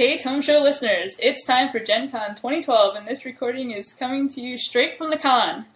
[0.00, 4.30] Hey, Tome Show listeners, it's time for Gen Con 2012, and this recording is coming
[4.30, 5.66] to you straight from the con.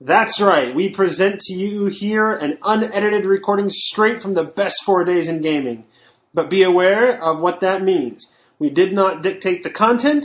[0.00, 0.72] That's right.
[0.72, 5.40] We present to you here an unedited recording straight from the best four days in
[5.40, 5.82] gaming.
[6.32, 8.30] But be aware of what that means.
[8.60, 10.22] We did not dictate the content.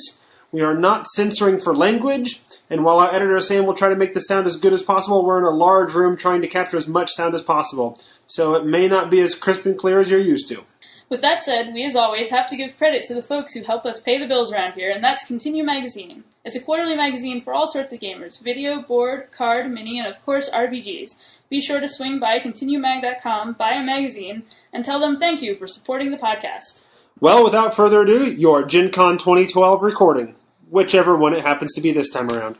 [0.52, 2.44] We are not censoring for language.
[2.70, 5.26] And while our editor Sam will try to make the sound as good as possible,
[5.26, 8.00] we're in a large room trying to capture as much sound as possible.
[8.28, 10.64] So it may not be as crisp and clear as you're used to.
[11.10, 13.86] With that said, we as always have to give credit to the folks who help
[13.86, 16.26] us pay the bills around here, and that's Continue Magazine.
[16.44, 20.24] It's a quarterly magazine for all sorts of gamers video, board, card, mini, and of
[20.26, 21.16] course RPGs.
[21.50, 25.66] Be sure to swing by continuemag.com, buy a magazine, and tell them thank you for
[25.66, 26.84] supporting the podcast.
[27.22, 30.36] Well, without further ado, your Gen Con 2012 recording,
[30.70, 32.58] whichever one it happens to be this time around.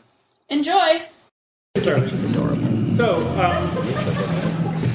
[0.48, 1.02] Enjoy!
[2.96, 3.68] So, um,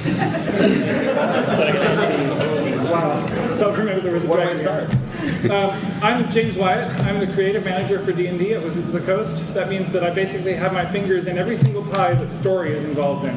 [2.94, 3.26] wow.
[3.58, 5.00] So remember there was a Where do I dragon.
[5.44, 6.92] Um, I'm James Wyatt.
[7.02, 9.54] I'm the creative manager for D&D at Wizards of the Coast.
[9.54, 12.86] That means that I basically have my fingers in every single pie that story is
[12.86, 13.36] involved in.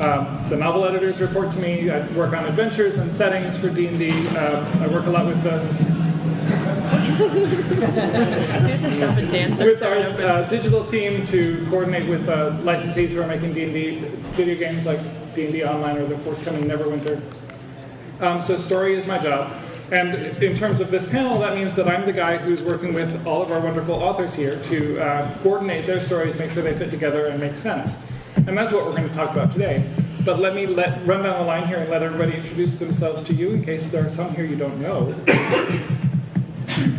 [0.00, 1.90] Um, the novel editors report to me.
[1.90, 4.10] I work on adventures and settings for D&D.
[4.10, 5.60] Um, I work a lot with the
[9.64, 14.00] with our uh, digital team to coordinate with uh, licensees who are making D&D
[14.32, 15.00] video games like
[15.34, 17.22] D&D Online or the forthcoming Neverwinter.
[18.20, 19.52] Um, so story is my job.
[19.92, 23.24] And in terms of this panel, that means that I'm the guy who's working with
[23.24, 26.90] all of our wonderful authors here to uh, coordinate their stories, make sure they fit
[26.90, 28.12] together and make sense.
[28.36, 29.88] And that's what we're going to talk about today.
[30.24, 33.32] But let me let, run down the line here and let everybody introduce themselves to
[33.32, 35.14] you in case there are some here you don't know.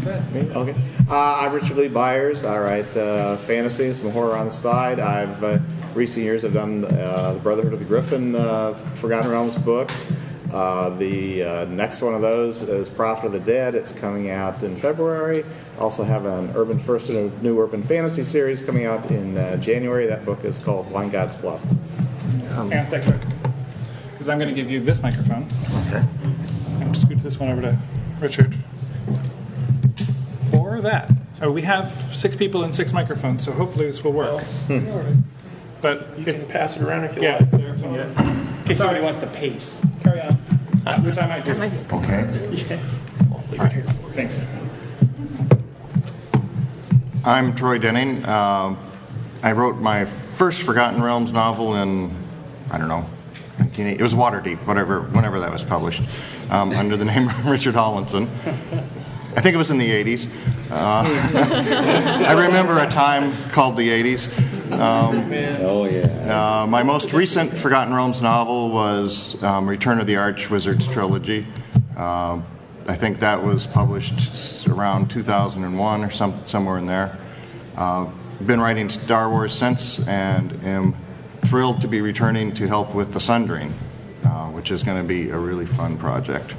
[0.07, 0.73] Okay.
[1.09, 2.45] Uh, I'm Richard Lee Byers.
[2.45, 4.99] I write uh, fantasy, some horror on the side.
[4.99, 5.59] I've uh,
[5.93, 10.11] recent years I've done uh, the Brotherhood of the Griffin, uh, Forgotten Realms books.
[10.53, 13.75] Uh, the uh, next one of those is Prophet of the Dead.
[13.75, 15.43] It's coming out in February.
[15.79, 19.57] Also have an urban first and a new urban fantasy series coming out in uh,
[19.57, 20.07] January.
[20.07, 21.63] That book is called Blind God's Bluff.
[21.63, 23.25] Hang on a second.
[24.13, 25.47] Because I'm going to give you this microphone.
[25.87, 25.97] Okay.
[25.97, 27.77] I'm going to scoot this one over to
[28.19, 28.57] Richard.
[30.53, 31.11] Or that.
[31.41, 34.41] Oh, we have six people and six microphones, so hopefully this will work.
[35.81, 37.51] But You can pass it around if you yeah, like.
[37.51, 38.59] there, yeah.
[38.59, 39.79] In case somebody wants to pace.
[41.03, 41.51] Which I might do.
[43.61, 43.81] Okay.
[44.13, 44.49] Thanks.
[47.25, 48.25] I'm Troy Denning.
[48.25, 48.77] Um
[49.43, 52.11] I wrote my first Forgotten Realms novel in,
[52.71, 53.05] I don't know,
[53.59, 53.99] 1980.
[53.99, 56.03] It was Waterdeep, whatever, whenever that was published,
[56.51, 58.23] um, under the name Richard Awlinson.
[59.35, 60.27] I think it was in the 80s.
[60.71, 61.03] Uh,
[62.27, 64.27] I remember a time called the 80s.
[64.71, 66.61] Um, Oh, yeah.
[66.63, 71.45] uh, my most recent Forgotten Realms novel was um, Return of the Arch Wizards trilogy.
[71.95, 72.45] Um
[72.89, 77.17] I think that was published around 2001 or some, somewhere in there.
[77.75, 78.09] Uh,
[78.45, 80.95] been writing Star Wars since and am
[81.47, 83.73] thrilled to be returning to help with the Sundering,
[84.23, 86.55] uh, which is going to be a really fun project.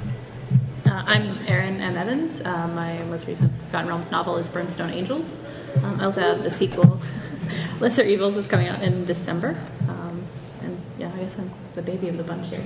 [0.85, 1.97] Uh, I'm Erin M.
[1.97, 2.41] Evans.
[2.41, 5.25] Uh, my most recent Forgotten Realms novel is Brimstone Angels.
[5.81, 7.01] Um, I also have the sequel,
[7.79, 9.55] Lesser Evils, is coming out in December.
[9.87, 10.23] Um,
[10.61, 12.61] and yeah, I guess I'm the baby of the bunch here.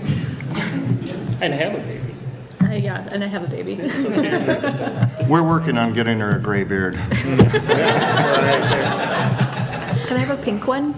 [1.41, 2.13] And have a baby.
[2.61, 3.75] Uh, yeah, and I have a baby.
[5.27, 6.93] We're working on getting her a gray beard.
[6.93, 7.41] Can
[10.17, 10.95] I have a pink one?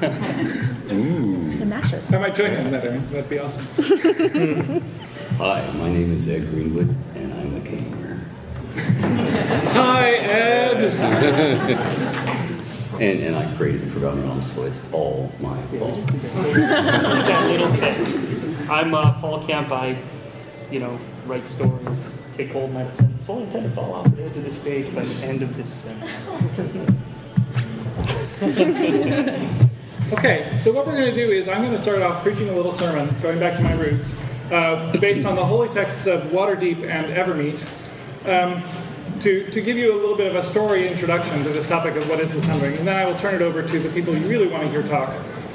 [0.00, 2.12] It matches.
[2.12, 3.04] I might join you in that, Erin.
[3.08, 3.66] That'd be awesome.
[5.38, 8.20] Hi, my name is Ed Greenwood, and I'm a gamer.
[9.72, 12.26] Hi, Ed.
[13.00, 15.94] And, and I created the Forgotten Realms, so it's all my fault.
[16.02, 18.70] that little bit.
[18.70, 19.72] I'm uh, Paul Kemp.
[19.72, 19.96] I,
[20.70, 23.16] you know, write stories, take cold medicine.
[23.26, 25.68] Fully intend to fall off the edge of the stage by the end of this
[25.72, 26.06] seminar.
[30.12, 32.52] Okay, so what we're going to do is I'm going to start off preaching a
[32.52, 36.82] little sermon, going back to my roots, uh, based on the holy texts of Waterdeep
[36.82, 37.60] and Evermeet,
[38.26, 38.60] um,
[39.20, 42.08] to, to give you a little bit of a story introduction to this topic of
[42.08, 44.26] what is the Sundering, and then I will turn it over to the people you
[44.26, 45.10] really want to hear talk,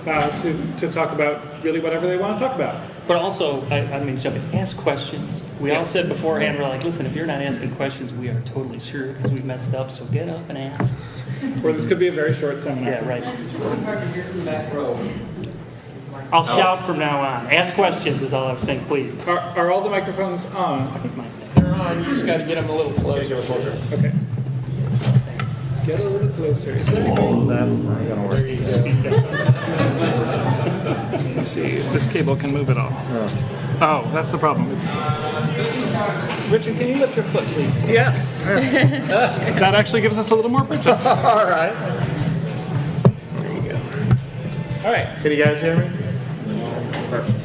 [0.05, 2.89] uh, to, to talk about really whatever they want to talk about.
[3.07, 4.55] But also, I, I mean, jump in.
[4.55, 5.41] Ask questions.
[5.59, 8.79] We all said beforehand, we're like, listen, if you're not asking questions, we are totally
[8.79, 9.91] sure because we messed up.
[9.91, 10.91] So get up and ask.
[11.63, 12.91] Or this could be a very short seminar.
[12.91, 13.23] Yeah, right.
[16.33, 17.51] I'll shout from now on.
[17.51, 19.15] Ask questions is all I was saying, please.
[19.27, 20.87] Are, are all the microphones on?
[21.65, 22.03] I think mine's on.
[22.03, 23.41] You just gotta get them a little closer.
[23.41, 23.77] closer.
[23.93, 24.11] Okay.
[25.85, 26.75] Get a little closer.
[27.19, 28.45] Oh, That's not going to work.
[31.35, 32.89] Let's see if this cable can move at all.
[33.81, 34.71] Oh, that's the problem.
[34.71, 34.89] It's...
[36.49, 37.89] Richard, can you lift your foot, please?
[37.89, 38.31] Yes.
[39.59, 41.05] That actually gives us a little more bridges.
[41.05, 41.75] All right.
[44.83, 45.07] All right.
[45.21, 45.89] Can you guys hear me?
[47.09, 47.39] Perfect.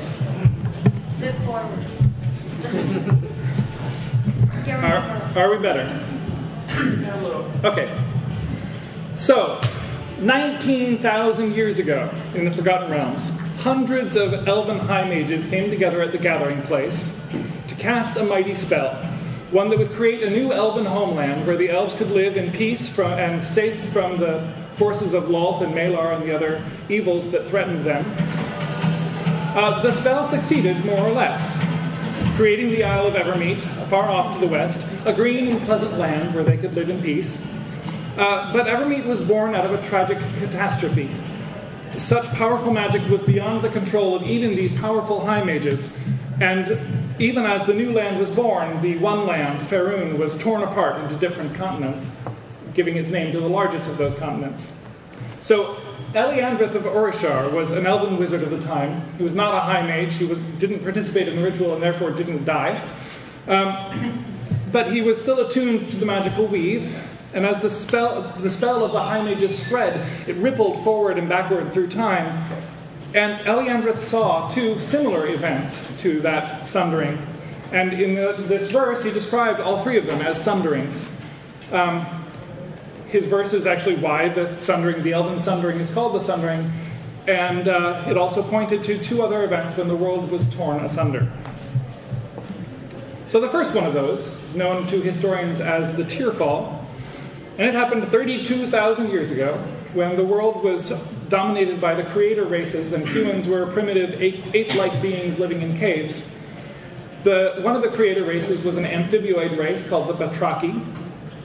[1.10, 3.16] Sit forward.
[4.70, 6.00] Are, are we better?
[7.62, 7.94] Okay.
[9.16, 9.60] So,
[10.20, 16.12] 19,000 years ago in the Forgotten Realms, hundreds of elven high mages came together at
[16.12, 17.22] the gathering place
[17.68, 18.94] to cast a mighty spell,
[19.50, 22.88] one that would create a new elven homeland where the elves could live in peace
[22.88, 24.40] from, and safe from the
[24.76, 28.02] forces of Lolth and Malar and the other evils that threatened them.
[29.54, 31.62] Uh, the spell succeeded more or less,
[32.40, 33.60] creating the Isle of Evermeet,
[33.90, 37.02] far off to the west, a green and pleasant land where they could live in
[37.02, 37.54] peace.
[38.16, 41.10] Uh, but Evermeet was born out of a tragic catastrophe.
[41.98, 45.98] Such powerful magic was beyond the control of even these powerful high mages,
[46.40, 46.80] and
[47.18, 51.16] even as the new land was born, the one land, Faerun, was torn apart into
[51.16, 52.26] different continents,
[52.72, 54.74] giving its name to the largest of those continents.
[55.40, 55.76] So
[56.12, 59.00] Eliandrith of Orishar was an elven wizard of the time.
[59.16, 60.16] He was not a high mage.
[60.16, 62.82] He was, didn't participate in the ritual and therefore didn't die.
[63.46, 64.24] Um,
[64.72, 66.96] but he was still attuned to the magical weave.
[67.32, 71.28] And as the spell, the spell of the high mages spread, it rippled forward and
[71.28, 72.44] backward through time.
[73.14, 77.24] And Eliandrith saw two similar events to that sundering.
[77.72, 81.24] And in the, this verse, he described all three of them as sunderings.
[81.70, 82.04] Um,
[83.10, 86.70] his verse is actually why the sundering, the Elven sundering, is called the sundering,
[87.26, 91.30] and uh, it also pointed to two other events when the world was torn asunder.
[93.28, 96.84] So the first one of those is known to historians as the Tearfall,
[97.58, 99.54] and it happened 32,000 years ago
[99.92, 100.90] when the world was
[101.28, 106.40] dominated by the creator races and humans were primitive ape-like beings living in caves.
[107.22, 110.84] The, one of the creator races was an amphibioid race called the Batraki,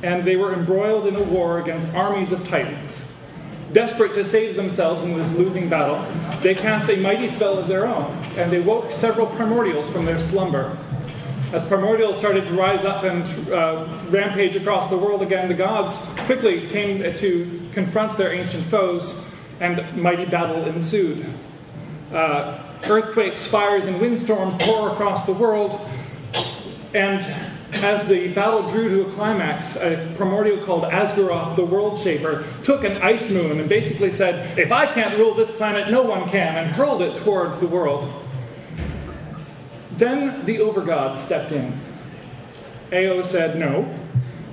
[0.05, 3.11] and they were embroiled in a war against armies of titans.
[3.73, 5.97] Desperate to save themselves in this losing battle,
[6.41, 10.19] they cast a mighty spell of their own, and they woke several primordials from their
[10.19, 10.77] slumber.
[11.51, 16.07] As primordials started to rise up and uh, rampage across the world again, the gods
[16.27, 21.25] quickly came to confront their ancient foes, and mighty battle ensued.
[22.13, 25.81] Uh, earthquakes, fires, and windstorms tore across the world,
[26.93, 27.25] and
[27.83, 32.83] as the battle drew to a climax, a primordial called Asgorath, the World Shaper, took
[32.83, 36.55] an ice moon and basically said, If I can't rule this planet, no one can,
[36.55, 38.11] and hurled it toward the world.
[39.97, 41.77] Then the Overgod stepped in.
[42.91, 43.93] Ao said, No,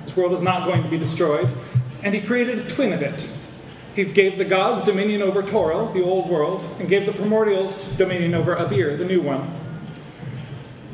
[0.05, 1.47] this world is not going to be destroyed,
[2.03, 3.29] and he created a twin of it.
[3.95, 8.33] He gave the gods dominion over Toril, the old world, and gave the primordials dominion
[8.33, 9.62] over Abeir, the new one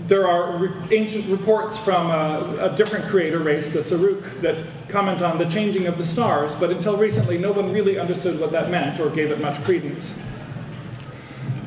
[0.09, 4.57] there are re- ancient reports from a, a, different creator race, the Sarrukh, that
[4.89, 8.51] comment on the changing of the stars, but until recently, no one really understood what
[8.51, 10.25] that meant or gave it much credence.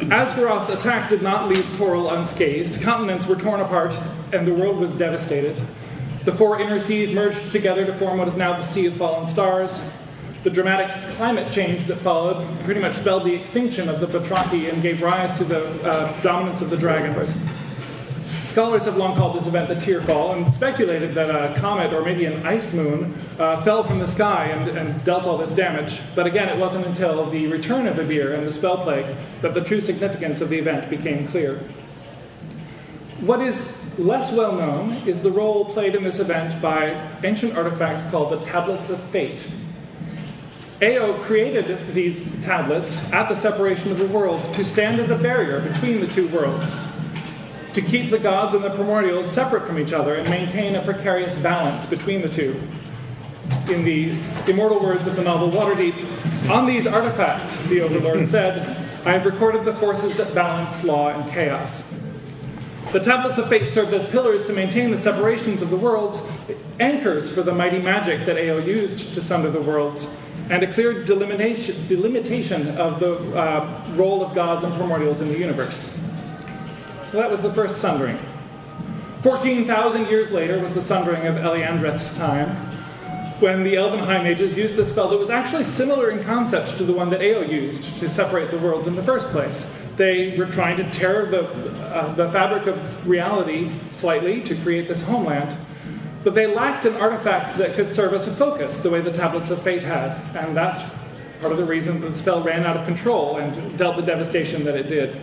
[0.00, 2.83] Asgorath's attack did not leave Toril unscathed.
[2.83, 3.97] Continents were torn apart,
[4.33, 5.56] and the world was devastated.
[6.25, 9.29] The four inner seas merged together to form what is now the Sea of Fallen
[9.29, 9.97] Stars.
[10.43, 14.83] The dramatic climate change that followed pretty much spelled the extinction of the Batraki and
[14.83, 17.33] gave rise to the uh, dominance of the dragons.
[18.52, 22.26] Scholars have long called this event the Tearfall and speculated that a comet or maybe
[22.26, 26.02] an ice moon uh, fell from the sky and, and, dealt all this damage.
[26.14, 29.06] But again, it wasn't until the return of Abeir and the spell plague
[29.40, 31.61] that the true significance of the event became clear.
[33.21, 36.90] What is less well known is the role played in this event by
[37.25, 39.50] ancient artifacts called the Tablets of Fate.
[40.82, 45.61] Ao created these tablets at the separation of the world to stand as a barrier
[45.61, 46.92] between the two worlds
[47.75, 51.41] to keep the gods and the primordials separate from each other and maintain a precarious
[51.43, 52.61] balance between the two.
[53.71, 54.11] In the
[54.47, 58.61] immortal words of the novel Waterdeep, on these artifacts, the Overlord said,
[59.07, 61.99] I have recorded the forces that balance law and chaos.
[62.93, 66.31] The tablets of fate served as pillars to maintain the separations of the worlds,
[66.79, 70.14] anchors for the mighty magic that Ao used to sunder the worlds,
[70.50, 75.38] and a clear delimitation, delimitation of the uh, role of gods and primordials in the
[75.38, 76.01] universe.
[77.12, 78.16] So that was the first sundering.
[79.21, 82.49] 14,000 years later was the sundering of Eliandreth's time,
[83.38, 86.85] when the Elven High Mages used the spell that was actually similar in concept to
[86.85, 89.87] the one that Ao used to separate the worlds in the first place.
[89.99, 91.50] They were trying to tear the,
[91.95, 95.54] uh, the fabric of reality slightly to create this homeland,
[96.25, 99.50] but they lacked an artifact that could serve as a focus, the way the Tablets
[99.50, 100.83] of Fate had, and that's
[101.42, 104.76] part of the reason the spell ran out of control and dealt the devastation that
[104.76, 105.14] it did.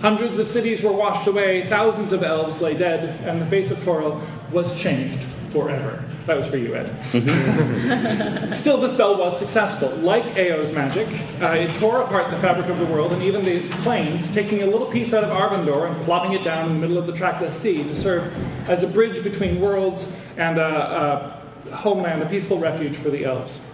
[0.00, 3.78] Hundreds of cities were washed away, thousands of elves lay dead, and the face of
[3.78, 6.04] Toril was changed forever.
[6.26, 6.86] That was for you, Ed.
[8.54, 9.88] Still, the spell was successful.
[10.00, 11.08] Like Ao's magic,
[11.40, 14.66] uh, it tore apart the fabric of the world and even the planes, taking a
[14.66, 17.58] little piece out of Arvandor and plopping it down in the middle of the trackless
[17.58, 18.30] sea to serve
[18.68, 21.40] as a bridge between worlds and a,
[21.70, 23.66] a homeland, a peaceful refuge for the elves.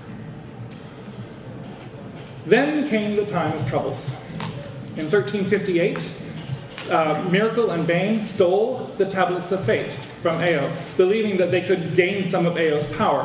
[2.46, 4.23] Then came the time of troubles.
[4.96, 5.96] In 1358,
[6.88, 11.96] uh, Myrkul and Bane stole the Tablets of Fate from Ao, believing that they could
[11.96, 13.24] gain some of Ao's power.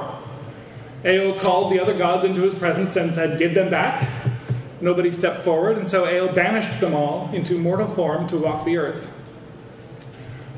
[1.06, 4.10] Ao called the other gods into his presence and said, Give them back.
[4.82, 8.78] Nobody stepped forward, and so Ao banished them all into mortal form to walk the
[8.78, 9.16] earth.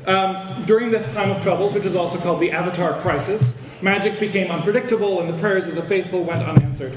[0.06, 4.50] Um, during this time of troubles, which is also called the Avatar Crisis, magic became
[4.50, 6.96] unpredictable and the prayers of the faithful went unanswered.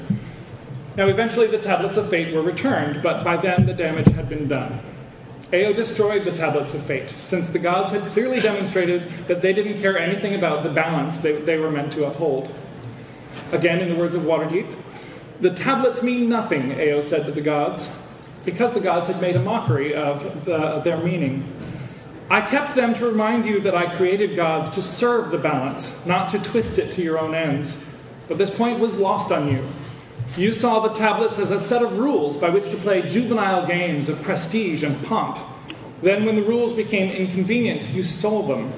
[0.96, 4.48] Now, eventually, the Tablets of Fate were returned, but by then the damage had been
[4.48, 4.80] done.
[5.52, 9.80] Ao destroyed the Tablets of Fate, since the gods had clearly demonstrated that they didn't
[9.80, 12.52] care anything about the balance they, they were meant to uphold.
[13.52, 14.74] Again, in the words of Waterdeep,
[15.40, 18.08] the tablets mean nothing, Ao said to the gods,
[18.46, 21.44] because the gods had made a mockery of the, their meaning.
[22.30, 26.30] I kept them to remind you that I created gods to serve the balance, not
[26.30, 27.94] to twist it to your own ends.
[28.26, 29.62] But this point was lost on you.
[30.36, 34.10] You saw the tablets as a set of rules by which to play juvenile games
[34.10, 35.38] of prestige and pomp.
[36.02, 38.70] Then, when the rules became inconvenient, you stole them.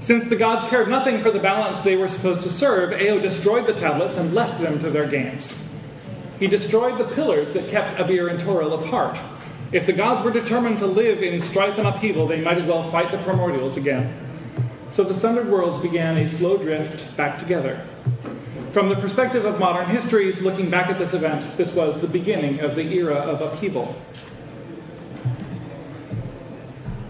[0.00, 3.66] Since the gods cared nothing for the balance they were supposed to serve, Ao destroyed
[3.66, 5.86] the tablets and left them to their games.
[6.40, 9.16] He destroyed the pillars that kept Abeir and Toril apart.
[9.70, 12.90] If the gods were determined to live in strife and upheaval, they might as well
[12.90, 14.12] fight the primordials again.
[14.90, 17.86] So the Sundered Worlds began a slow drift back together.
[18.76, 22.60] From the perspective of modern histories, looking back at this event, this was the beginning
[22.60, 23.96] of the era of upheaval.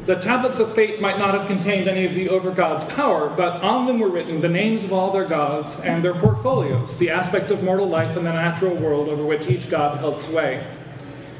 [0.04, 3.86] The tablets of fate might not have contained any of the overgod's power, but on
[3.86, 7.64] them were written the names of all their gods and their portfolios, the aspects of
[7.64, 10.64] mortal life and the natural world over which each god held sway.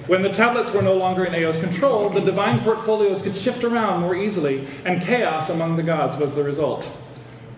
[0.08, 4.00] When the tablets were no longer in Ao's control, the divine portfolios could shift around
[4.00, 6.90] more easily, and chaos among the gods was the result.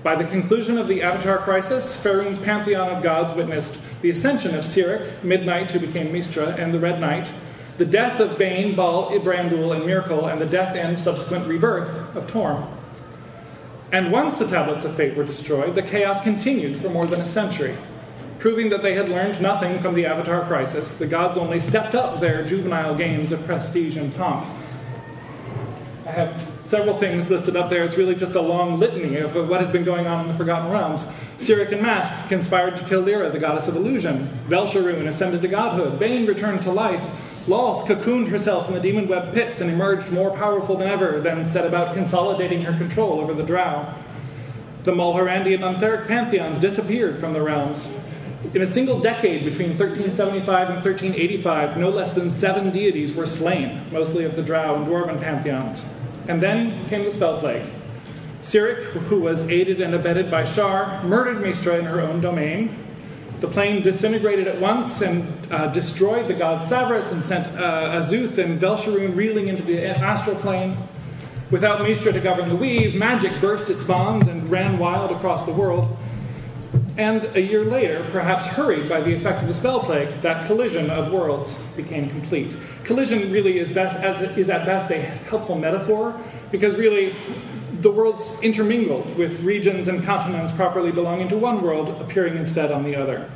[0.08, 4.62] By the conclusion of the Avatar crisis, Faerun's pantheon of gods witnessed the ascension of
[4.64, 7.30] Cyric, Midnight, who became Mystra, and the Red Knight,
[7.76, 12.26] the death of Bane, Bhaal, Ibrandul, and Myrkul, and the death and subsequent rebirth of
[12.26, 12.66] Torm.
[13.92, 17.26] And once the Tablets of Fate were destroyed, the chaos continued for more than a
[17.26, 17.76] century.
[18.38, 22.18] Proving that they had learned nothing from the Avatar crisis, the gods only stepped up
[22.18, 24.46] their juvenile games of prestige and pomp.
[26.06, 27.82] I have several things listed up there.
[27.84, 30.70] It's really just a long litany of what has been going on in the Forgotten
[30.70, 31.06] Realms.
[31.38, 34.28] Cyric and Mask conspired to kill Leira, the goddess of illusion.
[34.48, 35.98] Velsharoon ascended to godhood.
[35.98, 37.02] Bane returned to life.
[37.46, 41.48] Lolth cocooned herself in the demon web pits and emerged more powerful than ever, then
[41.48, 43.90] set about consolidating her control over the drow.
[44.84, 47.98] The Mulhorandi and Untheric pantheons disappeared from the realms.
[48.52, 53.80] In a single decade between 1375 and 1385, no less than seven deities were slain,
[53.90, 55.97] mostly of the drow and dwarven pantheons.
[56.28, 57.64] And then came the spell plague.
[58.42, 62.76] Cyric, who was aided and abetted by Shar, murdered Mystra in her own domain.
[63.40, 68.38] The plane disintegrated at once and uh, destroyed the god Savras and sent uh, Azuth
[68.38, 70.76] and Velsharoon reeling into the astral plane.
[71.50, 75.52] Without Mystra to govern the weave, magic burst its bonds and ran wild across the
[75.52, 75.96] world.
[76.98, 80.90] And a year later, perhaps hurried by the effect of the spell plague, that collision
[80.90, 82.56] of worlds became complete.
[82.88, 84.02] Collision really is, best,
[84.38, 86.18] is at best a helpful metaphor,
[86.50, 87.14] because really
[87.82, 92.84] the worlds intermingled with regions and continents properly belonging to one world appearing instead on
[92.84, 93.30] the other.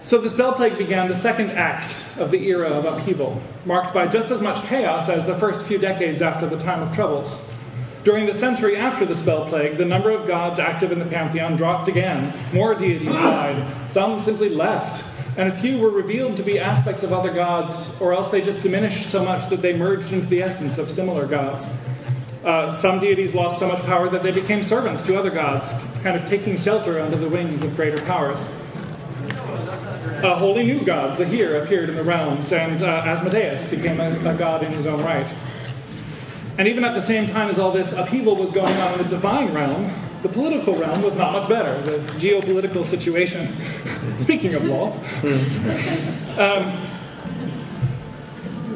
[0.00, 4.08] So the spell plague began the second act of the era of upheaval, marked by
[4.08, 7.54] just as much chaos as the first few decades after the time of troubles.
[8.02, 11.54] During the century after the spell plague, the number of gods active in the pantheon
[11.54, 12.32] dropped again.
[12.52, 13.88] More deities died.
[13.88, 15.13] Some simply left.
[15.36, 18.62] And a few were revealed to be aspects of other gods, or else they just
[18.62, 21.76] diminished so much that they merged into the essence of similar gods.
[22.44, 25.72] Uh, some deities lost so much power that they became servants to other gods,
[26.02, 28.48] kind of taking shelter under the wings of greater powers.
[30.22, 34.34] A wholly new god, Zahir, appeared in the realms, and uh, Asmodeus became a, a
[34.34, 35.26] god in his own right.
[36.58, 39.08] And even at the same time as all this upheaval was going on in the
[39.08, 39.90] divine realm,
[40.24, 41.78] the political realm was not much better.
[41.82, 43.46] The geopolitical situation,
[44.18, 44.94] speaking of Lolth,
[46.38, 46.72] um,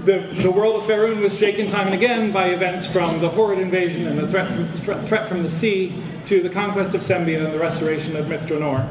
[0.04, 3.60] the, the world of Faerun was shaken time and again by events from the Horrid
[3.60, 4.68] invasion and the threat from,
[5.04, 5.94] threat from the sea
[6.26, 8.86] to the conquest of Sembia and the restoration of Myth Drannor.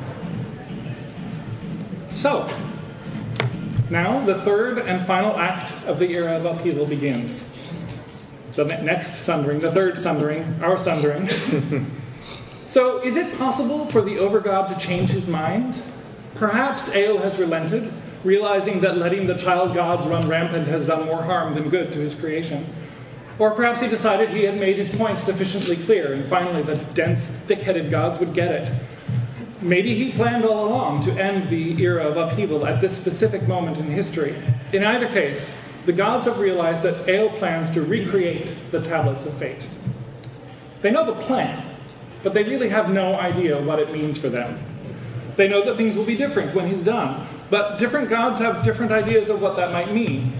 [2.10, 2.50] So,
[3.92, 7.54] Now, the third and final act of the era of upheaval begins.
[8.54, 11.30] The next sundering, the third sundering, our sundering.
[12.68, 15.82] so, is it possible for the Overgod to change his mind?
[16.36, 17.92] Perhaps Ao has relented,
[18.24, 22.00] realizing that letting the child gods run rampant has done more harm than good to
[22.00, 22.66] his creation.
[23.40, 27.28] Or perhaps he decided he had made his point sufficiently clear, and finally the dense,
[27.28, 28.72] thick headed gods would get it.
[29.62, 33.78] Maybe he planned all along to end the era of upheaval at this specific moment
[33.78, 34.36] in history.
[34.74, 39.34] In either case, the gods have realized that Ao plans to recreate the tablets of
[39.34, 39.68] fate.
[40.82, 41.67] They know the plan,
[42.28, 44.60] but they really have no idea what it means for them.
[45.38, 48.92] They know that things will be different when he's done, but different gods have different
[48.92, 50.34] ideas of what that might mean.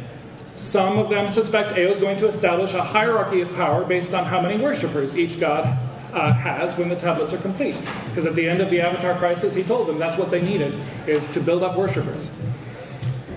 [0.54, 4.26] Some of them suspect Ao is going to establish a hierarchy of power based on
[4.26, 5.64] how many worshippers each god
[6.12, 7.78] uh, has when the tablets are complete.
[8.10, 10.78] Because at the end of the Avatar crisis, he told them that's what they needed,
[11.08, 12.38] is to build up worshippers.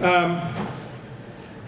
[0.01, 0.43] Um,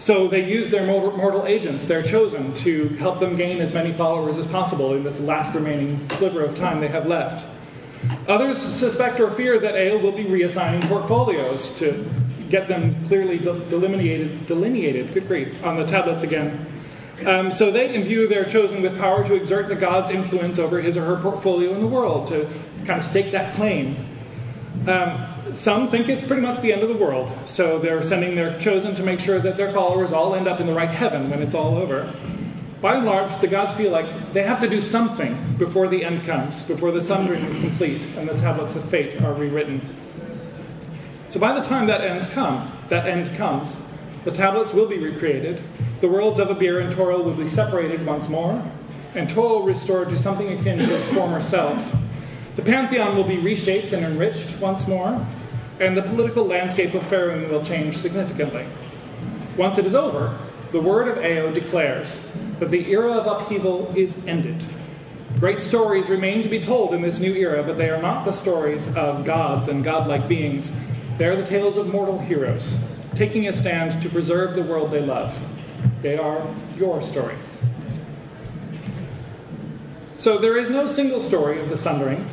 [0.03, 4.37] so they use their mortal agents, their chosen, to help them gain as many followers
[4.37, 7.47] as possible in this last remaining sliver of time they have left.
[8.27, 12.05] Others suspect or fear that Ao will be reassigning portfolios to
[12.49, 16.65] get them clearly delineated, delineated, good grief, on the tablets again.
[17.25, 20.97] Um, so they imbue their chosen with power to exert the god's influence over his
[20.97, 22.45] or her portfolio in the world, to
[22.85, 23.95] kind of stake that claim.
[24.85, 28.57] Um, some think it's pretty much the end of the world, so they're sending their
[28.59, 31.41] chosen to make sure that their followers all end up in the right heaven when
[31.41, 32.11] it's all over.
[32.81, 36.25] By and large, the gods feel like they have to do something before the end
[36.25, 39.81] comes, before the sundering is complete and the tablets of fate are rewritten.
[41.29, 43.93] So by the time that ends come, that end comes,
[44.25, 45.61] the tablets will be recreated,
[46.01, 48.61] the worlds of Abeir and Toril will be separated once more,
[49.15, 51.95] and Toril restored to something akin to its former self.
[52.55, 55.25] The pantheon will be reshaped and enriched once more,
[55.83, 58.65] and the political landscape of Faerun will change significantly.
[59.57, 60.37] Once it is over,
[60.71, 64.63] the word of Ao declares that the era of upheaval is ended.
[65.39, 68.31] Great stories remain to be told in this new era, but they are not the
[68.31, 70.79] stories of gods and godlike beings.
[71.17, 72.81] They are the tales of mortal heroes,
[73.15, 75.37] taking a stand to preserve the world they love.
[76.01, 77.61] They are your stories.
[80.13, 82.25] So there is no single story of the Sundering.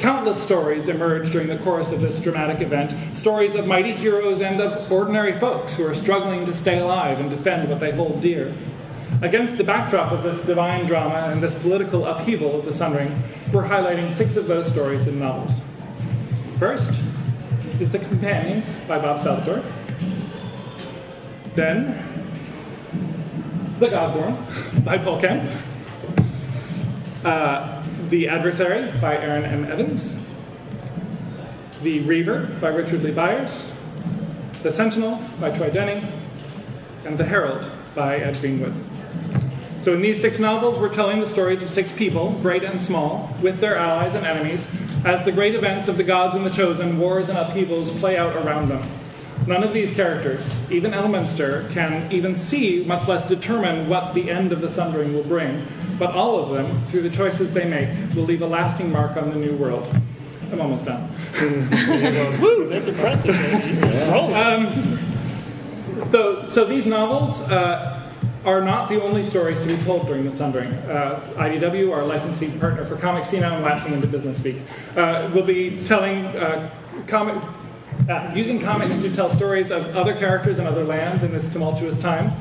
[0.00, 4.58] Countless stories emerge during the course of this dramatic event stories of mighty heroes and
[4.58, 8.50] of ordinary folks who are struggling to stay alive and defend what they hold dear.
[9.20, 13.10] Against the backdrop of this divine drama and this political upheaval of the Sundering,
[13.52, 15.60] we're highlighting six of those stories in novels.
[16.58, 16.98] First
[17.78, 19.62] is The Companions by Bob Salvatore.
[21.54, 21.88] Then,
[23.78, 25.50] The Godborn by Paul Kemp.
[27.22, 27.79] Uh,
[28.10, 29.64] the Adversary by Erin M.
[29.66, 30.26] Evans.
[31.82, 33.72] The Reaver by Richard Lee Byers.
[34.64, 36.04] The Sentinel by Troy Denning.
[37.06, 38.74] And The Herald by Ed Greenwood.
[39.80, 43.34] So, in these six novels, we're telling the stories of six people, great and small,
[43.40, 44.66] with their allies and enemies,
[45.06, 48.44] as the great events of the gods and the chosen, wars and upheavals play out
[48.44, 48.82] around them.
[49.46, 54.52] None of these characters, even Elminster, can even see, much less determine what the end
[54.52, 55.66] of the Sundering will bring.
[56.00, 59.28] But all of them, through the choices they make, will leave a lasting mark on
[59.28, 59.86] the new world.
[60.50, 61.10] I'm almost done.
[62.40, 63.36] Woo, that's impressive.
[64.34, 64.98] Um,
[66.10, 68.10] so, so these novels uh,
[68.46, 70.72] are not the only stories to be told during the Sundering.
[70.72, 74.56] Uh, IDW, our licensing partner for Comics, now I'm lapsing into business speak,
[74.96, 76.70] uh, will be telling uh,
[77.08, 77.40] comic,
[78.08, 82.00] uh, using comics to tell stories of other characters and other lands in this tumultuous
[82.00, 82.32] time.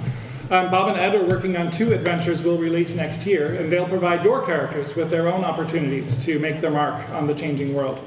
[0.52, 3.88] Um, Bob and Ed are working on two adventures we'll release next year, and they'll
[3.88, 8.00] provide your characters with their own opportunities to make their mark on the changing world.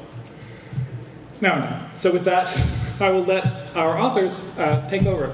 [1.41, 1.91] Now, now.
[1.95, 2.53] So with that,
[3.01, 5.29] I will let our authors uh, take over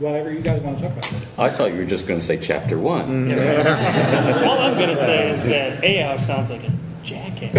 [0.00, 1.38] whatever you guys want to talk about.
[1.38, 3.30] I thought you were just going to say chapter one.
[3.32, 6.72] All I'm going to say is that AOW sounds like a
[7.04, 7.54] jackass.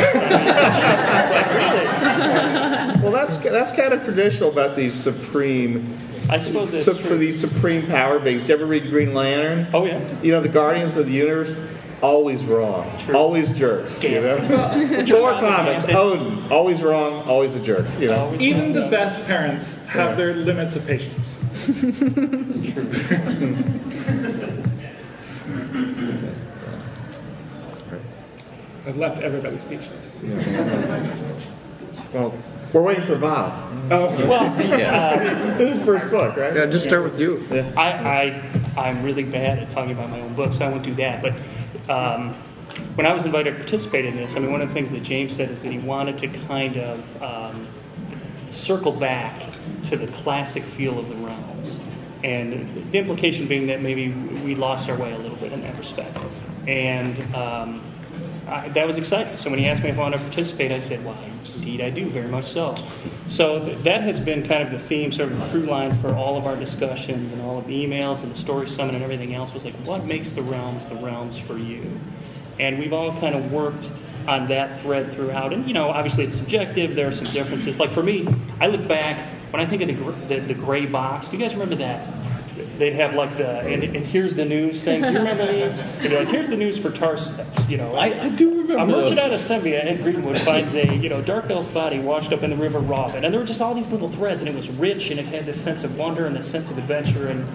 [3.04, 5.98] Well, that's that's kind of traditional about these supreme.
[6.30, 7.02] I suppose that's so, true.
[7.04, 8.42] for these supreme power beings.
[8.42, 9.68] Did you ever read Green Lantern?
[9.74, 10.00] Oh yeah.
[10.22, 11.56] You know the Guardians of the Universe,
[12.02, 14.02] always wrong, always jerks.
[14.04, 15.08] You know, Gambit.
[15.10, 17.86] Thor comics, Odin, always wrong, always a jerk.
[18.00, 18.90] You know, Always Even the though.
[18.90, 21.42] best parents have their limits of patience.
[27.90, 28.02] True.
[28.86, 30.20] I've left everybody speechless.
[32.14, 32.34] well,
[32.74, 33.72] we're waiting for Bob.
[33.92, 35.54] Oh, Well, Yeah.
[35.58, 36.56] This is his first book, right?
[36.56, 37.46] Yeah, just start with you.
[37.78, 40.94] I, I, I'm really bad at talking about my own books, so I won't do
[40.96, 41.22] that.
[41.22, 42.34] But um,
[42.96, 45.04] when I was invited to participate in this, I mean, one of the things that
[45.04, 47.68] James said is that he wanted to kind of um,
[48.52, 49.34] circle back
[49.84, 51.80] to the classic feel of the realms.
[52.24, 55.78] And the implication being that maybe we lost our way a little bit in that
[55.78, 56.18] respect.
[56.68, 57.82] And um,
[58.48, 59.36] I, that was exciting.
[59.38, 61.18] So when he asked me if I wanted to participate, I said, why,
[61.64, 62.76] indeed I do, very much so.
[63.28, 66.38] So that has been kind of the theme, sort of the through line for all
[66.38, 69.54] of our discussions and all of the emails and the story summit and everything else
[69.54, 72.00] was like, what makes the realms the realms for you?
[72.60, 73.90] And we've all kind of worked
[74.28, 75.54] on that thread throughout.
[75.54, 76.96] And, you know, obviously it's subjective.
[76.96, 77.80] There are some differences.
[77.80, 78.28] Like for me,
[78.60, 79.18] I look back,
[79.52, 82.08] when I think of the, the, the gray box, do you guys remember that?
[82.78, 85.10] They'd have like the, and, and here's the news things.
[85.10, 85.82] You remember these?
[86.00, 87.96] They'd be like, here's the news for Tars, you know.
[87.96, 91.22] I, I do remember A merchant out of Sembia in Greenwood finds a you know
[91.22, 93.92] dark elf body washed up in the River Robin, and there were just all these
[93.92, 96.50] little threads, and it was rich, and it had this sense of wonder and this
[96.50, 97.48] sense of adventure, and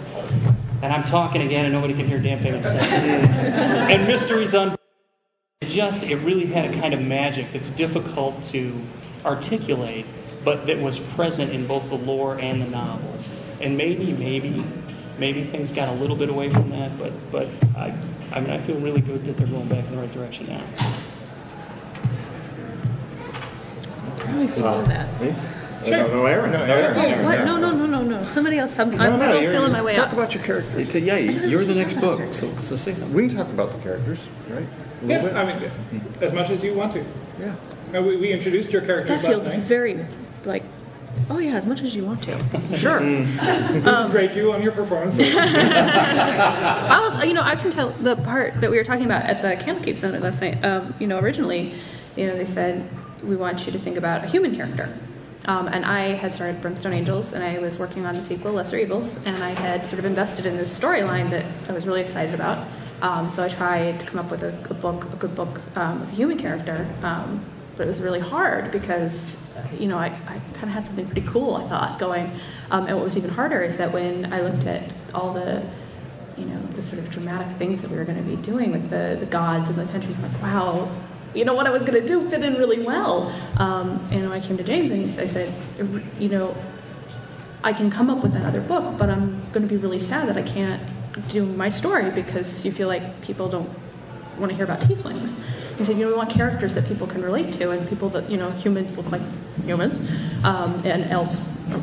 [0.82, 3.24] and I'm talking again, and nobody can hear a damn thing I'm saying.
[3.28, 4.76] and mysteries on
[5.62, 8.80] just it really had a kind of magic that's difficult to
[9.24, 10.06] articulate,
[10.44, 13.28] but that was present in both the lore and the novels.
[13.60, 14.64] And maybe, maybe,
[15.18, 17.94] maybe things got a little bit away from that, but but I,
[18.32, 20.64] I mean, I feel really good that they're going back in the right direction now.
[24.26, 25.20] I really feel that.
[25.20, 25.34] Me?
[25.90, 26.50] No, no, Erin.
[26.52, 26.96] No, Erin.
[26.96, 27.44] Oh, Erin, what?
[27.44, 28.24] No, no, no, no, no.
[28.24, 28.78] Somebody else.
[28.78, 30.12] I'm, No, I'm no, still you're- feeling my way Talk up.
[30.12, 30.94] about your characters.
[30.94, 33.14] Yeah, you're the next book, so, so say something.
[33.14, 34.66] We can talk about the characters, right?
[35.02, 35.70] A little Yeah, I mean,
[36.20, 37.04] as much as you want to.
[37.40, 37.54] Yeah.
[37.94, 39.62] Uh, we, we introduced your That characters feels last night.
[39.62, 40.04] very
[40.44, 40.64] like.
[41.30, 42.38] Oh yeah, as much as you want to.
[42.76, 43.00] Sure.
[43.84, 45.16] We'll grade you on your performance.
[45.18, 49.42] I was, you know, I can tell the part that we were talking about at
[49.42, 50.64] the Candlekeep Summit last night.
[50.64, 51.74] Um, you know, originally,
[52.16, 52.88] you know, they said
[53.22, 54.96] we want you to think about a human character.
[55.46, 58.76] Um, and I had started Brimstone Angels, and I was working on the sequel, Lesser
[58.76, 62.34] Evils, and I had sort of invested in this storyline that I was really excited
[62.34, 62.66] about.
[63.00, 66.02] Um, so I tried to come up with a, a book, a good book um,
[66.02, 67.42] of a human character, um,
[67.78, 71.26] but it was really hard because, you know, I, I kind of had something pretty
[71.26, 72.30] cool, I thought, going.
[72.70, 74.82] Um, and what was even harder is that when I looked at
[75.14, 75.62] all the
[76.36, 78.90] you know, the sort of dramatic things that we were going to be doing with
[78.90, 80.18] the, the gods and the countries.
[80.20, 80.88] Like, wow,
[81.34, 83.34] you know, what I was going to do fit in really well.
[83.56, 85.52] Um, and when I came to James, and he, I said,
[86.18, 86.56] you know,
[87.64, 90.36] I can come up with another book, but I'm going to be really sad that
[90.36, 90.80] I can't
[91.28, 93.68] do my story because you feel like people don't
[94.38, 95.42] want to hear about tieflings.
[95.78, 98.28] He said, you know, we want characters that people can relate to, and people that,
[98.28, 99.22] you know, humans look like
[99.64, 100.00] humans,
[100.44, 101.38] um, and elves,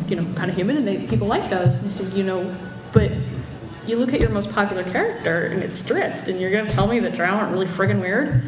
[0.09, 1.73] you know, kind of human, and they, people like those.
[1.73, 2.53] And he said, you know,
[2.91, 3.11] but
[3.87, 6.87] you look at your most popular character, and it's Drizzt, and you're going to tell
[6.87, 8.43] me that Drow aren't really friggin' weird?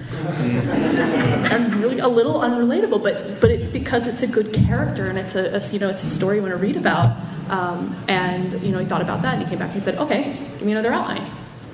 [1.51, 5.35] and really a little unrelatable, but but it's because it's a good character and it's
[5.35, 7.15] a, a you know it's a story you want to read about.
[7.49, 9.95] Um, and you know he thought about that and he came back and he said,
[9.97, 11.23] okay, give me another outline.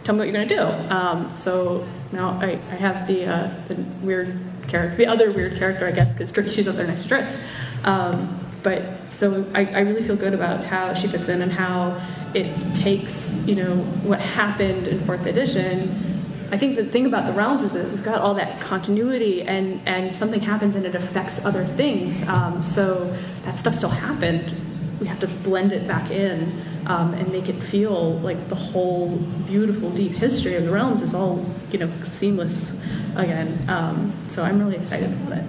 [0.04, 0.94] Tell me what you're going to do.
[0.94, 4.38] Um, so now I, I have the uh, the weird
[4.68, 7.48] character, the other weird character, I guess, because she's up there next Drizzt.
[7.86, 8.82] Um, but
[9.14, 12.02] so I, I really feel good about how she fits in and how
[12.34, 16.14] it takes you know what happened in fourth edition
[16.54, 19.82] I think the thing about the realms is that we've got all that continuity, and
[19.88, 22.30] and something happens and it affects other things.
[22.30, 23.06] Um, so
[23.46, 24.54] that stuff still happened.
[25.02, 29.18] We have to blend it back in um, and make it feel like the whole
[29.48, 32.72] beautiful, deep history of the realms is all you know seamless
[33.16, 33.58] again.
[33.68, 35.44] Um, so I'm really excited about it.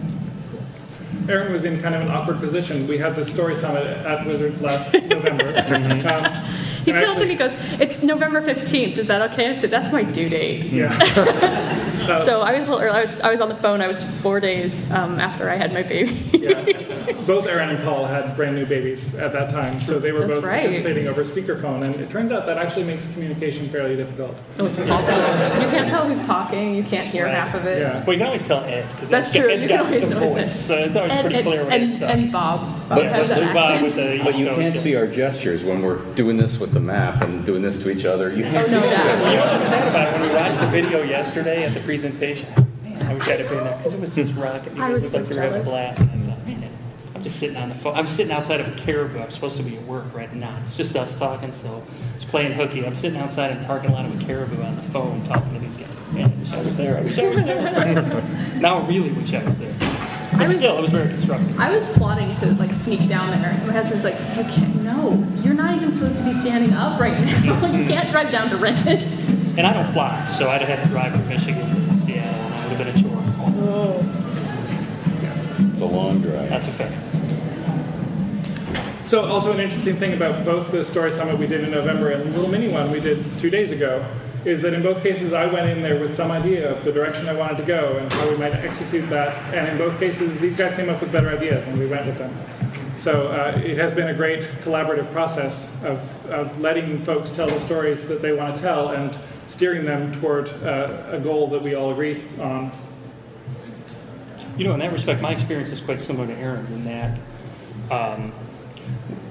[1.29, 2.87] Erin was in kind of an awkward position.
[2.87, 5.55] We had the story summit at Wizards last November.
[6.85, 8.99] Um, He and called actually- and he goes, "It's November 15th.
[8.99, 10.90] Is that okay?" I said, "That's my due date." Yeah.
[12.25, 12.99] So I was a little early.
[12.99, 13.81] I was, I was on the phone.
[13.81, 16.12] I was four days um, after I had my baby.
[16.38, 16.62] yeah.
[17.27, 20.33] Both Erin and Paul had brand new babies at that time, so they were That's
[20.35, 20.64] both right.
[20.64, 24.35] participating over speakerphone, and it turns out that actually makes communication fairly difficult.
[24.59, 26.75] Also, you can't tell who's talking.
[26.75, 27.79] You can't hear half of it.
[27.79, 28.05] Yeah.
[28.05, 29.51] Well, you can always tell Ed because That's Ed's, true.
[29.51, 31.47] Ed's You can got always the know voice, it's so it's always And, pretty and,
[31.47, 32.19] clear when and, it's done.
[32.19, 32.61] and Bob.
[32.88, 35.97] But- Bob has but Bob with the But you can't see our gestures when we're
[36.14, 38.31] doing this with the map and doing this to each other.
[38.31, 38.90] You can't Oh, see no, it.
[38.90, 41.73] that- You know what was sad about it when we watched the video yesterday at
[41.75, 42.49] the presentation?
[42.83, 44.77] Man, I wish I'd have been there because it was just rocking.
[44.77, 46.47] You I guys was looked like so you were having a blast, and I thought,
[46.47, 46.71] man,
[47.15, 47.95] I'm just sitting on the phone.
[47.95, 49.21] I'm sitting outside of a caribou.
[49.21, 50.59] I'm supposed to be at work right now.
[50.61, 51.85] It's just us talking, so
[52.17, 52.85] it's playing hooky.
[52.85, 55.61] I'm sitting outside in the parking lot of a caribou on the phone talking to
[55.61, 56.13] these guys.
[56.13, 56.99] Man, I wish I was there.
[56.99, 58.57] I wish I was there.
[58.61, 59.73] now I really wish I was there.
[60.33, 61.61] But was- still, it was very constructive.
[61.61, 63.51] I was plotting to like sneak down there.
[63.51, 67.01] And my husband's like, you can't, no, you're not even supposed to be standing up
[67.01, 67.67] right now.
[67.71, 68.99] you can't drive down to Renton.
[69.57, 71.84] And I don't fly, so I'd have had to drive from Michigan
[75.73, 76.49] It's a long drive.
[76.49, 76.94] That's a fact.
[79.07, 82.23] So, also an interesting thing about both the story summit we did in November and
[82.25, 84.05] the little mini one we did two days ago
[84.44, 87.29] is that in both cases I went in there with some idea of the direction
[87.29, 89.35] I wanted to go and how we might execute that.
[89.55, 92.18] And in both cases, these guys came up with better ideas, and we went with
[92.18, 92.35] them.
[92.97, 97.59] So uh, it has been a great collaborative process of, of letting folks tell the
[97.61, 99.16] stories that they want to tell and
[99.47, 102.70] steering them toward uh, a goal that we all agree on.
[104.57, 107.19] You know, in that respect, my experience is quite similar to Erin's in that
[107.90, 108.33] um,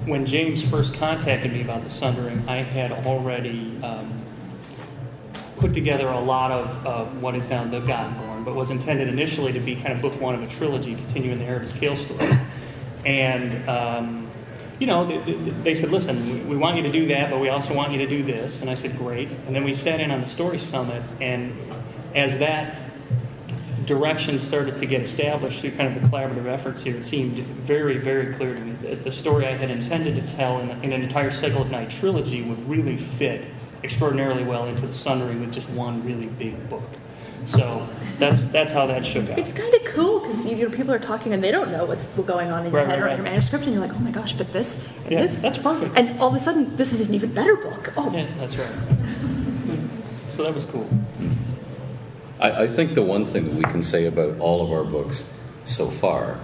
[0.04, 4.20] when James first contacted me about the Sundering, I had already um,
[5.56, 9.52] put together a lot of uh, what is now the Godborn, but was intended initially
[9.54, 12.38] to be kind of book one of a trilogy, continuing the Erevis Cale story.
[13.06, 14.30] And um,
[14.78, 15.32] you know, they,
[15.62, 18.06] they said, listen, we want you to do that, but we also want you to
[18.06, 18.60] do this.
[18.60, 19.28] And I said, great.
[19.46, 21.56] And then we sat in on the story summit, and
[22.14, 22.83] as that
[23.86, 27.98] direction started to get established through kind of the collaborative efforts here, it seemed very,
[27.98, 31.02] very clear to me that the story I had intended to tell in, in an
[31.02, 33.44] entire Cycle of Night trilogy would really fit
[33.82, 36.82] extraordinarily well into the Sundering with just one really big book.
[37.46, 37.86] So
[38.18, 39.38] that's that's how that shook out.
[39.38, 42.06] It's kind of cool because you know, people are talking and they don't know what's
[42.06, 43.16] going on in your Right, head right, or in right.
[43.16, 45.94] your manuscript, and you're like, oh my gosh, but this, Yeah, this, that's perfect.
[45.98, 47.92] and all of a sudden, this is an even better book.
[47.98, 48.70] Oh, Yeah, that's right.
[50.30, 50.88] So that was cool.
[52.40, 55.40] I, I think the one thing that we can say about all of our books
[55.64, 56.38] so far,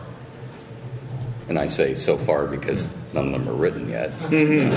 [1.48, 4.68] and I say so far because none of them are written yet, they're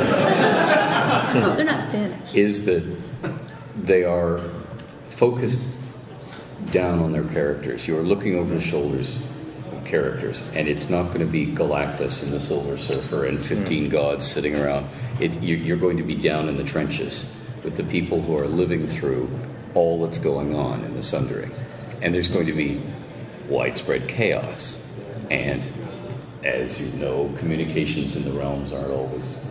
[1.66, 2.36] not finished.
[2.36, 2.84] is that
[3.82, 4.42] they are
[5.10, 5.80] focused
[6.72, 7.88] down on their characters.
[7.88, 9.24] You are looking over the shoulders
[9.72, 13.44] of characters, and it's not going to be Galactus and the Silver Surfer and hmm.
[13.44, 14.88] 15 gods sitting around.
[15.20, 18.48] It, you- you're going to be down in the trenches with the people who are
[18.48, 19.30] living through
[19.74, 21.52] all that's going on in the Sundering.
[22.02, 22.82] And there's going to be
[23.48, 24.80] widespread chaos.
[25.32, 25.62] And
[26.44, 29.46] as you know, communications in the realms aren't always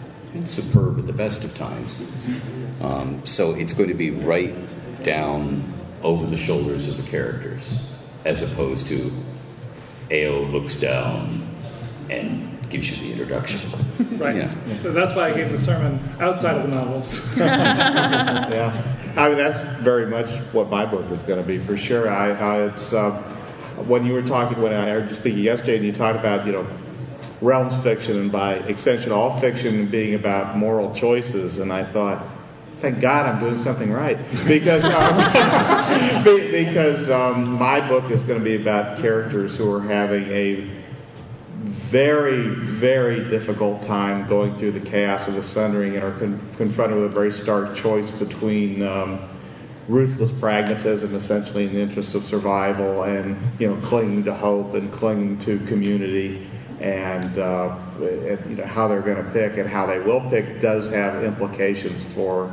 [0.44, 2.16] superb at the best of times.
[2.80, 4.54] Um, so it's going to be right
[5.02, 5.62] down
[6.02, 7.92] over the shoulders of the characters,
[8.24, 9.12] as opposed to
[10.10, 11.42] AO looks down
[12.10, 13.70] and gives you the introduction.
[14.18, 14.36] Right.
[14.36, 14.54] Yeah.
[14.82, 17.36] So that's why I gave the sermon outside of the novels.
[17.38, 22.08] yeah, I mean that's very much what my book is going to be for sure.
[22.08, 23.12] I, I it's uh,
[23.86, 26.52] when you were talking when I heard you speaking yesterday, and you talked about you
[26.52, 26.66] know
[27.40, 32.26] realms fiction and by extension all fiction being about moral choices, and I thought.
[32.78, 38.44] Thank God I'm doing something right because um, because um, my book is going to
[38.44, 40.68] be about characters who are having a
[41.92, 46.96] very, very difficult time going through the chaos of the Sundering and are con- confronted
[46.96, 49.20] with a very stark choice between um,
[49.88, 54.90] ruthless pragmatism, essentially in the interest of survival, and you know clinging to hope and
[54.90, 56.48] clinging to community,
[56.80, 60.60] and, uh, and you know how they're going to pick and how they will pick
[60.60, 62.50] does have implications for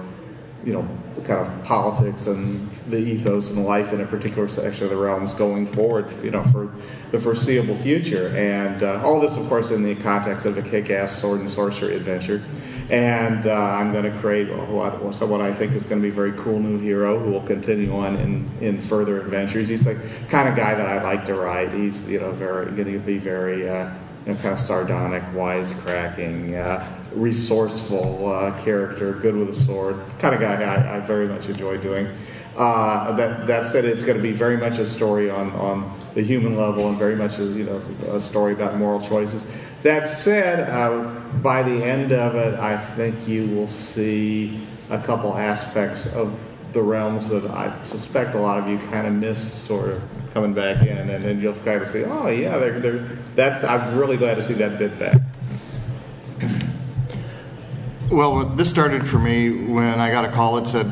[0.64, 4.86] you know the kind of politics and the ethos and life in a particular section
[4.86, 6.72] of the realms going forward, you know, for
[7.12, 8.30] the foreseeable future.
[8.36, 11.96] And uh, all this, of course, in the context of a kick-ass sword and sorcery
[11.96, 12.44] adventure.
[12.90, 16.16] And uh, I'm going to create what, someone I think is going to be a
[16.16, 19.70] very cool new hero who will continue on in, in further adventures.
[19.70, 19.96] He's the
[20.30, 21.72] kind of guy that I like to write.
[21.72, 23.94] He's you know very going to be very uh,
[24.26, 30.34] you know kind of sardonic, wisecracking, uh, resourceful uh, character, good with a sword, kind
[30.36, 32.08] of guy I, I very much enjoy doing.
[32.56, 36.22] Uh, that that said, it's going to be very much a story on on the
[36.22, 37.82] human level and very much a, you know
[38.14, 39.46] a story about moral choices.
[39.84, 45.34] That said, uh, by the end of it, I think you will see a couple
[45.36, 46.38] aspects of
[46.74, 50.54] the realms that I suspect a lot of you kind of missed, sort of coming
[50.54, 53.00] back in, and then you'll kind of say, "Oh yeah, they're, they're,
[53.36, 55.22] that's." I'm really glad to see that bit back.
[58.12, 60.88] Well, this started for me when I got a call that said,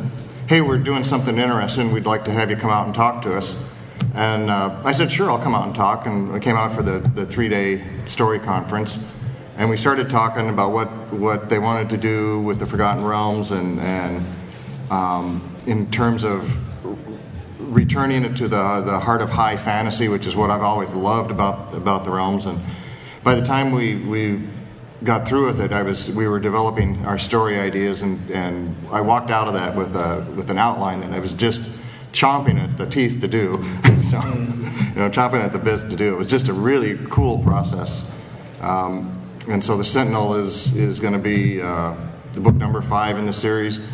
[0.46, 1.92] "Hey, we're doing something interesting.
[1.92, 3.60] We'd like to have you come out and talk to us."
[4.14, 6.84] And uh, I said, "Sure, I'll come out and talk." And I came out for
[6.84, 9.04] the, the three day story conference,
[9.58, 13.50] and we started talking about what what they wanted to do with the Forgotten Realms,
[13.50, 14.24] and and
[14.92, 16.56] um, in terms of
[17.74, 21.32] returning it to the the heart of high fantasy, which is what I've always loved
[21.32, 22.46] about about the realms.
[22.46, 22.60] And
[23.24, 24.48] by the time we we
[25.04, 29.02] got through with it, I was we were developing our story ideas, and, and I
[29.02, 31.82] walked out of that with a with an outline that I was just
[32.12, 33.64] chomping at the teeth to do.
[34.02, 36.14] so, you know, chomping at the bit to do.
[36.14, 38.12] It was just a really cool process.
[38.62, 39.14] Um,
[39.48, 41.96] and so the Sentinel is is going to be uh,
[42.34, 43.88] the book number five in the series.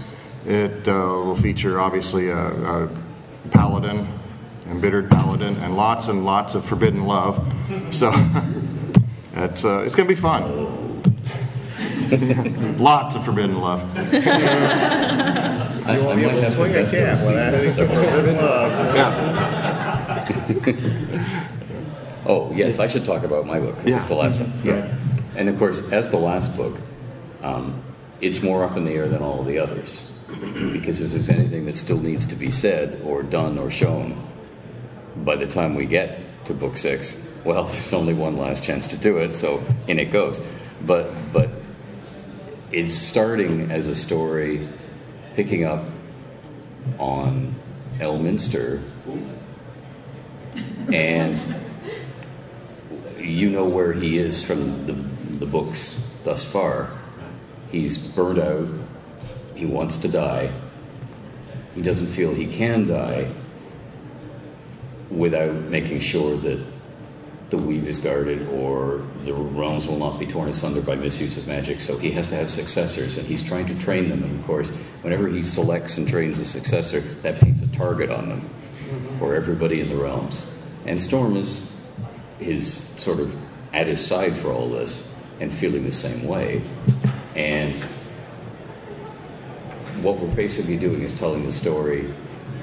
[0.46, 2.89] It uh, will feature obviously a, a
[3.52, 4.08] paladin,
[4.68, 7.38] embittered paladin, and lots and lots of forbidden love.
[7.92, 8.12] So
[9.34, 10.83] it's uh, it's going to be fun.
[12.80, 13.82] Lots of forbidden love.
[13.97, 18.36] I, I You won't be able to swing a cat those without hitting some forbidden
[18.38, 18.95] love.
[18.95, 20.63] Yeah.
[22.26, 23.76] Oh, yes, I should talk about my book.
[23.78, 23.97] 'cause Yeah.
[23.97, 24.54] It's the last one.
[24.63, 24.88] Yeah.
[25.36, 26.78] And of course, as the last book,
[27.41, 27.82] um,
[28.21, 30.10] it's more up in the air than all of the others.
[30.71, 34.15] because if there's anything that still needs to be said or done or shown,
[35.17, 38.97] by the time we get to book six, well, there's only one last chance to
[38.97, 40.41] do it, so in it goes.
[40.88, 41.49] But but
[42.73, 44.67] it's starting as a story,
[45.36, 45.88] picking up
[46.97, 47.55] on
[47.99, 48.81] Elminster,
[50.91, 51.39] and
[53.19, 54.93] you know where he is from the,
[55.38, 56.89] the books thus far.
[57.71, 58.67] He's burned out.
[59.55, 60.51] He wants to die.
[61.75, 63.31] He doesn't feel he can die
[65.12, 66.72] without making sure that
[67.54, 71.48] the weave is guarded or the realms will not be torn asunder by misuse of
[71.48, 71.80] magic.
[71.82, 74.24] So he has to have successors, and he's trying to train them.
[74.24, 74.70] And of course,
[75.04, 78.50] whenever he selects and trains a successor, that paints a target on them
[79.20, 80.66] for everybody in the realms.
[80.88, 81.88] And Storm is
[82.39, 83.36] his sort of
[83.72, 86.63] at his side for all this and feeling the same way.
[87.36, 87.78] And
[90.02, 92.08] what we're basically doing is telling the story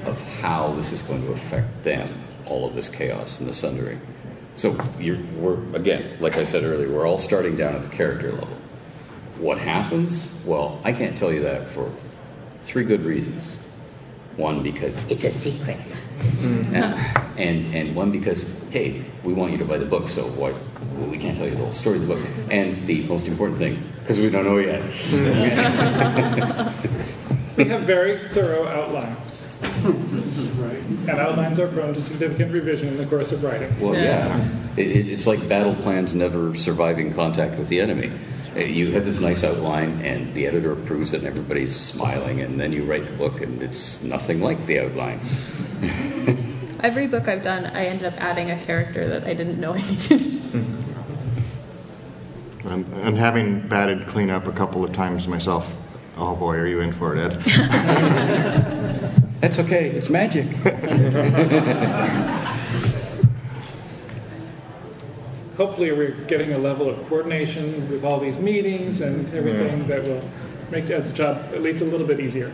[0.05, 2.09] of how this is going to affect them,
[2.45, 4.01] all of this chaos and the sundering.
[4.55, 8.31] So you're, we're again, like I said earlier, we're all starting down at the character
[8.31, 8.47] level.
[9.37, 10.43] What happens?
[10.45, 11.91] Well, I can't tell you that for
[12.59, 13.67] three good reasons.
[14.37, 15.77] One, because It's a secret.
[16.71, 17.27] yeah.
[17.37, 20.53] and and one because hey, we want you to buy the book, so what?
[20.95, 22.25] Well, we can't tell you the whole story of the book.
[22.49, 24.81] And the most important thing, because we don't know yet.
[27.57, 29.50] We have very thorough outlines.
[29.83, 30.77] Right.
[31.01, 33.71] And outlines are prone to significant revision in the course of writing.
[33.79, 38.11] Well, yeah, It, it, it's like battle plans never surviving contact with the enemy.
[38.55, 42.59] Uh, You have this nice outline, and the editor approves it, and everybody's smiling, and
[42.59, 45.19] then you write the book, and it's nothing like the outline.
[46.83, 49.81] Every book I've done, I ended up adding a character that I didn't know I
[49.81, 50.21] needed.
[52.65, 55.71] And, and having batted cleanup a couple of times myself,
[56.17, 58.97] oh boy, are you in for it, Ed?
[59.41, 59.89] That's okay.
[59.89, 60.45] It's magic.
[65.57, 70.23] Hopefully, we're getting a level of coordination with all these meetings and everything that will
[70.69, 72.53] make Ed's job at least a little bit easier.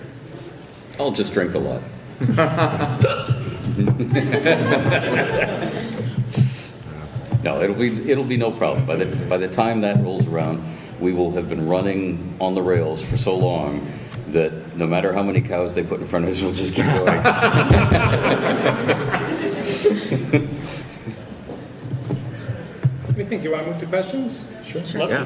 [0.97, 1.81] I'll just drink a lot.
[7.43, 8.85] no, it'll be it'll be no problem.
[8.85, 10.63] By the by the time that rolls around,
[11.01, 13.85] we will have been running on the rails for so long
[14.31, 16.85] that no matter how many cows they put in front of us, we'll just keep
[16.85, 17.21] going.
[23.05, 23.43] What do you think?
[23.43, 24.51] You want to move to questions?
[24.63, 24.81] Sure.
[24.99, 25.25] Love Yeah.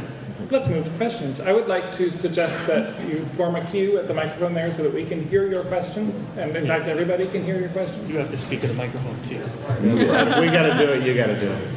[0.50, 1.40] Let's move to questions.
[1.40, 4.84] I would like to suggest that you form a queue at the microphone there so
[4.84, 8.10] that we can hear your questions, and in fact, everybody can hear your questions.
[8.10, 9.42] You have to speak at the microphone too.
[9.82, 11.68] If we got to do it, you got to do it.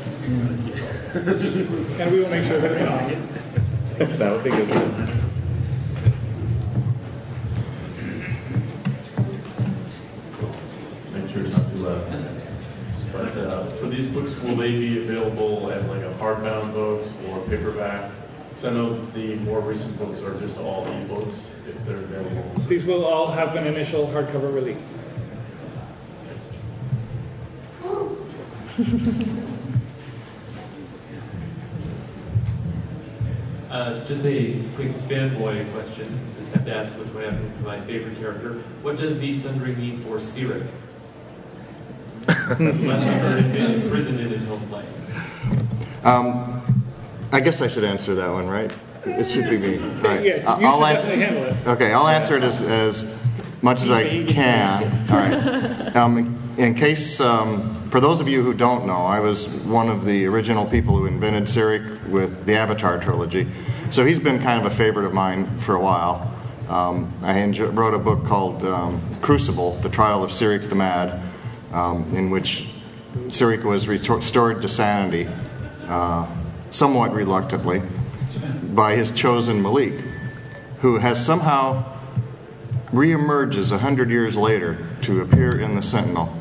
[2.01, 4.19] And we will make sure that it's on.
[4.19, 5.11] that would be good.
[14.65, 18.11] They be available as like a hardbound books or paperback?
[18.49, 22.63] Because I know the more recent books are just all e-books if they're available.
[22.67, 25.03] These will all have an initial hardcover release.
[33.71, 36.07] Uh, just a quick fanboy question.
[36.37, 38.53] Just have to ask what's what happened to my favorite character.
[38.83, 40.65] What does the sundering mean for Cyric?
[42.29, 44.61] Last I heard, he's been imprisoned in his home.
[46.05, 46.85] Um,
[47.33, 48.71] I guess I should answer that one, right?
[49.07, 49.77] It should be me.
[50.01, 50.23] Right.
[50.25, 51.67] Yes, you I'll should definitely handle it.
[51.67, 53.23] Okay, I'll answer it as, as
[53.63, 55.11] much as I can.
[55.11, 55.97] All right.
[55.97, 60.05] Um, in case, um, for those of you who don't know, I was one of
[60.05, 63.49] the original people who invented Cyric with the Avatar trilogy.
[63.91, 66.31] So he's been kind of a favorite of mine for a while.
[66.69, 71.21] Um, I enjo- wrote a book called um, Crucible, The Trial of Cyric the Mad,
[72.13, 72.69] in which
[73.29, 75.29] Cyric was restored to sanity,
[75.89, 76.27] uh,
[76.71, 77.83] somewhat reluctantly,
[78.75, 79.95] by his chosen Malik,
[80.81, 81.85] who has somehow
[82.93, 86.33] reemerges a hundred years later to appear in the Sentinel,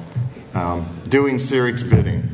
[0.54, 2.30] um, doing Cyric's bidding.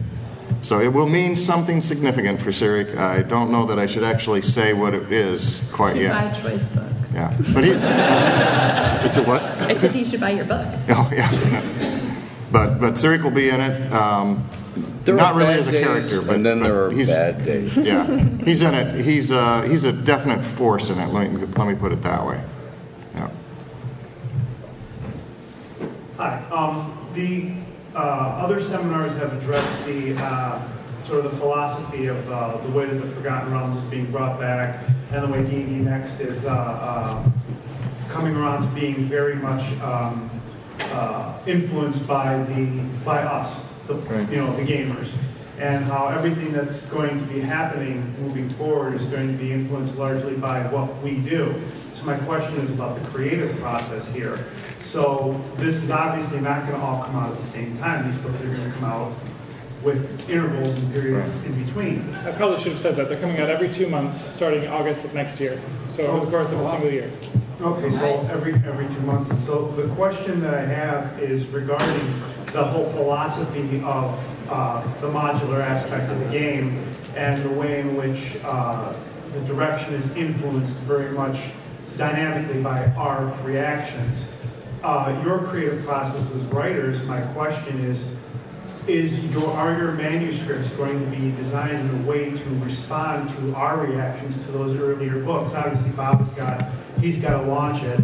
[0.62, 2.98] So it will mean something significant for Cyric.
[2.98, 6.38] I don't know that I should actually say what it is quite buy yet.
[6.38, 6.92] a choice book.
[7.14, 7.72] Yeah, but he,
[9.08, 9.42] it's a what?
[9.42, 10.68] I said you should buy your book.
[10.90, 11.96] Oh yeah.
[12.52, 13.94] But but Cyric will be in it.
[13.94, 14.48] Um,
[15.06, 17.46] There not really as a days, character, but and then there but are he's- bad
[17.46, 17.76] days.
[17.92, 18.06] Yeah,
[18.44, 19.04] he's in it.
[19.04, 21.08] He's uh, he's a definite force in it.
[21.14, 22.42] Let me let me put it that way.
[23.16, 23.30] Yeah.
[26.18, 26.44] Hi.
[26.52, 27.52] Um, the
[27.96, 28.00] uh,
[28.44, 30.62] other seminars have addressed the uh,
[31.02, 34.40] sort of the philosophy of uh, the way that the Forgotten Realms is being brought
[34.40, 37.24] back, and the way D&D Next is uh, uh,
[38.10, 40.30] coming around to being very much um,
[40.92, 43.96] uh, influenced by the by us, the
[44.32, 45.14] you know the gamers,
[45.60, 49.98] and how everything that's going to be happening moving forward is going to be influenced
[49.98, 51.54] largely by what we do.
[51.94, 54.40] So my question is about the creative process here.
[54.80, 58.06] So this is obviously not going to all come out at the same time.
[58.06, 59.14] These books are going to come out
[59.84, 62.10] with intervals and periods in between.
[62.26, 63.08] I probably should have said that.
[63.08, 65.60] They're coming out every two months, starting August of next year.
[65.90, 67.12] So over the course of a single year.
[67.62, 69.30] Okay, so every, every two months.
[69.30, 72.08] And so the question that I have is regarding
[72.54, 76.82] the whole philosophy of uh, the modular aspect of the game
[77.18, 78.94] and the way in which uh,
[79.34, 81.52] the direction is influenced very much
[81.98, 84.32] dynamically by our reactions.
[84.82, 88.10] Uh, your creative process as writers, my question is,
[88.90, 93.56] is your, are your manuscripts going to be designed in a way to respond to
[93.56, 95.54] our reactions to those earlier books?
[95.54, 96.66] Obviously, Bob's got,
[97.00, 98.04] he's got to launch it,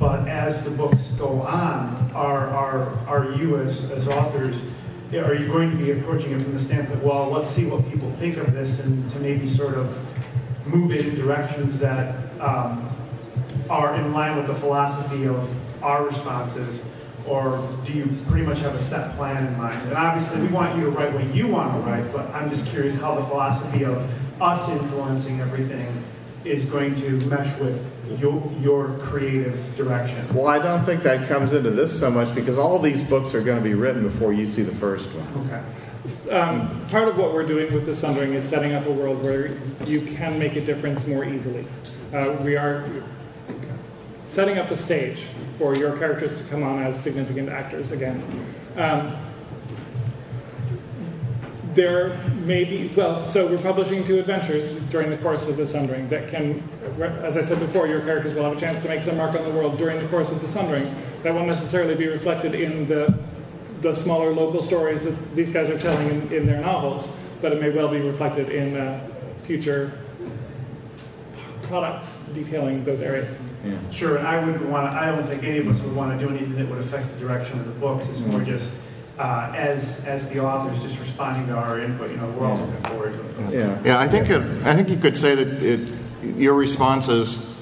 [0.00, 4.60] but as the books go on, are, are, are you as, as authors,
[5.12, 8.10] are you going to be approaching it from the standpoint, well, let's see what people
[8.10, 9.96] think of this and to maybe sort of
[10.66, 12.90] move it in directions that um,
[13.70, 15.48] are in line with the philosophy of
[15.84, 16.84] our responses?
[17.26, 19.82] Or do you pretty much have a set plan in mind?
[19.82, 22.66] And obviously, we want you to write what you want to write, but I'm just
[22.66, 23.98] curious how the philosophy of
[24.40, 26.04] us influencing everything
[26.44, 30.32] is going to mesh with your, your creative direction.
[30.34, 33.42] Well, I don't think that comes into this so much because all these books are
[33.42, 35.46] going to be written before you see the first one.
[35.46, 36.30] Okay.
[36.30, 39.56] Um, part of what we're doing with the Sundering is setting up a world where
[39.86, 41.64] you can make a difference more easily.
[42.12, 42.88] Uh, we are
[44.26, 45.24] setting up the stage
[45.58, 48.22] for your characters to come on as significant actors again.
[48.76, 49.16] Um,
[51.74, 56.08] there may be, well, so we're publishing two adventures during the course of the Sundering
[56.08, 56.62] that can,
[57.22, 59.44] as I said before, your characters will have a chance to make some mark on
[59.44, 60.94] the world during the course of the Sundering.
[61.22, 63.18] That won't necessarily be reflected in the,
[63.82, 67.60] the smaller local stories that these guys are telling in, in their novels, but it
[67.60, 69.06] may well be reflected in uh,
[69.42, 69.92] future
[71.64, 73.38] products detailing those areas.
[73.66, 73.90] Yeah.
[73.90, 76.24] Sure, and I wouldn't want to, I don't think any of us would want to
[76.26, 78.08] do anything that would affect the direction of the books.
[78.08, 78.70] It's more just
[79.18, 82.10] uh, as as the authors just responding to our input.
[82.10, 83.54] You know, we're all looking forward to it.
[83.54, 83.98] Yeah, yeah.
[83.98, 85.88] I think it, I think you could say that it,
[86.36, 87.54] your responses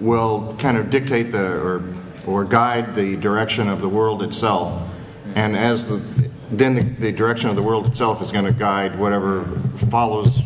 [0.00, 1.82] will kind of dictate the or
[2.26, 4.82] or guide the direction of the world itself,
[5.34, 8.96] and as the then the, the direction of the world itself is going to guide
[8.98, 9.44] whatever
[9.90, 10.40] follows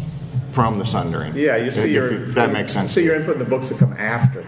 [0.53, 1.35] from the sundering.
[1.37, 2.93] Yeah, you see If- your if that makes sense.
[2.93, 4.45] See your input in the books that come after.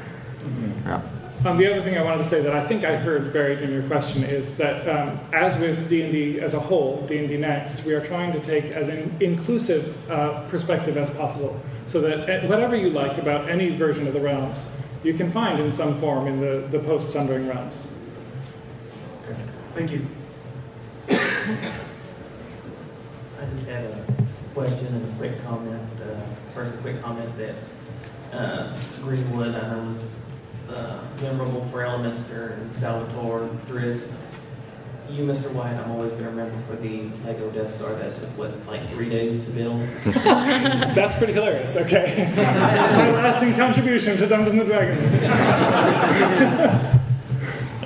[0.84, 1.02] Yeah.
[1.44, 3.72] Um, the other thing I wanted to say that I think I heard buried in
[3.72, 8.00] your question is that um, as with D&D as a whole, D&D Next, we are
[8.00, 13.18] trying to take as an inclusive uh, perspective as possible so that whatever you like
[13.18, 16.78] about any version of the realms, you can find in some form in the, the
[16.78, 17.96] post-Sundering realms.
[19.74, 20.06] Thank you.
[21.08, 21.16] I
[23.50, 24.04] just had a
[24.54, 25.88] question and a quick comment.
[26.00, 26.20] Uh,
[26.54, 27.54] first, a quick comment that
[28.32, 30.21] uh, Greenwood, I know, was
[30.74, 34.12] uh, memorable for Elminster and Salvatore, Drizzt.
[35.10, 35.52] You, Mr.
[35.52, 38.88] White, I'm always going to remember for the Lego Death Star that took, what, like
[38.90, 39.82] three days to build?
[40.04, 42.32] That's pretty hilarious, okay.
[42.36, 45.02] My lasting contribution to Dungeons and Dragons.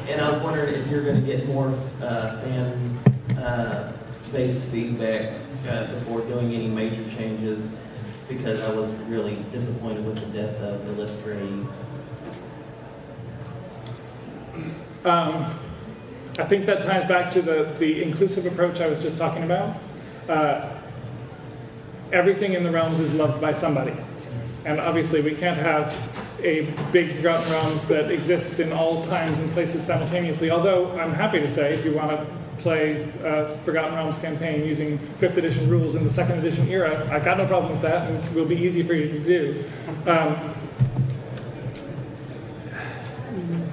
[0.08, 1.68] And I was wondering if you're going to get more
[2.00, 2.98] uh, fan
[3.36, 3.92] uh,
[4.32, 5.34] based feedback
[5.68, 7.76] uh, before doing any major changes,
[8.28, 11.68] because I was really disappointed with the death of the Listerine.
[15.06, 15.44] Um,
[16.36, 19.76] I think that ties back to the, the inclusive approach I was just talking about.
[20.28, 20.68] Uh,
[22.12, 23.94] everything in the realms is loved by somebody.
[24.64, 25.94] And obviously, we can't have
[26.42, 30.50] a big Forgotten Realms that exists in all times and places simultaneously.
[30.50, 32.26] Although, I'm happy to say, if you want to
[32.58, 37.24] play a Forgotten Realms campaign using 5th edition rules in the 2nd edition era, I've
[37.24, 39.64] got no problem with that, and it will be easy for you to do.
[40.10, 40.36] Um,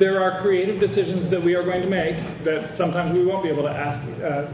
[0.04, 3.48] there are creative decisions that we are going to make that sometimes we won't be
[3.48, 4.46] able to ask uh,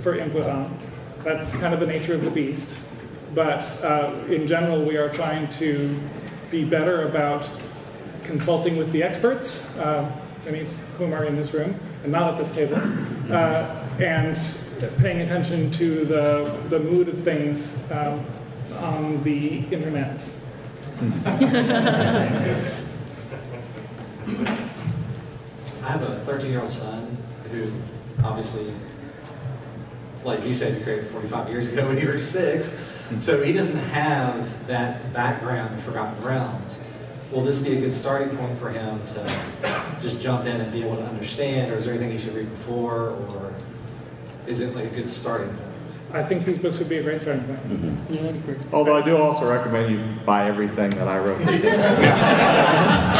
[0.00, 0.74] for input on.
[1.22, 2.88] That's kind of the nature of the beast.
[3.34, 6.00] But uh, in general, we are trying to
[6.50, 7.50] be better about
[8.22, 10.10] consulting with the experts, uh,
[10.46, 12.80] many of whom are in this room and not at this table,
[13.30, 14.38] uh, and
[15.02, 18.24] paying attention to the, the mood of things um,
[18.78, 20.48] on the internets.
[25.84, 27.16] I have a 13 year old son
[27.50, 27.70] who
[28.24, 28.72] obviously
[30.24, 32.80] like you said, you created 45 years ago when you were six.
[33.18, 36.80] So he doesn't have that background in Forgotten Realms.
[37.30, 39.38] Will this be a good starting point for him to
[40.00, 42.48] just jump in and be able to understand, or is there anything he should read
[42.48, 43.52] before, or
[44.46, 45.60] is it like a good starting point?
[46.12, 47.68] I think these books would be a great starting point.
[47.68, 48.74] Mm-hmm.
[48.74, 51.40] Although I do also recommend you buy everything that I wrote.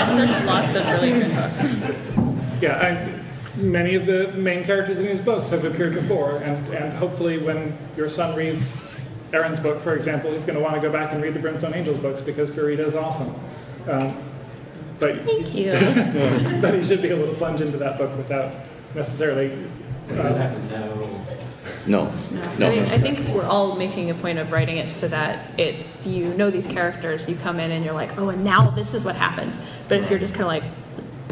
[0.05, 2.19] Yeah, there's lots of really good books.
[2.61, 6.93] Yeah, I, many of the main characters in these books have appeared before, and, and
[6.95, 8.91] hopefully, when your son reads
[9.33, 11.75] Erin's book, for example, he's going to want to go back and read the Brimstone
[11.75, 13.35] Angels books because Farideh is awesome.
[13.89, 14.17] Um,
[14.99, 15.73] but Thank you.
[16.61, 18.53] but he should be able to plunge into that book without
[18.95, 19.51] necessarily.
[20.09, 21.21] He doesn't have to know.
[21.87, 22.15] No,
[22.59, 22.67] no.
[22.67, 25.75] I mean, I think we're all making a point of writing it so that it,
[25.81, 28.95] if you know these characters, you come in and you're like, oh, and now this
[28.95, 29.55] is what happens.
[29.89, 30.65] But if you're just kind of like,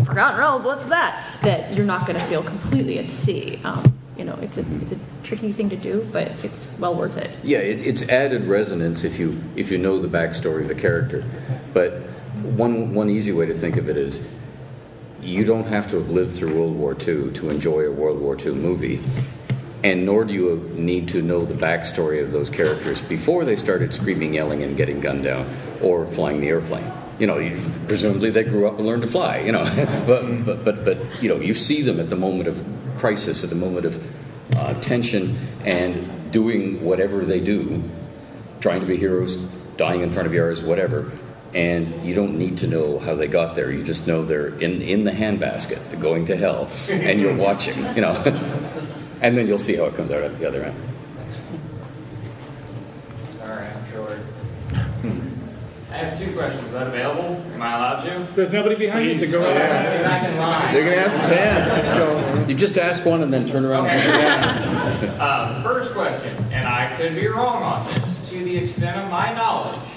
[0.04, 1.24] Forgotten Realms, what's that?
[1.42, 3.60] That you're not going to feel completely at sea.
[3.64, 7.16] Um, you know, it's a it's a tricky thing to do, but it's well worth
[7.16, 7.30] it.
[7.42, 11.24] Yeah, it, it's added resonance if you if you know the backstory of the character.
[11.72, 11.94] But
[12.42, 14.38] one one easy way to think of it is
[15.22, 18.36] you don't have to have lived through World War II to enjoy a World War
[18.38, 19.00] II movie,
[19.82, 23.94] and nor do you need to know the backstory of those characters before they started
[23.94, 25.48] screaming, yelling, and getting gunned down
[25.80, 26.92] or flying the airplane.
[27.22, 27.56] You know, you,
[27.86, 29.38] presumably they grew up and learned to fly.
[29.38, 29.62] You know,
[30.08, 32.66] but, but but but you know, you see them at the moment of
[32.98, 37.88] crisis, at the moment of uh, tension, and doing whatever they do,
[38.58, 39.44] trying to be heroes,
[39.76, 41.12] dying in front of yours, whatever.
[41.54, 43.70] And you don't need to know how they got there.
[43.70, 47.76] You just know they're in, in the handbasket, they're going to hell, and you're watching,
[47.94, 48.14] you know.
[49.20, 50.76] and then you'll see how it comes out at the other end.
[56.02, 56.66] Have two questions.
[56.66, 57.40] Is that available?
[57.54, 58.26] Am I allowed to?
[58.34, 59.86] There's nobody behind you, so go Okay, ahead.
[59.86, 60.74] I'll be back in line.
[60.74, 61.68] You can ask ten.
[61.68, 62.46] Let's go.
[62.48, 63.86] You just ask one and then turn around.
[63.86, 68.28] Uh, first question, and I could be wrong on this.
[68.30, 69.88] To the extent of my knowledge,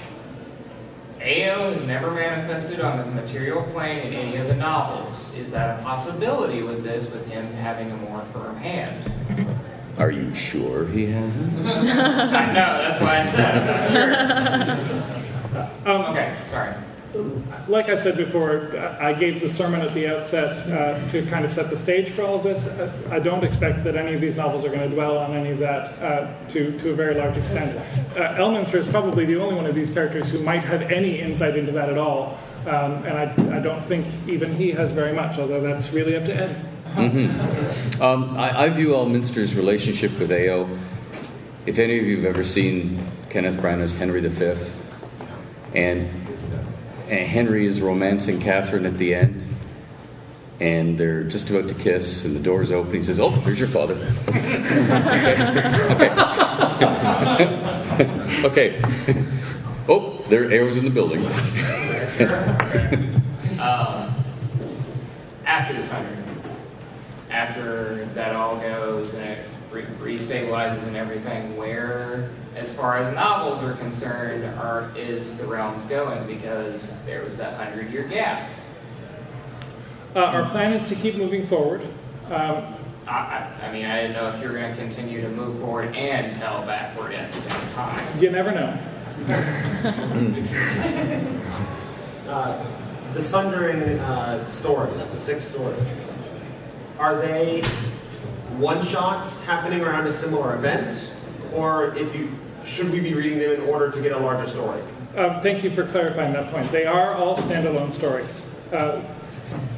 [1.21, 5.33] Ao has never manifested on the material plane in any of the novels.
[5.37, 9.11] Is that a possibility with this, with him having a more firm hand?
[9.97, 11.57] Are you sure he hasn't?
[11.65, 15.03] I know, that's why I said I'm not sure.
[15.85, 16.73] okay, sorry.
[17.69, 21.53] Like I said before, I gave the sermon at the outset uh, to kind of
[21.53, 22.67] set the stage for all of this.
[22.67, 25.51] Uh, I don't expect that any of these novels are going to dwell on any
[25.51, 27.77] of that uh, to, to a very large extent.
[28.17, 31.55] Uh, Elminster is probably the only one of these characters who might have any insight
[31.55, 32.37] into that at all.
[32.67, 36.25] Um, and I, I don't think even he has very much, although that's really up
[36.25, 36.49] to Ed.
[36.95, 40.67] hmm Um, I, I view Elminster's relationship with Ao.
[41.65, 42.99] If any of you have ever seen
[43.29, 44.55] Kenneth Branagh's Henry V,
[45.75, 46.09] and,
[47.09, 49.43] and Henry is romancing Catherine at the end,
[50.59, 52.93] and they're just about to kiss, and the door's open.
[52.93, 53.95] He says, "Oh, there's your father."
[55.95, 56.11] okay.
[58.45, 58.81] Okay.
[59.87, 61.25] Oh, there Ao's in the building.
[63.59, 64.13] um,
[65.45, 66.23] after the Thunder,
[67.29, 69.39] after that all goes and
[69.83, 76.25] restabilizes and everything, where, as far as novels are concerned, are is the realms going?
[76.27, 78.49] Because there was that hundred year gap.
[80.15, 81.81] Uh, our plan is to keep moving forward.
[82.27, 82.63] Um,
[83.07, 85.59] I, I, I mean, I didn't know if you were going to continue to move
[85.59, 88.19] forward and tell backward at the same time.
[88.19, 88.79] you never know.
[92.27, 92.65] Uh,
[93.13, 95.79] the Sundering uh, stories, the six stories,
[96.97, 97.61] are they
[98.57, 101.11] one shots happening around a similar event,
[101.53, 102.29] or if you
[102.63, 104.81] should we be reading them in order to get a larger story?
[105.15, 106.71] Um, thank you for clarifying that point.
[106.71, 108.67] They are all standalone stories.
[108.73, 109.01] Uh,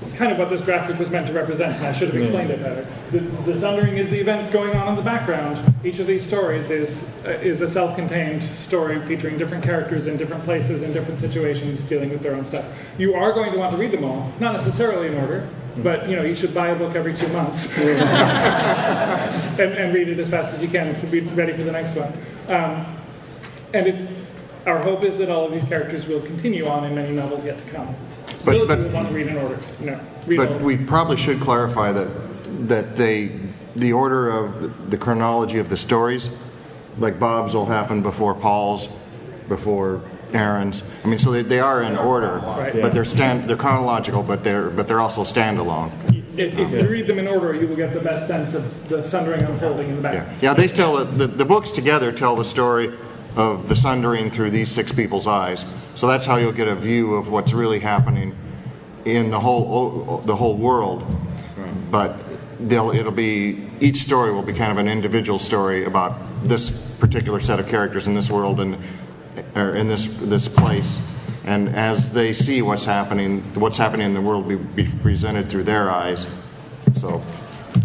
[0.01, 2.49] it's kind of what this graphic was meant to represent, and I should have explained
[2.49, 2.87] it better.
[3.11, 5.59] The, the Sundering is the events going on in the background.
[5.83, 10.43] Each of these stories is uh, is a self-contained story featuring different characters in different
[10.45, 12.65] places in different situations, dealing with their own stuff.
[12.97, 15.47] You are going to want to read them all, not necessarily in order,
[15.83, 17.77] but you know you should buy a book every two months
[19.59, 21.95] and, and read it as fast as you can to be ready for the next
[21.95, 22.11] one.
[22.47, 22.85] Um,
[23.73, 24.09] and it,
[24.65, 27.57] our hope is that all of these characters will continue on in many novels yet
[27.57, 27.95] to come.
[28.43, 29.99] But- Those but- want to read in order, no.
[30.25, 32.07] Read But we probably should clarify that,
[32.67, 33.31] that they,
[33.75, 36.29] the order of the- the chronology of the stories,
[36.97, 38.87] like Bob's will happen before Paul's,
[39.47, 40.01] before
[40.33, 40.83] Erin's.
[41.03, 42.73] I mean, so they, they are in order, Right.
[42.81, 45.91] but they're stand, they're chronological, but they're, but they're also standalone.
[46.37, 49.03] If, if you read them in order, you will get the best sense of the
[49.03, 50.27] sundering unfolding in the back.
[50.41, 52.93] Yeah, they tell, the, the, the books together tell the story
[53.35, 55.65] of the sundering through these six people's eyes.
[55.95, 58.35] So that's how you'll get a view of what's really happening
[59.05, 61.05] in the whole, the whole world.
[61.89, 62.17] But
[62.59, 67.39] they'll it'll be each story will be kind of an individual story about this particular
[67.39, 68.77] set of characters in this world and
[69.55, 71.13] or in this this place.
[71.45, 75.49] And as they see what's happening, what's happening in the world will be, be presented
[75.49, 76.27] through their eyes.
[76.93, 77.23] So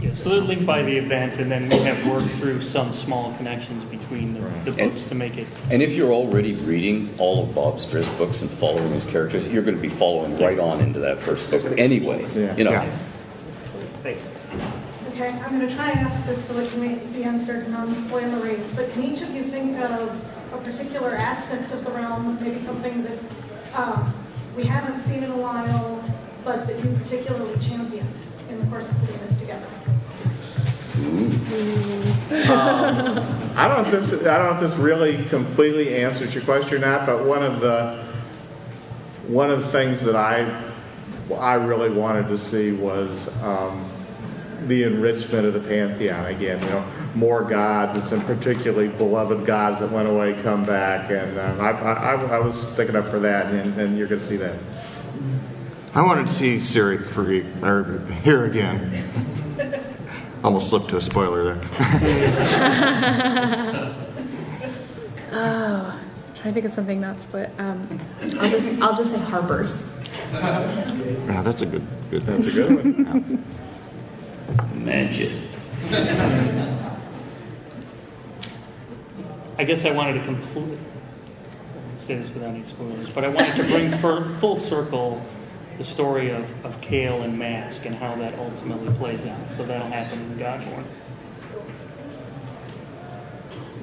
[0.01, 3.33] Yeah, so they're linked by the event, and then we have worked through some small
[3.35, 5.47] connections between the, the books to make it.
[5.71, 9.63] And if you're already reading all of Bob Stris books and following his characters, you're
[9.63, 12.27] going to be following right on into that first book anyway.
[12.57, 12.81] You know.
[14.03, 14.27] Thanks.
[15.13, 18.59] Okay, I'm going to try and ask this so it can make- be answered non-spoilery,
[18.75, 23.03] but can each of you think of a particular aspect of the realms, maybe something
[23.03, 23.19] that
[23.75, 24.13] um,
[24.57, 26.03] we haven't seen in a while,
[26.45, 28.15] but that you particularly championed
[28.49, 29.67] in the course of putting this together?
[32.33, 33.19] Um,
[33.57, 36.77] I don't know if this I don't know if this really completely answers your question
[36.77, 38.05] or not, but one of the
[39.27, 40.65] one of the things that I
[41.35, 43.89] I really wanted to see was um,
[44.67, 46.61] the enrichment of the pantheon again.
[46.63, 46.85] You know,
[47.15, 51.71] more gods and some particularly beloved gods that went away come back, and um, I,
[51.71, 54.59] I, I was sticking up for that, and, and you're going to see that.
[55.95, 57.23] I wanted to see Siri for
[57.63, 59.05] or here again.
[60.45, 61.63] Almost slipped to a spoiler there.
[65.33, 67.51] oh, I'm trying to think of something not split.
[67.59, 68.01] Um,
[68.41, 70.01] I'll just I'll just say Harper's.
[70.33, 72.23] Yeah, that's a good good.
[72.23, 73.45] That's a good one.
[74.75, 75.31] Magic.
[79.59, 80.79] I guess I wanted to complete.
[81.99, 85.23] Say this without any spoilers, but I wanted to bring for, full circle
[85.79, 89.53] the story of, of Cale and Mask and how that ultimately plays out.
[89.53, 90.85] So that'll happen in Godborn.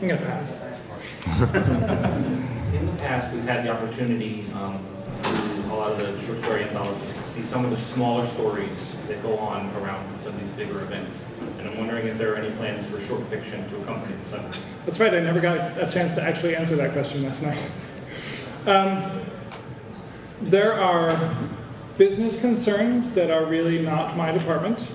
[0.02, 0.82] I'm going to pass.
[2.70, 4.86] In the past, we've had the opportunity um,
[5.24, 8.96] through a lot of the short story anthologies to see some of the smaller stories
[9.08, 11.32] that go on around some of these bigger events.
[11.60, 14.58] And I'm wondering if there are any plans for short fiction to accompany the Sunday.
[14.86, 17.70] That's right, I never got a chance to actually answer that question last night.
[18.66, 19.22] Um,
[20.42, 21.36] there are
[21.98, 24.88] business concerns that are really not my department,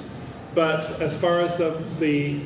[0.55, 2.41] but as far as the, the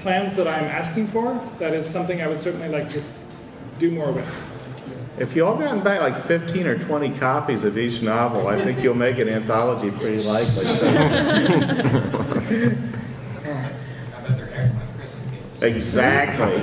[0.00, 3.02] plans that I'm asking for, that is something I would certainly like to
[3.78, 4.51] do more with.
[5.22, 8.82] If you all gotten back like 15 or 20 copies of each novel, I think
[8.82, 10.66] you'll make an anthology pretty likely.
[15.62, 16.56] exactly.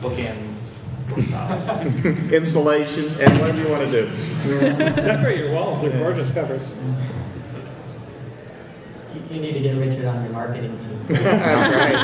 [0.00, 0.62] Bookends.
[2.32, 4.08] Insulation and whatever you want to do.
[4.94, 6.80] Decorate your walls, they're gorgeous covers.
[9.30, 10.98] You need to get Richard on your marketing team.
[11.08, 11.94] That's right.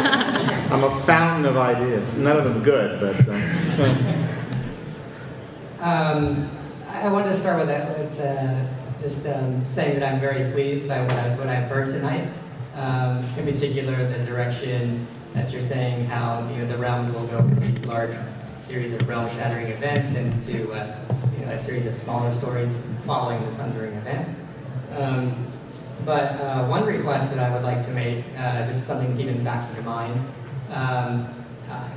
[0.70, 2.20] I'm a fountain of ideas.
[2.20, 3.26] None of them good, but.
[3.26, 4.19] Uh,
[5.80, 6.50] Um,
[6.88, 8.66] I wanted to start with, that, with uh,
[9.00, 12.28] just um, saying that I'm very pleased by what, I, what I've heard tonight.
[12.74, 17.38] Um, in particular, the direction that you're saying how you know the realms will go
[17.38, 18.14] from these large
[18.58, 20.98] series of realm-shattering events into uh,
[21.38, 24.36] you know, a series of smaller stories following the Sundering event.
[24.96, 25.46] Um,
[26.04, 29.28] but uh, one request that I would like to make, uh, just something to keep
[29.28, 30.14] in the back of your mind.
[30.70, 31.26] Um,
[31.70, 31.88] uh,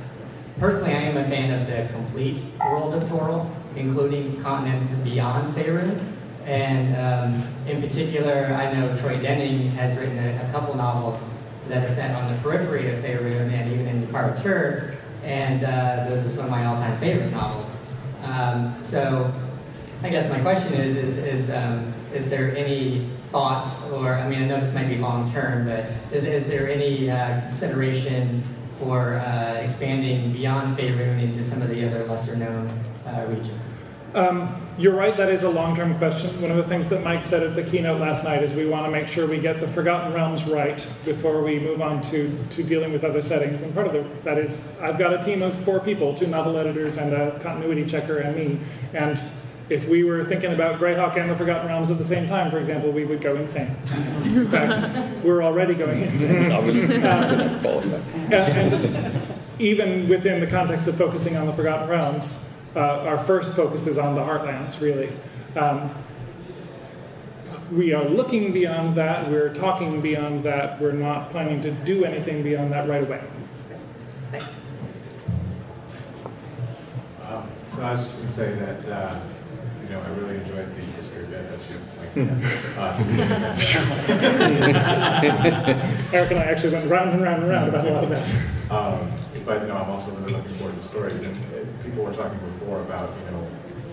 [0.58, 5.98] personally, I am a fan of the complete world of Toril, including continents beyond Faerun.
[6.46, 11.24] And um, in particular, I know Troy Denning has written a, a couple novels
[11.68, 16.26] that are set on the periphery of Faerun and even in Departure, and uh, those
[16.26, 17.70] are some of my all-time favorite novels.
[18.24, 19.32] Um, so
[20.02, 24.42] I guess my question is, is, is, um, is there any thoughts, or, I mean,
[24.42, 28.42] I know this might be long-term, but is, is there any uh, consideration
[28.78, 32.68] for uh, expanding beyond Faerun into some of the other lesser-known
[33.14, 33.74] uh, regions?
[34.14, 36.30] Um, you're right, that is a long term question.
[36.40, 38.84] One of the things that Mike said at the keynote last night is we want
[38.86, 42.62] to make sure we get the Forgotten Realms right before we move on to, to
[42.62, 43.62] dealing with other settings.
[43.62, 46.56] And part of the, that is, I've got a team of four people two novel
[46.56, 48.58] editors and a continuity checker and me.
[48.92, 49.22] And
[49.68, 52.58] if we were thinking about Greyhawk and the Forgotten Realms at the same time, for
[52.58, 53.68] example, we would go insane.
[54.24, 56.52] In fact, we're already going insane.
[56.52, 57.92] I Um,
[58.32, 63.54] and, and even within the context of focusing on the Forgotten Realms, uh, our first
[63.54, 65.10] focus is on the Heartlands, really.
[65.56, 65.90] Um,
[67.72, 72.42] we are looking beyond that, we're talking beyond that, we're not planning to do anything
[72.42, 73.22] beyond that right away.
[77.24, 79.20] Um, So I was just going to say that, uh,
[79.82, 82.14] you know, I really enjoyed the history bit that you like,
[86.14, 88.26] Eric and I actually went round and round and round about a lot of that.
[88.70, 89.10] Um,
[89.44, 91.20] but no, I'm also really looking forward to stories.
[91.22, 91.63] And uh,
[91.94, 93.46] people were talking before about, you know,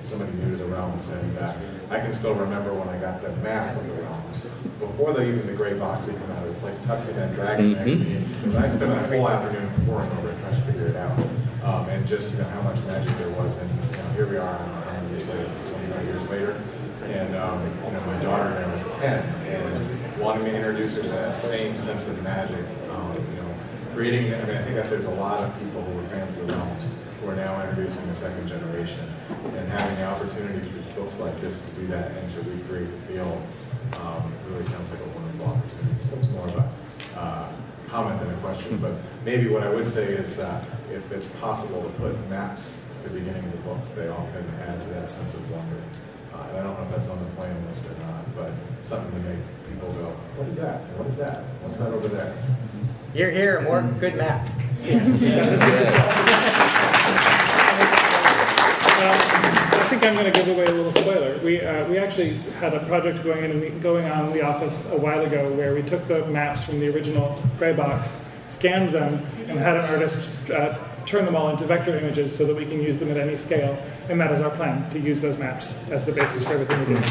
[0.04, 1.54] somebody new to the realms, and uh,
[1.92, 4.46] I can still remember when I got the map of the realms
[4.80, 6.44] before the, even the gray box had come out.
[6.46, 7.78] It was like tucked in that Dragon Mhm.
[7.78, 8.26] magazine.
[8.44, 11.14] And I spent a whole afternoon poring over it, trying to figure it out,
[11.64, 13.56] um, and just you know how much magic there was.
[13.62, 16.56] And you know, here we are, don't years later, 25 years later,
[17.06, 21.10] and um, you know my daughter now is 10, and wanting to introduce her to
[21.22, 22.66] that same sense of magic.
[22.90, 23.50] Um, you know,
[23.94, 24.34] creating.
[24.34, 26.54] I mean, I think that there's a lot of people who are fans of the
[26.56, 26.88] realms
[27.22, 31.68] who are now introducing the second generation, and having the opportunity with books like this
[31.68, 33.42] to do that and to recreate the feel
[34.02, 36.00] um, really sounds like a wonderful opportunity.
[36.00, 37.52] So it's more of a uh,
[37.88, 38.94] comment than a question, but
[39.24, 43.20] maybe what I would say is uh, if it's possible to put maps at the
[43.20, 45.82] beginning of the books, they often add to that sense of wonder.
[46.34, 48.52] Uh, and I don't know if that's on the plan list or not, but
[48.82, 50.82] something to make people go, what is that?
[50.98, 51.44] What is that?
[51.62, 52.34] What's that over there?
[53.14, 54.58] You're here, more good maps.
[59.04, 61.38] I think I'm going to give away a little spoiler.
[61.40, 64.92] We, uh, we actually had a project going in, in going on in the office
[64.92, 69.26] a while ago where we took the maps from the original gray box, scanned them,
[69.48, 72.82] and had an artist uh, turn them all into vector images so that we can
[72.82, 73.78] use them at any scale.
[74.10, 76.86] And that is our plan, to use those maps as the basis for everything we
[76.86, 77.02] do.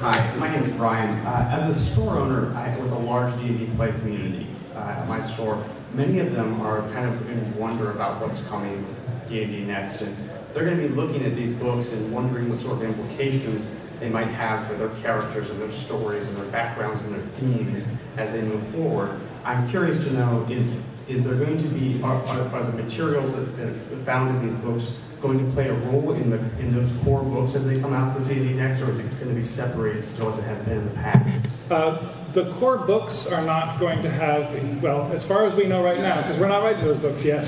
[0.00, 1.10] Hi, my name is Brian.
[1.26, 5.20] Uh, as a store owner I, with a large D&D play community uh, at my
[5.20, 5.62] store,
[5.94, 10.16] many of them are kind of in wonder about what's coming with D&D next, and
[10.52, 13.70] they're going to be looking at these books and wondering what sort of implications
[14.00, 17.86] they might have for their characters and their stories and their backgrounds and their themes
[18.16, 19.20] as they move forward.
[19.44, 23.68] I'm curious to know is is there going to be are, are, the materials that,
[23.68, 27.22] are found in these books going to play a role in the in those core
[27.22, 30.04] books as they come out for D&D next, or is it going to be separated
[30.04, 31.70] still as it has been in the past?
[31.70, 31.98] Uh,
[32.32, 35.98] the core books are not going to have, well, as far as we know right
[35.98, 37.44] now, because we're not writing those books yet,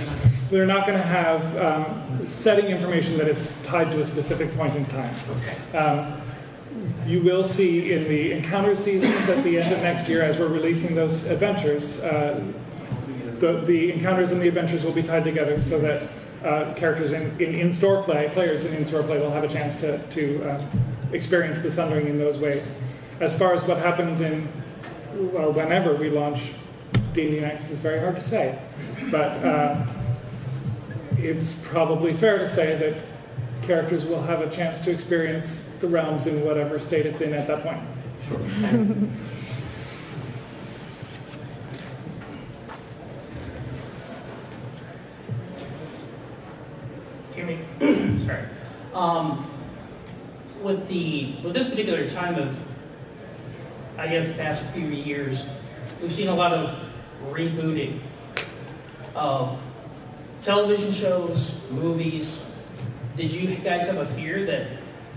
[0.51, 4.75] they're not going to have um, setting information that is tied to a specific point
[4.75, 5.15] in time.
[5.75, 6.21] Um,
[7.07, 10.49] you will see in the encounter seasons at the end of next year, as we're
[10.49, 12.43] releasing those adventures, uh,
[13.39, 16.09] the, the encounters and the adventures will be tied together so that
[16.45, 19.99] uh, characters in, in in-store play, players in in-store play will have a chance to,
[20.09, 20.65] to um,
[21.13, 22.83] experience the Sundering in those ways.
[23.21, 24.49] As far as what happens in,
[25.15, 26.53] well, whenever we launch
[27.13, 28.61] D&D Next is very hard to say.
[29.11, 29.87] But uh,
[31.19, 33.03] it's probably fair to say that
[33.67, 37.47] characters will have a chance to experience the realms in whatever state it's in at
[37.47, 37.81] that point.
[38.27, 38.41] Sure.
[48.17, 48.45] Sorry.
[48.95, 49.49] Um,
[50.63, 52.57] with the with this particular time of,
[54.03, 55.49] I guess, the past few years,
[56.01, 56.77] we've seen a lot of
[57.27, 58.01] rebooting
[59.15, 59.63] of
[60.41, 62.53] television shows, movies.
[63.17, 64.67] Did you guys have a fear that,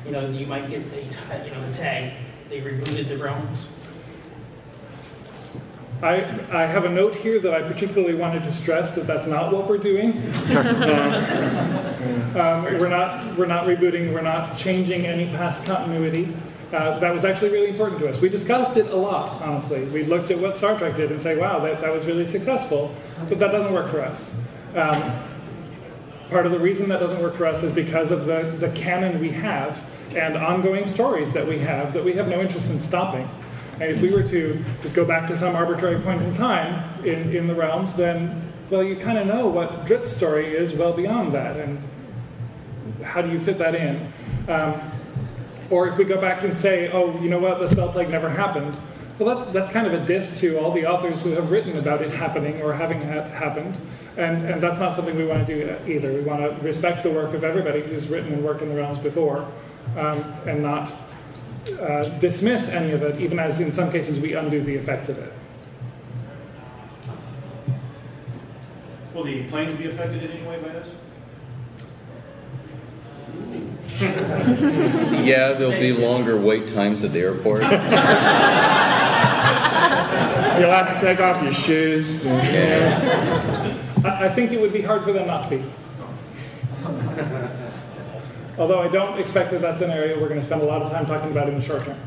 [0.05, 2.13] you know, you might get the you know the tag
[2.47, 3.71] they rebooted the realms?
[6.03, 6.17] I,
[6.51, 9.67] I have a note here that I particularly wanted to stress that that's not what
[9.67, 10.11] we're doing.
[10.51, 14.13] um, um, we're not we're not rebooting.
[14.13, 16.35] We're not changing any past continuity.
[16.71, 18.19] Uh, that was actually really important to us.
[18.19, 19.87] We discussed it a lot, honestly.
[19.89, 22.95] We looked at what Star Trek did and say, wow, that, that was really successful,
[23.29, 24.45] but that doesn't work for us.
[24.75, 25.13] Um,
[26.29, 29.19] part of the reason that doesn't work for us is because of the, the canon
[29.19, 33.29] we have and ongoing stories that we have that we have no interest in stopping.
[33.79, 37.35] And if we were to just go back to some arbitrary point in time in,
[37.35, 41.33] in the realms, then, well, you kind of know what Drizzt's story is well beyond
[41.33, 41.57] that.
[41.57, 41.79] And
[43.03, 44.11] how do you fit that in?
[44.47, 44.79] Um,
[45.69, 48.29] or if we go back and say, oh, you know what, the spell plague never
[48.29, 48.77] happened,
[49.17, 52.01] well, that's, that's kind of a diss to all the authors who have written about
[52.01, 53.79] it happening or having ha- happened.
[54.17, 56.13] And, and that's not something we want to do either.
[56.13, 58.99] We want to respect the work of everybody who's written and worked in the realms
[58.99, 59.49] before
[59.97, 60.93] um, and not
[61.79, 65.17] uh, dismiss any of it, even as in some cases we undo the effects of
[65.17, 65.33] it.
[69.13, 70.91] Will the planes be affected in any way by this?
[75.25, 77.61] Yeah, there'll be longer wait times at the airport.
[80.59, 82.25] You'll have to take off your shoes.
[82.27, 85.63] I, I think it would be hard for them not to be.
[88.57, 90.91] Although I don't expect that that's an area we're going to spend a lot of
[90.91, 91.97] time talking about in the short term.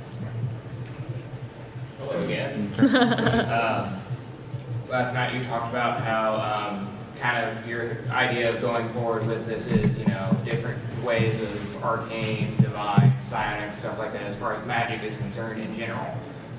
[1.98, 2.70] Hello again.
[2.78, 4.00] um,
[4.88, 9.46] last night you talked about how um, kind of your idea of going forward with
[9.46, 14.54] this is, you know, different ways of arcane, divine, psionic, stuff like that as far
[14.54, 16.16] as magic is concerned in general.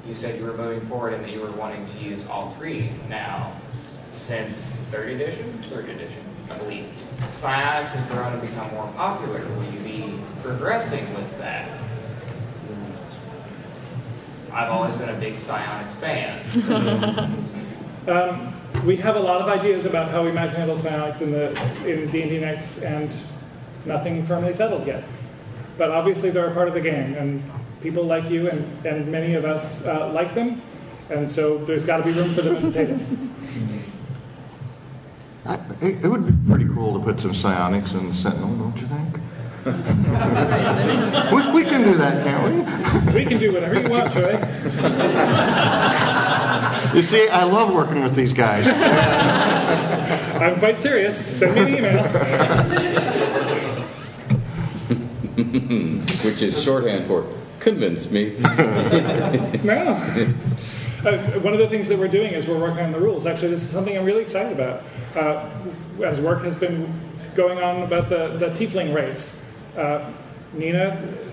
[0.08, 2.92] You said you were moving forward and that you were wanting to use all three
[3.10, 3.54] now.
[4.12, 6.88] since third edition, third edition, I believe,
[7.30, 9.46] psionics has grown and become more popular.
[9.56, 11.70] Will you be progressing with that?
[14.52, 17.46] I've always been a big psionics fan.
[18.08, 18.54] Um,
[18.86, 21.50] we have a lot of ideas about how we might handle psionics in the
[21.86, 23.16] in D&D Next, and
[23.86, 25.04] nothing firmly settled yet.
[25.78, 27.44] But obviously, they're a part of the game, and
[27.82, 30.62] people like you and, and many of us uh, like them,
[31.10, 33.00] and so there's got to be room for them at the table.
[35.46, 38.80] I, it, it would be pretty cool to put some psionics in the Sentinel, don't
[38.80, 39.20] you think?
[39.66, 43.14] We, we can do that, can't we?
[43.14, 44.40] we can do whatever you want, Troy.
[46.96, 48.68] You see, I love working with these guys.
[50.42, 51.18] I'm quite serious.
[51.18, 52.04] Send me an email.
[56.24, 57.26] Which is shorthand for
[57.60, 58.36] convince me.
[59.64, 59.96] no.
[61.06, 63.26] Uh, one of the things that we're doing is we're working on the rules.
[63.26, 64.84] Actually, this is something I'm really excited about.
[65.16, 65.50] Uh,
[66.04, 66.92] as work has been
[67.36, 69.39] going on about the, the tiefling race,
[69.80, 70.12] uh,
[70.54, 70.92] Nina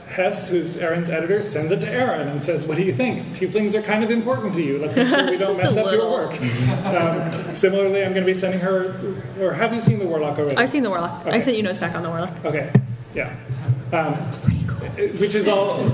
[0.09, 3.22] Hess, who's Erin's editor, sends it to Aaron and says, What do you think?
[3.36, 4.78] Tieflings are kind of important to you.
[4.78, 6.40] Let's make sure we don't mess up your work.
[6.86, 10.57] Um, similarly, I'm going to be sending her, or have you seen the Warlock already?
[10.57, 11.26] I've seen the Warlock.
[11.26, 12.44] I sent you notes back on the Warlock.
[12.44, 12.72] Okay,
[13.14, 13.34] yeah.
[13.92, 14.88] Um, it's pretty cool.
[15.18, 15.90] Which is all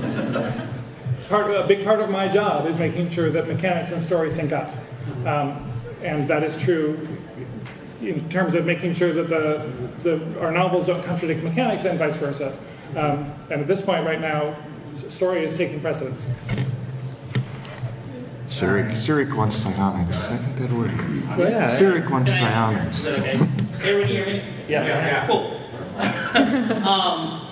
[1.29, 1.51] part.
[1.51, 4.71] A big part of my job is making sure that mechanics and story sync up,
[5.25, 5.71] um,
[6.03, 6.99] and that is true
[8.07, 9.69] in terms of making sure that the,
[10.03, 12.55] the our novels don't contradict mechanics and vice versa.
[12.95, 14.55] Um, and at this point, right now,
[14.97, 16.27] story is taking precedence.
[18.45, 20.29] Cyric, Cyric wants psionics.
[20.29, 20.91] I think that'd work.
[21.39, 21.69] Yeah.
[21.69, 23.19] Cyric wants Can I ask- psionics.
[23.19, 23.89] Okay?
[23.89, 24.43] Everyone hear me?
[24.67, 24.85] Yeah.
[24.85, 25.25] Yeah.
[25.27, 25.59] Cool.
[26.87, 27.47] um,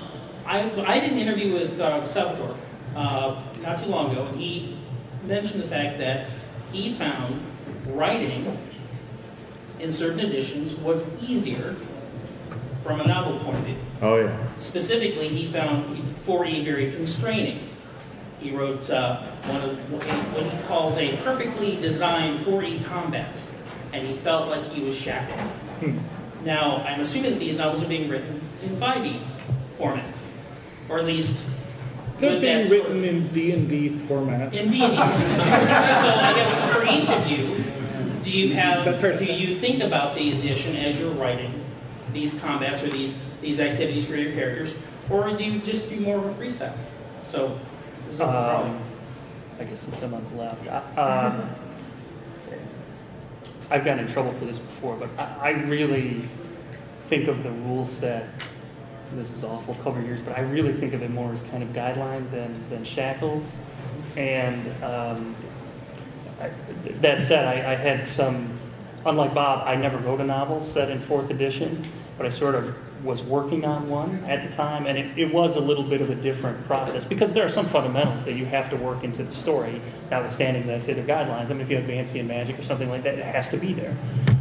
[0.46, 2.56] I, I did an interview with uh, Salvatore
[2.96, 4.78] uh, not too long ago, and he
[5.24, 6.30] mentioned the fact that
[6.72, 7.42] he found
[7.88, 8.58] writing
[9.82, 11.76] in certain editions was easier
[12.84, 13.76] from a novel point of view.
[14.02, 14.38] Oh, yeah.
[14.58, 17.68] Specifically, he found 4E very constraining.
[18.40, 23.44] He wrote uh, one of what he, calls a perfectly designed 4E combat,
[23.94, 25.52] and he felt like he was shackled.
[26.44, 29.20] Now, I'm assuming that these novels are being written in 5E
[29.78, 30.06] format,
[30.90, 31.48] or at least
[32.18, 34.54] They're with being that written in D and D format.
[34.56, 34.80] in D&D.
[34.80, 37.64] so I guess for each of you,
[38.24, 38.86] do you have
[39.20, 41.54] do you think about the edition as you're writing
[42.14, 44.76] these combats or these these activities for your characters,
[45.10, 46.76] or do you just do more of a freestyle?
[47.24, 47.60] So
[48.06, 48.22] this is.
[48.22, 48.80] Um,
[49.60, 51.50] I guess since I'm on the left, I- um,
[53.72, 56.22] I've gotten in trouble for this before, but I, I really
[57.08, 58.28] think of the rule set.
[59.14, 61.70] This is awful, cover years, but I really think of it more as kind of
[61.70, 63.50] guideline than, than shackles.
[64.16, 65.36] And um,
[66.42, 66.52] I,
[67.02, 68.58] that said, I, I had some,
[69.06, 71.84] unlike Bob, I never wrote a novel set in fourth edition,
[72.18, 75.56] but I sort of was working on one at the time, and it, it was
[75.56, 78.70] a little bit of a different process because there are some fundamentals that you have
[78.70, 79.82] to work into the story,
[80.12, 81.50] notwithstanding that I say they're guidelines.
[81.50, 83.74] I mean, if you have Vancian magic or something like that, it has to be
[83.74, 83.96] there.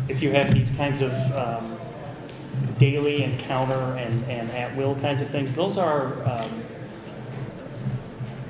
[0.09, 1.77] If you have these kinds of um,
[2.79, 6.63] daily encounter and, and at will kinds of things, those are um,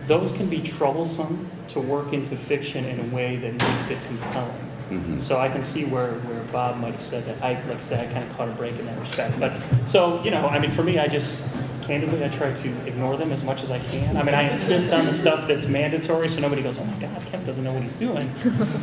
[0.07, 4.67] those can be troublesome to work into fiction in a way that makes it compelling.
[4.91, 5.21] Mhm.
[5.21, 7.41] So I can see where, where Bob might have said that.
[7.43, 9.39] I, like I said, I kind of caught a break in that respect.
[9.39, 9.53] But
[9.87, 11.41] so, you know, I mean, for me, I just,
[11.83, 14.17] candidly, I try to ignore them as much as I can.
[14.17, 17.25] I mean, I insist on the stuff that's mandatory so nobody goes, oh my God,
[17.27, 18.29] Kemp doesn't know what he's doing.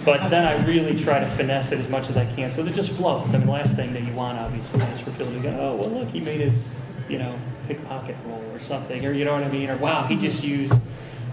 [0.05, 2.71] But then I really try to finesse it as much as I can so that
[2.71, 3.33] it just flows.
[3.33, 5.75] I mean, the last thing that you want, obviously, is for people to go, oh,
[5.75, 6.65] well, look, he made his,
[7.09, 9.05] you know, pickpocket roll or something.
[9.05, 9.69] Or, you know what I mean?
[9.69, 10.73] Or, wow, he just used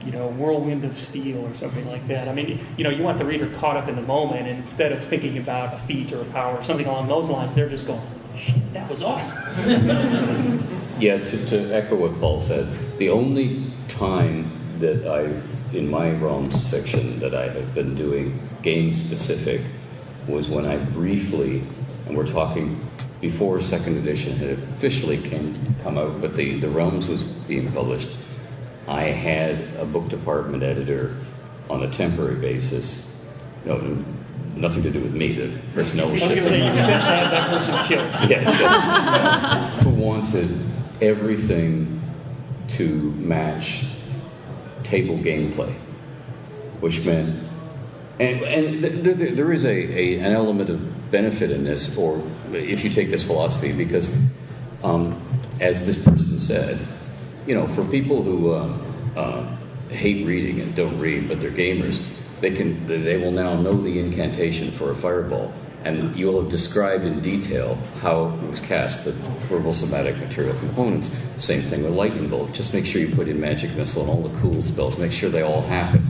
[0.04, 2.28] you know, whirlwind of steel or something like that.
[2.28, 4.92] I mean, you know, you want the reader caught up in the moment, and instead
[4.92, 7.86] of thinking about a feat or a power or something along those lines, they're just
[7.86, 8.02] going,
[8.36, 10.60] "Shit, that was awesome."
[11.00, 16.70] Yeah, to, to echo what Paul said, the only time that I've, in my realms
[16.70, 19.60] fiction, that I have been doing game specific
[20.28, 21.64] was when I briefly,
[22.06, 22.80] and we're talking
[23.20, 28.16] before second edition had officially came, come out, but the, the realms was being published.
[28.86, 31.16] I had a book department editor
[31.70, 33.32] on a temporary basis.
[33.64, 33.78] No,
[34.56, 35.32] nothing to do with me.
[35.32, 38.30] The personnel I was going to say, you since had that person killed.
[38.30, 40.54] Yes, who wanted
[41.00, 42.02] everything
[42.68, 43.86] to match
[44.82, 45.72] table gameplay,
[46.80, 47.42] which meant,
[48.20, 52.22] and, and th- th- there is a, a, an element of benefit in this, or
[52.52, 54.18] if you take this philosophy, because
[54.82, 55.20] um,
[55.60, 56.78] as this person said,
[57.46, 58.76] you know, for people who uh,
[59.16, 59.56] uh,
[59.88, 63.98] hate reading and don't read, but they're gamers, they can they will now know the
[63.98, 65.52] incantation for a fireball,
[65.84, 69.12] and you'll have described in detail how it was cast, the
[69.48, 71.10] verbal somatic material components.
[71.38, 72.52] Same thing with lightning bolt.
[72.52, 75.00] Just make sure you put in magic missile and all the cool spells.
[75.00, 76.04] Make sure they all happen.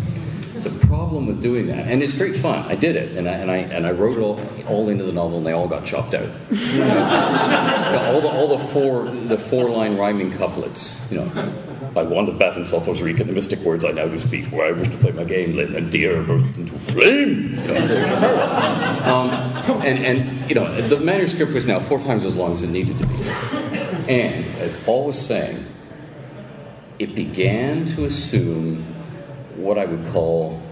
[0.65, 2.61] The problem with doing that, and it's great fun.
[2.67, 5.13] I did it, and I and I and I wrote it all, all into the
[5.13, 6.23] novel, and they all got chopped out.
[8.09, 11.53] all the all the four the four line rhyming couplets, you know.
[11.97, 14.67] I wandered back in South Costa Rica, the mystic words I now do speak, where
[14.67, 17.51] I wish to play my game, let and dear burst into flame.
[17.51, 19.05] You know, there's farewell.
[19.05, 22.71] Um, and, and, you know, the manuscript was now four times as long as it
[22.71, 23.15] needed to be.
[24.09, 25.65] And, as Paul was saying,
[26.99, 28.85] it began to assume
[29.57, 30.63] what I would call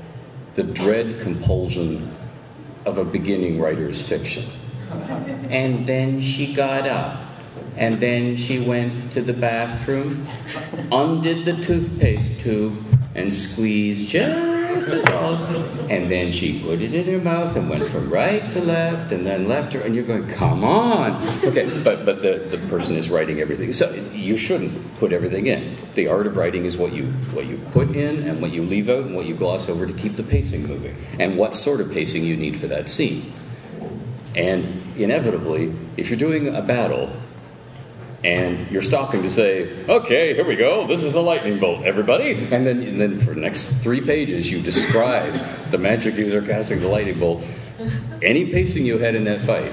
[0.54, 2.10] the dread compulsion
[2.84, 4.44] of a beginning writer's fiction.
[5.50, 7.20] And then she got up
[7.76, 10.26] and then she went to the bathroom,
[10.90, 12.76] undid the toothpaste tube,
[13.14, 14.61] and squeezed just
[15.90, 19.26] And then she put it in her mouth and went from right to left and
[19.26, 19.80] then left her.
[19.80, 21.22] And you're going, come on.
[21.44, 23.72] Okay, but, but the, the person is writing everything.
[23.72, 25.76] So you shouldn't put everything in.
[25.94, 28.88] The art of writing is what you, what you put in and what you leave
[28.88, 30.96] out and what you gloss over to keep the pacing moving.
[31.18, 33.22] And what sort of pacing you need for that scene.
[34.34, 34.64] And
[34.96, 37.12] inevitably, if you're doing a battle,
[38.24, 42.32] and you're stopping to say, okay, here we go, this is a lightning bolt, everybody.
[42.32, 45.34] And then, and then for the next three pages, you describe
[45.70, 47.44] the magic user casting the lightning bolt.
[48.22, 49.72] Any pacing you had in that fight,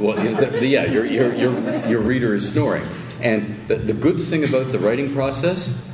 [0.00, 0.18] well,
[0.64, 2.82] yeah, your, your, your, your reader is snoring.
[3.22, 5.86] And the, the good thing about the writing process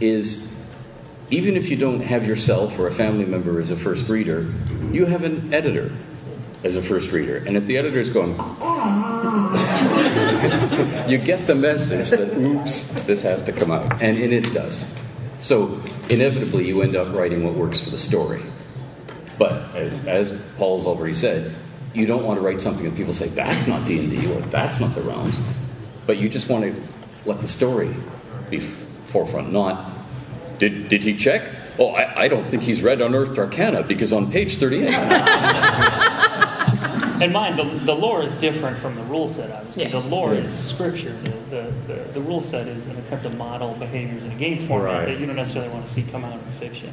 [0.00, 0.50] is
[1.30, 4.52] even if you don't have yourself or a family member as a first reader,
[4.92, 5.92] you have an editor
[6.64, 7.38] as a first reader.
[7.46, 8.36] And if the editor is going,
[11.08, 14.02] you get the message that, oops, this has to come out.
[14.02, 14.90] And, and it does.
[15.38, 18.42] So inevitably, you end up writing what works for the story.
[19.38, 21.54] But as, as Paul's already said,
[21.94, 24.94] you don't want to write something that people say, that's not D&D or that's not
[24.94, 25.40] the realms.
[26.06, 26.82] But you just want to
[27.24, 27.90] let the story
[28.48, 29.90] be forefront, not,
[30.58, 31.42] did, did he check?
[31.78, 34.94] Oh, I, I don't think he's read Unearthed Arcana because on page 38.
[37.20, 39.84] And mind, the, the lore is different from the rule set, obviously.
[39.84, 39.88] Yeah.
[39.90, 40.40] The lore Yeah.
[40.40, 41.12] is scripture.
[41.12, 44.66] The, the, the, the rule set is an attempt to model behaviors in a game
[44.66, 45.04] format Right.
[45.06, 46.90] that you don't necessarily want to see come out in fiction.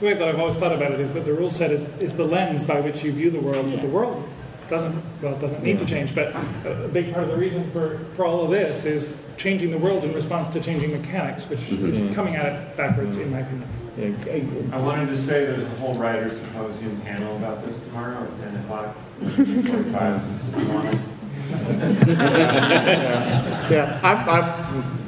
[0.00, 2.14] The way that I've always thought about it is that the rule set is, is
[2.14, 4.28] the lens by which you view the world, but the world
[4.68, 6.34] doesn't, well, it doesn't need to change, but
[6.64, 9.78] a a big part of the reason for, for all of this is changing the
[9.78, 12.14] world in response to changing mechanics, which is Mhm.
[12.14, 13.68] coming at it backwards, in my opinion.
[13.96, 18.56] I wanted to say there's a whole writer's symposium panel about this tomorrow at 10
[18.56, 18.96] o'clock.
[19.20, 21.00] 45 if you want it.
[22.08, 24.00] yeah, yeah.
[24.02, 24.14] I,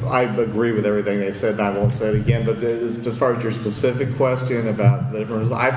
[0.08, 1.54] I, I agree with everything they said.
[1.54, 2.46] and I won't say it again.
[2.46, 5.70] But as, far as your specific question about the difference, I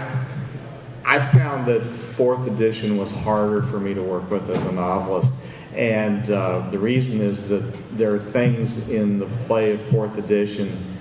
[1.04, 5.34] I found that fourth edition was harder for me to work with as a novelist,
[5.74, 7.62] and uh, the reason is that
[7.98, 10.99] there are things in the play of fourth edition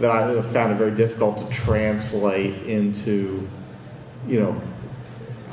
[0.00, 3.48] that I found it very difficult to translate into,
[4.26, 4.60] you know,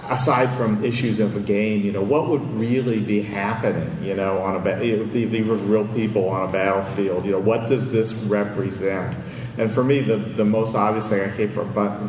[0.09, 4.37] aside from issues of a game, you know, what would really be happening, you know,
[4.39, 8.13] on a if these were real people on a battlefield, you know, what does this
[8.23, 9.17] represent?
[9.57, 11.55] And for me, the, the most obvious thing I kept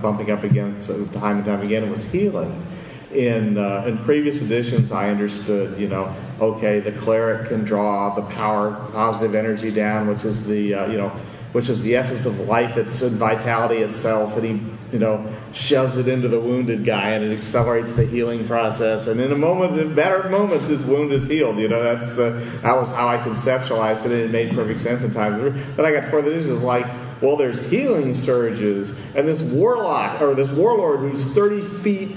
[0.02, 2.66] bumping up against time and time again was healing.
[3.12, 8.22] In, uh, in previous editions, I understood, you know, okay, the cleric can draw the
[8.22, 11.16] power, positive energy down, which is the, uh, you know,
[11.52, 15.96] which is the essence of life, it's in vitality itself, and he, you know, shoves
[15.96, 19.06] it into the wounded guy, and it accelerates the healing process.
[19.06, 21.58] And in a moment, in better moments, his wound is healed.
[21.58, 22.30] You know, that's the,
[22.62, 25.38] that was how I conceptualized it, and it made perfect sense in times.
[25.76, 26.86] Then I got further this is like,
[27.22, 32.16] well, there's healing surges, and this warlock or this warlord who's 30 feet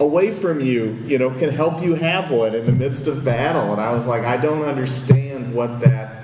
[0.00, 3.70] away from you, you know, can help you have one in the midst of battle.
[3.72, 6.19] And I was like, I don't understand what that,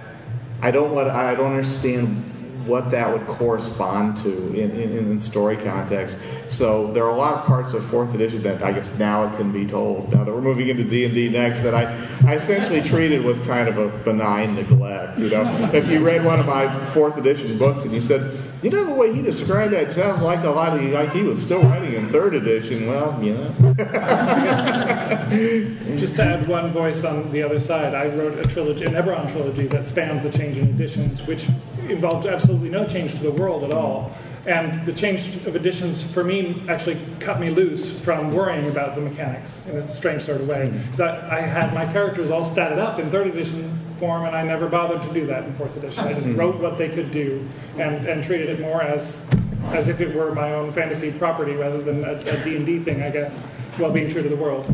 [0.62, 2.22] I don't what I don't understand
[2.66, 6.18] what that would correspond to in, in, in story context.
[6.50, 9.36] So there are a lot of parts of fourth edition that I guess now it
[9.36, 10.12] can be told.
[10.12, 11.84] Now that we're moving into D and D next, that I,
[12.28, 15.20] I essentially treated with kind of a benign neglect.
[15.20, 18.36] You know, if you read one of my fourth edition books and you said,
[18.66, 21.40] you know, the way he described that sounds like a lot of like he was
[21.40, 22.88] still writing in third edition.
[22.88, 23.74] Well, you know.
[25.96, 29.30] Just to add one voice on the other side, I wrote a trilogy, an Eberron
[29.30, 31.46] trilogy that spanned the changing editions, which
[31.88, 34.12] involved absolutely no change to the world at all.
[34.46, 39.00] And the change of editions for me actually cut me loose from worrying about the
[39.00, 40.70] mechanics in a strange sort of way.
[40.70, 40.78] Hmm.
[40.78, 44.44] Because I, I had my characters all statted up in third edition form, and I
[44.44, 46.04] never bothered to do that in fourth edition.
[46.04, 46.36] I just hmm.
[46.36, 47.46] wrote what they could do
[47.78, 49.28] and, and treated it more as
[49.72, 53.10] as if it were my own fantasy property rather than a, a D&D thing, I
[53.10, 53.42] guess.
[53.78, 54.64] while being true to the world.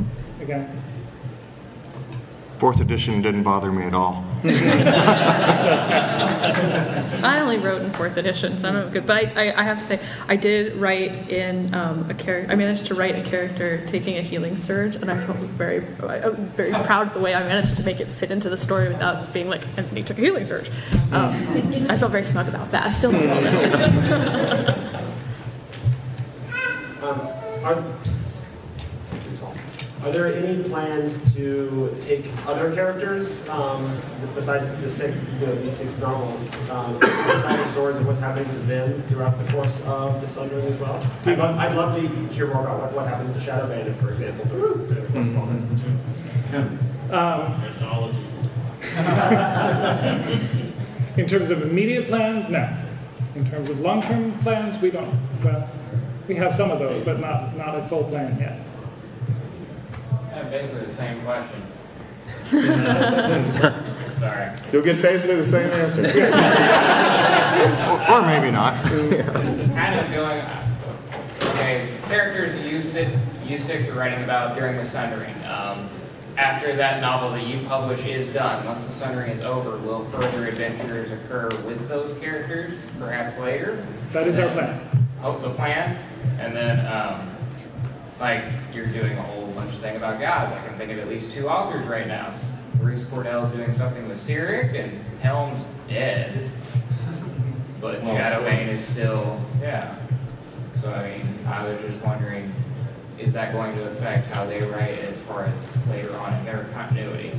[0.41, 0.83] Again,
[2.59, 4.25] Fourth edition didn't bother me at all.
[7.25, 9.07] I only wrote in fourth edition, so I'm not good.
[9.07, 12.51] But I, I, I have to say, I did write in um, a character.
[12.51, 16.47] I managed to write a character taking a healing surge, and I felt very, I'm
[16.49, 19.33] very proud of the way I managed to make it fit into the story without
[19.33, 20.69] being like, and he took a healing surge.
[21.13, 21.33] Um,
[21.89, 22.87] I felt very smug about that.
[22.87, 24.75] I still don't know.
[27.65, 27.95] Um,
[30.03, 33.97] are, are there any plans to take other characters um,
[34.35, 38.49] besides the six, you know, these six novels, um, tell the stories of what's happening
[38.49, 40.97] to them throughout the course of the Sundering as well?
[41.25, 44.11] I'd love, I'd love to hear more about what, what happens to Shadow Bandit, for
[44.11, 44.47] example.
[47.13, 47.55] Um,
[51.17, 52.69] in terms of immediate plans, no.
[53.35, 55.19] In terms of long-term plans, we don't.
[55.43, 55.69] Well,
[56.29, 58.61] we have some of those, but not not a full plan yet.
[60.33, 61.63] Yeah, basically the same question.
[64.15, 64.51] Sorry.
[64.73, 66.01] You'll get basically the same answer.
[68.11, 68.75] or maybe not.
[69.75, 70.43] kind of going,
[71.55, 73.09] okay, characters that you, sit,
[73.47, 75.35] you six are writing about during the Sundering.
[75.45, 75.91] Um,
[76.39, 80.47] after that novel that you publish is done, once the Sundering is over, will further
[80.47, 83.87] adventures occur with those characters, perhaps later?
[84.13, 84.81] That is our plan.
[85.21, 85.99] Hope the plan.
[86.39, 87.29] And then, um,
[88.19, 90.53] like, you're doing a whole bunch of thing about gods.
[90.53, 92.33] I can think of at least two authors right now.
[92.77, 96.51] Bruce Cordell's doing something with Cyric, and Helm's dead.
[97.81, 99.95] But Well, Shadowbane is still, yeah.
[100.81, 102.53] So, I mean, I was just wondering,
[103.19, 106.65] is that going to affect how they write as far as later on in their
[106.73, 107.33] continuity?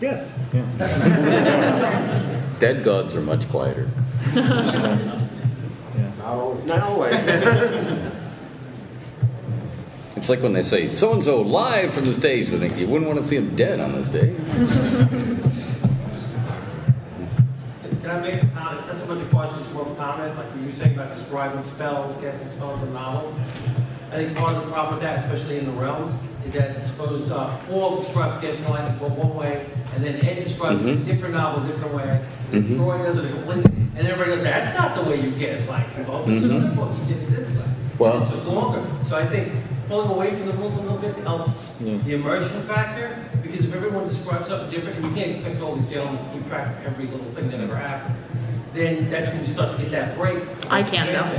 [0.00, 0.38] Yes.
[2.60, 3.88] Dead gods are much quieter.
[6.24, 6.66] Not always.
[6.66, 7.26] Not always.
[10.16, 12.86] It's like when they say so and so live from the stage, but think you
[12.88, 14.34] wouldn't want to see him dead on the stage.
[18.02, 18.86] Can I make a comment?
[18.86, 21.14] Not so much a question, it's more of a comment, like you were saying about
[21.14, 23.34] describing spells, casting spells in a novel.
[24.10, 26.14] I think part of the problem with that, especially in the realms,
[26.44, 28.64] is that suppose uh, Paul describes casting
[28.98, 32.20] bolt one way, and then Ed describes in a different novel, a different way,
[32.52, 32.76] and Mhm.
[32.76, 36.28] Troy does it completely, and everybody goes, that's not the way you cast lightning bolts.
[36.28, 36.50] It's Mhm.
[36.50, 37.64] another book, you did it this way.
[37.98, 38.82] Well- It took longer.
[39.02, 39.52] So I think
[39.88, 41.98] pulling away from the rules a little bit helps Yeah.
[42.04, 45.88] the immersion factor, because if everyone describes something different, and you can't expect all these
[45.90, 48.14] gentlemen to keep track of every little thing that ever happened,
[48.74, 50.38] then that's when you start to get that break.
[50.70, 51.26] I can't now.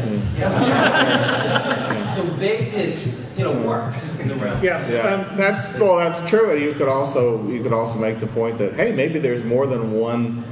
[2.16, 4.64] So vagueness, you know, works in the realm.
[4.64, 4.82] Yeah.
[4.90, 6.50] Yeah, um, that's well, that's true.
[6.52, 9.68] And you could also you could also make the point that hey, maybe there's more
[9.68, 10.44] than one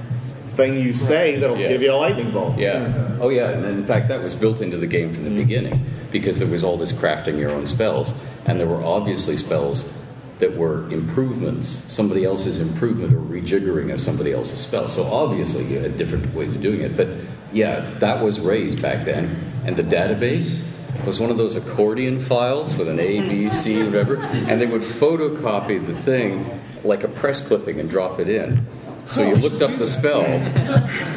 [0.55, 1.69] thing you say that'll Yes.
[1.69, 2.57] give you a lightning bolt.
[2.57, 2.85] Yeah.
[2.85, 3.21] Mm-hmm.
[3.21, 3.49] Oh, yeah.
[3.49, 6.63] And in fact, that was built into the game from the beginning because there was
[6.63, 10.01] all this crafting your own spells, and there were obviously spells
[10.39, 14.89] that were improvements, somebody else's improvement or rejiggering of somebody else's spell.
[14.89, 16.97] So obviously, you had different ways of doing it.
[16.97, 17.07] But
[17.53, 19.35] yeah, that was raised back then,
[19.65, 20.71] and the database
[21.05, 24.81] was one of those accordion files with an A, B, C, whatever, and they would
[24.81, 26.45] photocopy the thing
[26.83, 28.65] like a press clipping and drop it in.
[29.05, 30.23] So you looked up the spell,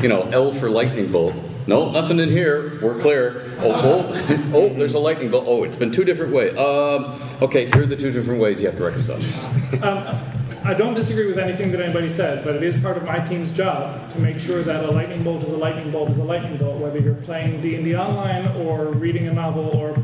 [0.02, 1.34] you know, L for lightning bolt.
[1.66, 2.78] No, nothing in here.
[2.80, 3.42] We're clear.
[3.58, 5.44] Oh, oh, oh, there's a lightning bolt.
[5.46, 6.56] Oh, it's been two different ways.
[6.56, 9.84] Um, okay, here are the two different ways you have to reconcile.
[9.84, 10.28] Um,
[10.64, 13.52] I don't disagree with anything that anybody said, but it is part of my team's
[13.52, 16.56] job to make sure that a lightning bolt is a lightning bolt is a lightning
[16.56, 19.96] bolt, whether you're playing D&D online or reading a novel or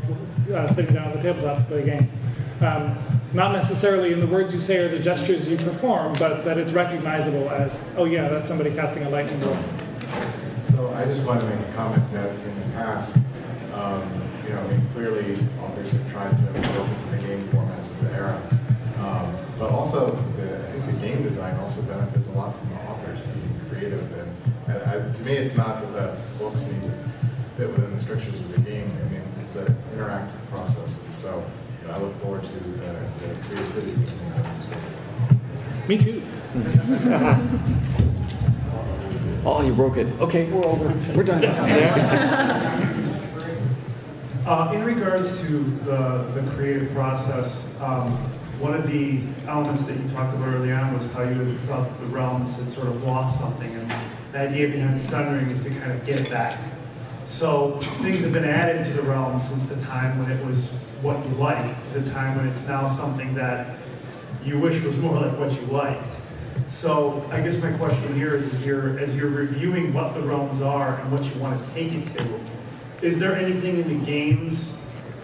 [0.55, 2.11] uh, sitting down at the tabletop to play a game.
[2.61, 2.97] Um,
[3.35, 6.71] not necessarily in the words you say or the gestures you perform, but that it's
[6.71, 9.57] recognizable as, oh yeah, that's somebody casting a lightning bolt.
[10.63, 13.17] So I just wanted to make a comment that in the past,
[13.73, 14.01] um,
[14.43, 18.13] you know, I mean, clearly authors have tried to work the game formats of the
[18.15, 18.41] era.
[18.99, 22.75] Um, but also, the, I think the game design also benefits a lot from the
[22.83, 24.11] authors being creative.
[24.17, 24.35] And,
[24.67, 26.91] and I, to me, it's not that the books need to
[27.57, 28.89] fit within the strictures of the game.
[29.05, 31.05] I mean, it's an interactive process.
[31.13, 31.43] So
[31.85, 34.69] you know, I look forward to the, the creativity coming out of
[35.79, 35.87] this.
[35.87, 36.21] Me too.
[39.47, 40.07] Oh, you broke it.
[40.19, 40.91] Okay, we're over.
[41.13, 41.41] We're done.
[44.45, 48.07] Uh, in regards to the, the creative process, um,
[48.59, 51.89] one of the elements that you talked about early on was how you had thought
[51.89, 53.91] that the realms had sort of lost something, and
[54.33, 56.59] the idea behind Sundering is to kind of get it back.
[57.25, 61.25] So things have been added to the realm since the time when it was what
[61.27, 63.77] you liked, to the time when it's now something that
[64.43, 66.07] you wish was more like what you liked.
[66.67, 70.61] So I guess my question here is, as you're, as you're reviewing what the realms
[70.61, 72.39] are and what you want to take it to,
[73.01, 74.73] is there anything in the games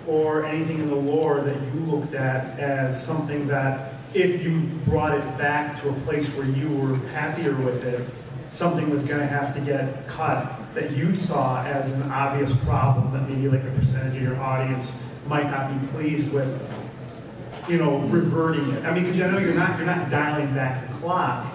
[0.07, 5.17] or anything in the lore that you looked at as something that if you brought
[5.17, 8.07] it back to a place where you were happier with it,
[8.49, 13.11] something was going to have to get cut that you saw as an obvious problem
[13.13, 16.67] that maybe like a percentage of your audience might not be pleased with,
[17.67, 18.85] you know, reverting it.
[18.85, 21.51] I mean, because I know you're not you're not dialing back the clock,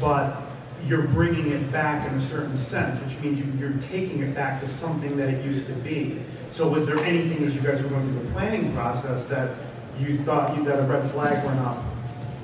[0.00, 0.42] but
[0.86, 4.60] you're bringing it back in a certain sense, which means you, you're taking it back
[4.60, 6.20] to something that it used to be.
[6.50, 9.56] So was there anything as you guys were going through the planning process that
[9.98, 11.82] you thought you, that a red flag went up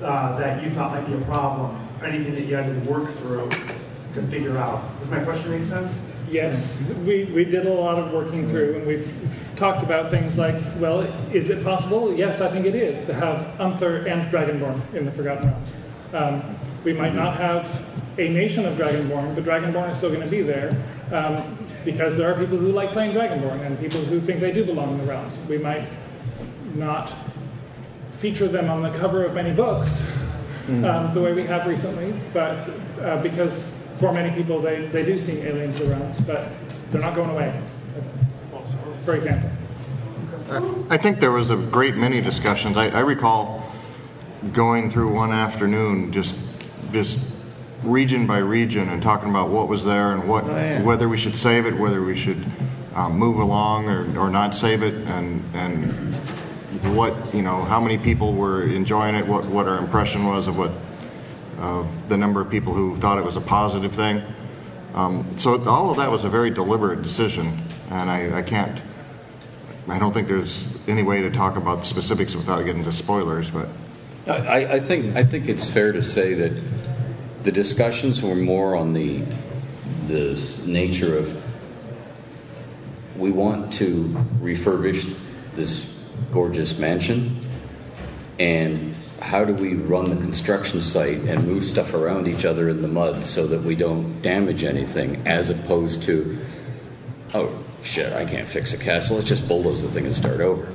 [0.01, 1.81] uh, that you thought might be a problem?
[2.01, 4.83] Or anything that you had to work through to figure out?
[4.99, 6.11] Does my question make sense?
[6.29, 9.07] Yes, we, we did a lot of working through, and we've
[9.55, 11.01] talked about things like, well,
[11.31, 12.13] is it possible?
[12.13, 15.91] Yes, I think it is, to have Unther and Dragonborn in the Forgotten Realms.
[16.13, 20.27] Um, we might not have a nation of Dragonborn, but Dragonborn is still going to
[20.27, 20.75] be there
[21.11, 24.65] um, because there are people who like playing Dragonborn and people who think they do
[24.65, 25.37] belong in the realms.
[25.47, 25.87] We might
[26.75, 27.13] not
[28.17, 30.21] feature them on the cover of many books
[30.67, 32.69] um, the way we have recently, but
[33.01, 36.49] uh, because for many people they, they do seem alien to the realms, but
[36.91, 37.53] they're not going away,
[39.05, 39.49] for example.
[40.89, 42.77] I think there was a great many discussions.
[42.77, 43.71] I, I recall
[44.51, 46.45] going through one afternoon, just
[46.91, 47.35] just
[47.83, 50.43] region by region, and talking about what was there and what
[50.83, 52.43] whether we should save it, whether we should
[52.95, 55.85] um, move along or, or not save it, and and
[56.95, 60.57] what you know how many people were enjoying it, what what our impression was of
[60.57, 60.71] what
[61.59, 64.21] of the number of people who thought it was a positive thing.
[64.93, 67.59] Um, so all of that was a very deliberate decision,
[67.89, 68.81] and I, I can't.
[69.87, 73.69] I don't think there's any way to talk about specifics without getting to spoilers, but.
[74.27, 76.59] I, I think I think it's fair to say that
[77.41, 79.23] the discussions were more on the
[80.07, 81.43] the nature of
[83.17, 84.05] we want to
[84.41, 85.15] refurbish
[85.53, 87.39] this gorgeous mansion,
[88.39, 92.81] and how do we run the construction site and move stuff around each other in
[92.81, 96.39] the mud so that we don't damage anything, as opposed to
[97.35, 99.17] oh shit, I can't fix a castle.
[99.17, 100.67] Let's just bulldoze the thing and start over.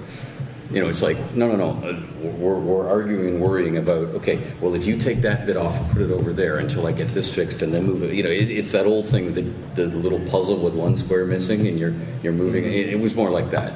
[0.71, 1.89] You know, it's like, no, no, no.
[1.89, 2.01] Uh,
[2.39, 6.03] we're, we're arguing worrying about, okay, well, if you take that bit off and put
[6.03, 8.49] it over there until I get this fixed and then move it, you know, it,
[8.49, 9.43] it's that old thing, the,
[9.75, 12.65] the little puzzle with one square missing and you're, you're moving.
[12.65, 13.73] It, it was more like that.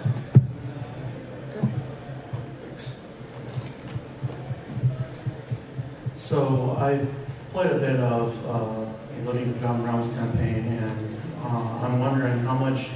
[6.15, 7.12] So I've
[7.51, 12.89] played a bit of uh, Living Forgotten Realms campaign, and uh, I'm wondering how much,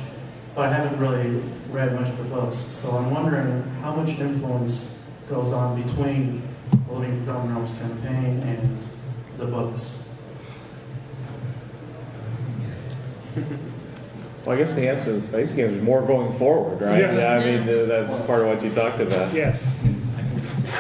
[0.59, 1.41] but I haven't really
[1.71, 6.43] read much of the books, so I'm wondering how much influence goes on between
[6.89, 8.79] the Living Forgotten Realms campaign and
[9.39, 10.19] the books.
[14.45, 17.01] Well, I guess the answer, basically, is more going forward, right?
[17.01, 17.13] Yeah.
[17.13, 19.35] yeah I mean, uh, that's part of what you talked about.
[19.35, 19.85] Yes.
[19.85, 20.23] I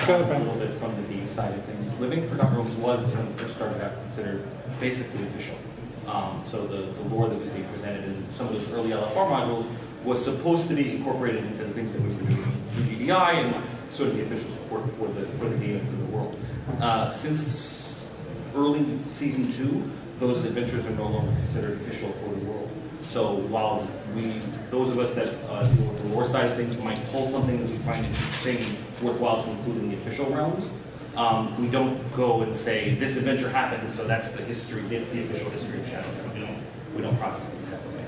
[0.06, 1.94] can a little bit from the game side of things.
[2.00, 4.42] Living for Forgotten Realms was, when it first started out, considered
[4.80, 5.58] basically official.
[6.08, 9.28] Um, so the, the lore that was being presented in some of those early LFR
[9.28, 9.66] modules
[10.04, 13.54] was supposed to be incorporated into the things that we were doing through DDI and
[13.90, 16.40] sort of the official support for the, for the game and for the world.
[16.80, 18.14] Uh, since
[18.54, 22.70] early season two, those adventures are no longer considered official for the world.
[23.02, 24.40] So while we,
[24.70, 27.60] those of us that uh, deal with the lore side of things might pull something
[27.60, 30.70] that we find is interesting, worthwhile to include in the official realms,
[31.18, 35.24] um, we don't go and say this adventure happened, so that's the history, that's the
[35.24, 36.32] official history of Shadowrun.
[36.32, 36.62] We don't,
[36.94, 38.04] we don't process things that way.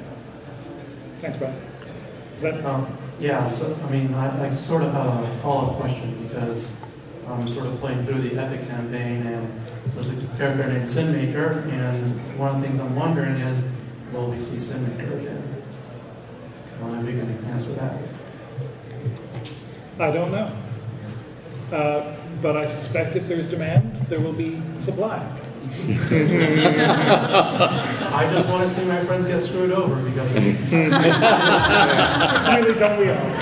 [1.20, 1.60] Thanks, Brian.
[2.34, 2.86] Is that Um,
[3.18, 6.88] yeah, so, I mean, I, I sort of have a follow-up question because
[7.26, 9.60] I'm sort of playing through the Epic campaign and
[9.94, 13.68] there's a character named Sinmaker, and one of the things I'm wondering is,
[14.12, 15.62] will we see Sinmaker again?
[16.76, 17.98] I don't know if you can answer that.
[19.98, 20.56] I don't know.
[21.76, 25.26] Uh, but I suspect if there's demand, there will be supply.
[28.12, 30.34] I just want to see my friends get screwed over because.
[30.34, 30.54] really,
[32.78, 33.34] don't we all?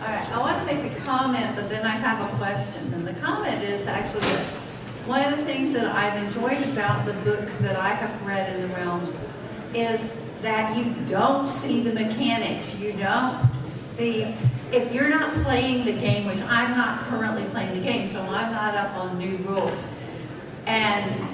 [0.00, 2.92] All right, I want to make a comment, but then I have a question.
[2.94, 4.44] And the comment is actually that
[5.06, 8.62] one of the things that I've enjoyed about the books that I have read in
[8.62, 9.14] the realms
[9.74, 12.78] is that you don't see the mechanics.
[12.78, 14.22] You don't see,
[14.70, 18.52] if you're not playing the game, which I'm not currently playing the game, so I'm
[18.52, 19.86] not up on new rules.
[20.66, 21.26] And,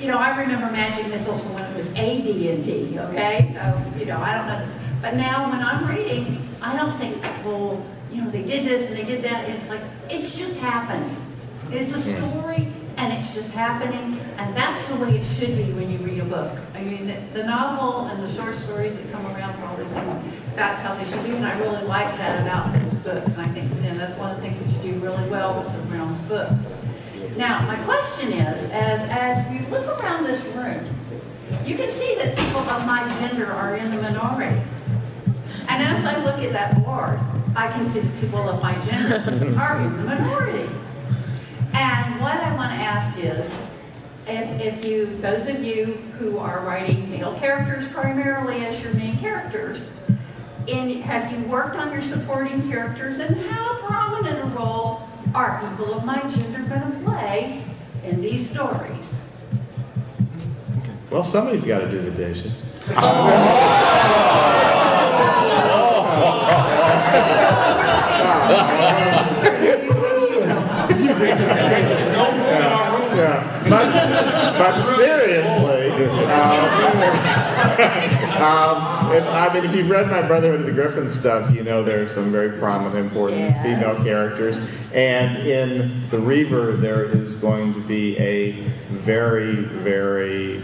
[0.00, 3.52] you know, I remember Magic Missiles from when it was AD&D, okay?
[3.54, 4.72] So, you know, I don't know this.
[5.00, 8.96] But now when I'm reading, I don't think, well, you know, they did this and
[8.96, 9.44] they did that.
[9.44, 11.14] And it's like, it's just happened.
[11.70, 15.88] It's a story, and it's just happening, and that's the way it should be when
[15.88, 16.50] you read a book.
[16.74, 19.94] I mean, the, the novel and the short stories that come around for all these
[19.94, 23.42] things, that's how they should be, and I really like that about those books, and
[23.42, 25.72] I think, you know, that's one of the things that you do really well with
[25.72, 26.74] the Realms books.
[27.36, 30.84] Now, my question is, as, as you look around this room,
[31.64, 34.60] you can see that people of my gender are in the minority.
[35.68, 37.20] And as I look at that board,
[37.54, 39.16] I can see that people of my gender
[39.60, 40.68] are in the minority.
[41.78, 43.64] And what I want to ask is,
[44.26, 45.84] if, if you, those of you
[46.18, 49.96] who are writing male characters primarily as your main characters,
[50.66, 55.94] in, have you worked on your supporting characters and how prominent a role are people
[55.94, 57.62] of my gender going to play
[58.04, 59.24] in these stories?
[61.10, 62.60] Well, somebody's got to do the dishes.
[62.90, 63.84] Yeah.
[74.58, 75.90] But, but seriously,
[76.24, 76.58] um,
[78.42, 81.84] um, if, I mean, if you've read my Brotherhood of the Griffin stuff, you know
[81.84, 84.58] there are some very prominent, important female characters.
[84.92, 88.52] And in The Reaver, there is going to be a
[88.90, 90.62] very, very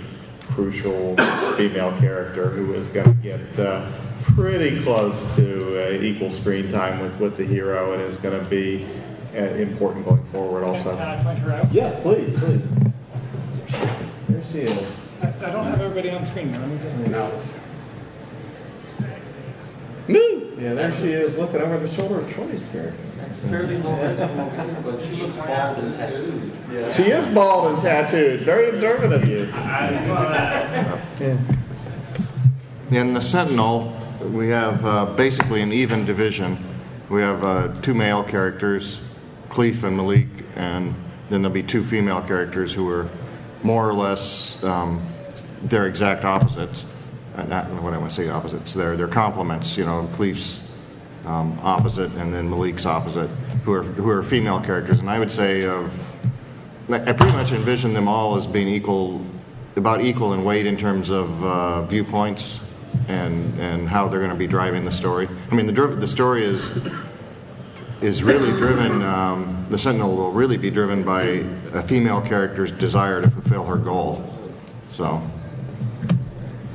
[0.48, 1.16] crucial
[1.56, 3.90] female character who is going to get uh,
[4.22, 8.50] pretty close to uh, equal screen time with, with the hero and is going to
[8.50, 8.86] be
[9.34, 10.96] uh, important going forward also.
[10.96, 11.72] Can I point her out?
[11.72, 12.83] Yeah, please, please.
[14.54, 14.86] There she.
[15.20, 16.60] I, I don't have everybody on screen now.
[16.60, 17.10] Let me get-
[20.60, 22.96] Yeah, there she is, looking over the shoulder of Troy's character.
[23.16, 26.52] That's fairly low res from over but she looks bald and tattooed.
[26.92, 28.42] She is bald and tattooed.
[28.42, 29.50] Very observant of you.
[29.52, 31.00] I saw that.
[32.92, 33.96] In the Sentinel,
[34.30, 36.58] we have uh, basically an even division.
[37.08, 39.00] We have uh, two male characters,
[39.48, 40.94] Kleef and Malik, and
[41.28, 43.08] then there'll be two female characters who are
[43.64, 45.04] more or less um,
[45.64, 46.84] their exact opposites.
[47.34, 48.72] Uh, not what I want to say opposites.
[48.72, 49.76] They're they're complements.
[49.76, 50.70] You know, Kleef's
[51.26, 53.28] um, opposite, and then Malik's opposite,
[53.64, 55.00] who are who are female characters.
[55.00, 55.90] And I would say of
[56.88, 59.24] I pretty much envision them all as being equal,
[59.74, 62.60] about equal in weight in terms of uh, viewpoints
[63.08, 65.28] and and how they're going to be driving the story.
[65.50, 66.70] I mean, the the story is
[68.04, 69.02] is really driven.
[69.02, 71.22] Um, the Sentinel will really be driven by
[71.72, 74.22] a female character's desire to fulfill her goal.
[74.88, 75.22] So.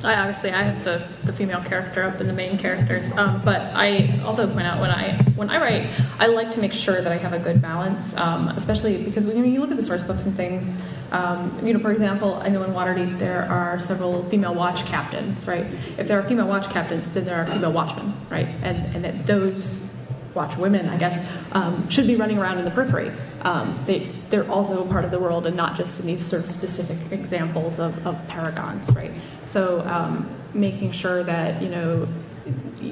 [0.02, 3.60] I obviously I have the, the female character up in the main characters, um, but
[3.74, 7.12] I also point out when I when I write, I like to make sure that
[7.12, 10.24] I have a good balance, um, especially because when you look at the source books
[10.24, 10.68] and things.
[11.12, 15.44] Um, you know, for example, I know in Waterdeep there are several female watch captains,
[15.48, 15.66] right?
[15.98, 18.46] If there are female watch captains, then there are female watchmen, right?
[18.62, 19.89] And and that those
[20.34, 23.12] watch women, I guess, um, should be running around in the periphery.
[23.42, 26.42] Um, they, they're also a part of the world and not just in these sort
[26.42, 29.10] of specific examples of, of paragons, right?
[29.44, 32.06] So um, making sure that, you know,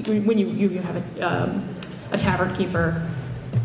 [0.06, 1.74] when you, you have a, um,
[2.12, 3.08] a tavern keeper,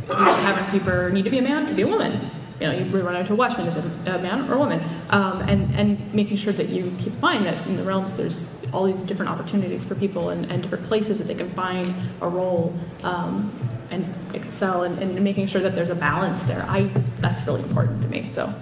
[0.08, 1.66] does the tavern keeper need to be a man?
[1.66, 2.30] Could be a woman.
[2.60, 4.84] You know, you run into a watchman, is a man or a woman?
[5.10, 8.63] Um, and, and making sure that you keep in mind that in the realms there's
[8.74, 12.28] all these different opportunities for people and, and different places that they can find a
[12.28, 12.74] role
[13.04, 13.54] um,
[13.92, 16.66] and excel and, and making sure that there's a balance there.
[16.68, 16.90] I
[17.20, 18.30] that's really important to me.
[18.32, 18.54] So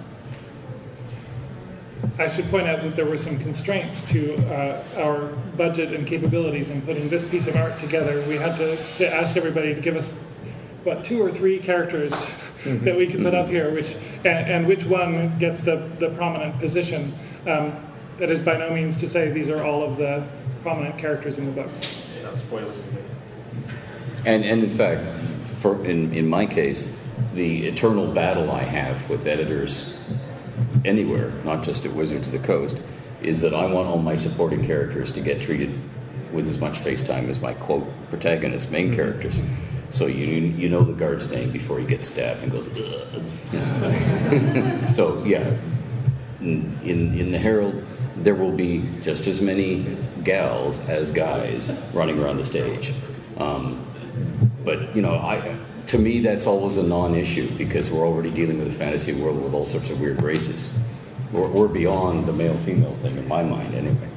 [2.18, 6.68] I should point out that there were some constraints to uh, our budget and capabilities
[6.68, 8.22] in putting this piece of art together.
[8.28, 10.18] We had to, to ask everybody to give us,
[10.84, 12.30] what, two or three characters
[12.64, 13.94] that we can put up here, which
[14.24, 17.12] and, and which one gets the, the prominent position.
[17.46, 17.72] Um,
[18.22, 20.24] that is by no means to say these are all of the
[20.62, 22.08] prominent characters in the books.
[22.22, 22.76] Not spoilers.
[24.24, 25.04] And, and in fact,
[25.58, 26.96] for, in, in my case,
[27.34, 30.08] the eternal battle I have with editors
[30.84, 32.80] anywhere, not just at Wizards of the Coast,
[33.22, 35.76] is that I want all my supporting characters to get treated
[36.32, 39.42] with as much face time as my quote protagonist main characters.
[39.90, 42.68] So you you know the guard's name before he gets stabbed and goes.
[42.68, 42.78] Ugh.
[44.90, 45.56] so yeah,
[46.40, 47.84] in in the Herald,
[48.22, 52.92] there will be just as many gals as guys running around the stage.
[53.36, 53.84] Um,
[54.64, 55.56] but you know, I
[55.88, 59.54] to me that's always a non-issue because we're already dealing with a fantasy world with
[59.54, 60.78] all sorts of weird races.
[61.32, 64.11] We're, we're beyond the male-female thing in my mind, anyway.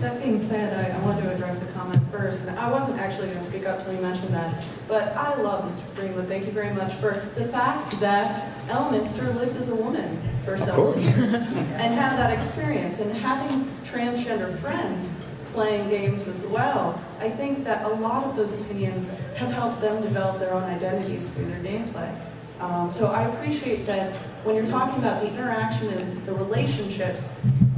[0.00, 3.28] That being said, I, I wanted to address the comment first, and I wasn't actually
[3.28, 5.96] going to speak up until you mentioned that, but I love Mr.
[5.96, 6.28] Greenwood.
[6.28, 10.96] Thank you very much for the fact that Elminster lived as a woman for several
[10.98, 15.12] years and had that experience, and having transgender friends
[15.46, 17.02] playing games as well.
[17.18, 21.34] I think that a lot of those opinions have helped them develop their own identities
[21.34, 22.14] through their gameplay.
[22.60, 24.12] Um, so I appreciate that
[24.44, 27.24] when you're talking about the interaction and the relationships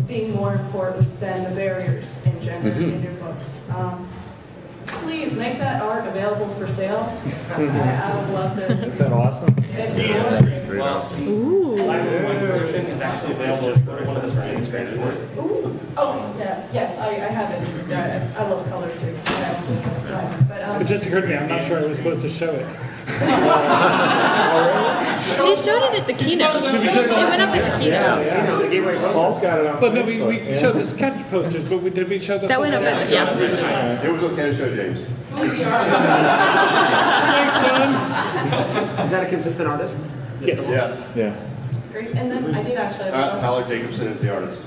[0.09, 2.94] being more important than the barriers in gender Mhm.
[2.94, 3.59] in your books.
[3.76, 4.09] Um,
[4.86, 7.12] please make that art available for sale.
[7.51, 8.72] I, I would love to.
[8.72, 9.55] Isn't that awesome?
[9.74, 10.40] It's Yeah, gorgeous.
[10.40, 10.80] that's great.
[10.80, 14.68] Well, the black and white version is actually available for one of the Steam's
[15.39, 17.93] Ooh, oh, yeah, yes, I, I have it.
[17.94, 19.14] I, I love color too.
[19.26, 20.48] I absolutely love it.
[20.48, 22.52] But, um, It just occurred to me, I'm not sure I was supposed to show
[22.52, 22.66] it.
[25.19, 26.57] He showed it at the keynote.
[26.57, 29.12] It went up at the keynote.
[29.12, 30.59] Paul's got it on But no, we, we yeah.
[30.61, 32.47] showed the sketch posters, but we, did we show the?
[32.49, 34.03] That went up at the, yeah.
[34.03, 35.01] It was okay to show James.
[35.01, 35.07] Is
[39.11, 39.99] that a consistent artist?
[40.40, 40.69] Yes.
[40.70, 41.03] Yes.
[41.16, 41.35] Yeah.
[41.93, 43.40] Great, and then I did actually have a Uh, question.
[43.40, 44.62] Tyler Jacobson is the artist.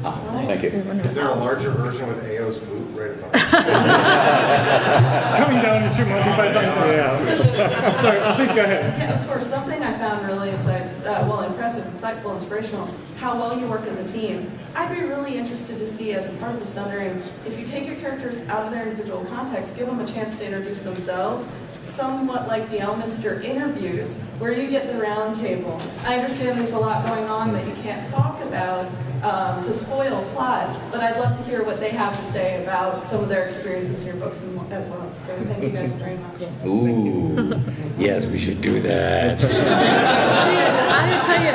[0.00, 0.70] Thank you.
[0.70, 3.32] Is there a larger version with Ao's boot right above?
[5.38, 6.64] Coming down at your Monty Python.
[6.64, 7.92] Yeah.
[8.00, 8.98] Sorry, please go ahead.
[8.98, 12.88] Yeah, of course, something I found really insight, uh, well, impressive, insightful, inspirational,
[13.18, 14.50] how well you work as a team.
[14.74, 17.16] I'd be really interested to see, as a part of the Sundering,
[17.46, 20.46] if you take your characters out of their individual context, give them a chance to
[20.46, 21.48] introduce themselves,
[21.82, 25.80] somewhat like the Elminster interviews, where you get the round table.
[26.04, 28.86] I understand there's a lot going on that you can't talk about
[29.22, 33.06] um, to spoil plot, but I'd love to hear what they have to say about
[33.06, 35.12] some of their experiences in your books as well.
[35.14, 36.42] So thank you guys very much.
[36.66, 37.62] Ooh,
[37.98, 39.40] yes, we should do that.
[39.42, 41.52] I tell you,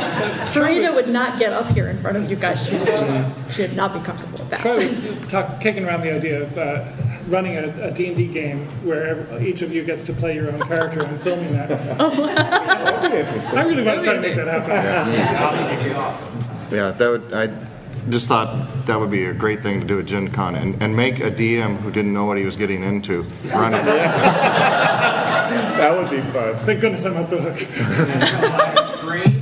[0.51, 2.67] Farideh would not get up here in front of you guys.
[2.67, 4.59] She would, she would not be comfortable with that.
[4.59, 6.85] Troy was talk, kicking around the idea of uh,
[7.27, 10.61] running a, a D&D game where ev each of you gets to play your own
[10.67, 11.71] character and filming that.
[12.01, 14.71] I really want to try to make that happen.
[16.71, 17.49] Yeah, that would, I
[18.09, 20.95] just thought that would be a great thing to do at Gen Con and, and
[20.95, 23.83] make a DM who didn't know what he was getting into run it.
[25.47, 26.55] That would be fun.
[26.65, 27.55] Thank goodness I'm off the hook.
[28.57, 29.41] Live stream?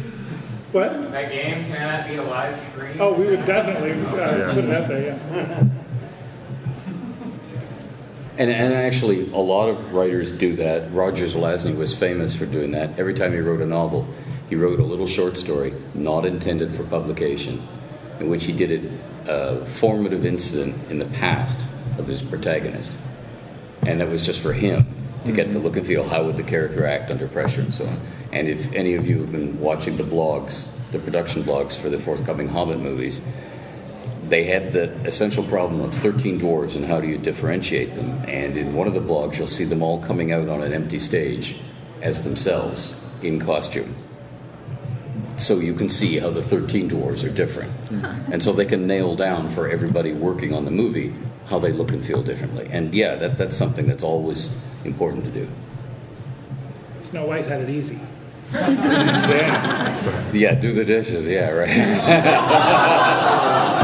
[0.72, 1.12] What?
[1.12, 2.98] That game, can that be a live stream?
[3.00, 4.54] Oh, we would definitely uh, Yeah.
[4.54, 5.02] put it out there,
[5.34, 5.66] yeah.
[8.38, 10.92] And, and actually, a lot of writers do that.
[10.92, 13.00] Roger Zelazny was famous for doing that.
[13.00, 14.08] Every time he wrote a novel,
[14.50, 17.66] he wrote a little short story, not intended for publication,
[18.20, 18.72] in which he did
[19.28, 21.66] a, a uh, formative incident in the past
[21.98, 22.92] of his protagonist.
[23.84, 24.86] And that was just for him
[25.26, 25.64] to get the mm-hmm.
[25.64, 26.08] look and feel.
[26.08, 28.00] How would the character act under pressure and so on.
[28.32, 31.98] And if any of you have been watching the blogs, the production blogs for the
[31.98, 33.22] forthcoming Hobbit movies,
[34.30, 38.24] they had the essential problem of 13 dwarves and how do you differentiate them.
[38.28, 41.00] And in one of the blogs, you'll see them all coming out on an empty
[41.00, 41.60] stage
[42.02, 43.96] as themselves in costume.
[45.38, 47.72] So you can see how the 13 dwarves are different.
[48.32, 51.14] And so they can nail down for everybody working on the movie
[51.48, 52.68] how they look and feel differently.
[52.72, 55.48] And yeah, that, that's something that's always important to do.
[57.02, 58.00] Snow White had it easy.
[60.34, 61.70] Yeah, do the dishes, yeah, right.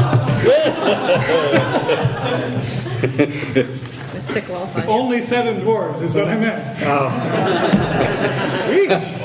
[4.20, 4.70] Stick well.
[4.88, 6.66] Only seven dwarves is what I meant.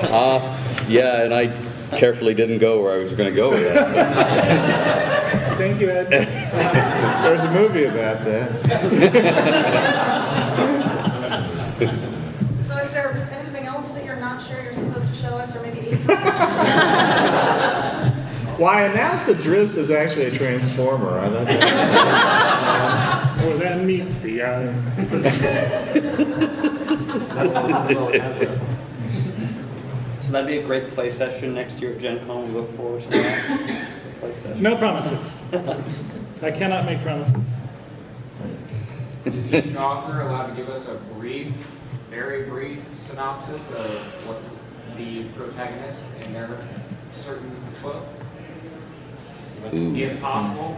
[0.04, 0.40] Uh,
[0.88, 1.48] yeah, and I
[1.98, 5.58] carefully didn't go where I was going to go with that.
[5.58, 6.10] Thank you, Ed.
[7.24, 8.52] There's a movie about that.
[12.62, 15.62] So is there anything else that you're not sure you're supposed to show us, or
[15.62, 15.80] maybe
[18.58, 21.20] Why, I announced that Drizzt is actually a transformer.
[21.20, 23.34] I thought that.
[23.38, 24.42] Well, that meets the.
[24.42, 24.74] Uh...
[30.28, 32.50] So that'd be a great play session next year at Gen Con.
[32.50, 33.88] We look forward to that.
[34.20, 34.62] Play session.
[34.62, 35.54] No promises.
[36.44, 37.62] I cannot make promises.
[39.24, 41.54] Is each author allowed to give us a brief,
[42.10, 44.44] very brief synopsis of what's
[44.98, 46.60] the protagonist in their
[47.14, 47.50] certain
[47.82, 48.04] book?
[49.72, 50.78] If possible?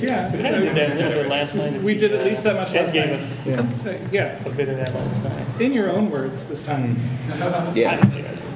[0.00, 1.82] Yeah, We kind of did that a little bit last night.
[1.82, 3.20] We did at least that much Ed last gave night.
[3.20, 3.98] us Yeah.
[4.12, 4.44] yeah.
[4.46, 5.60] a bit of that last night.
[5.60, 6.96] In your own words this time.
[7.74, 8.00] Yeah.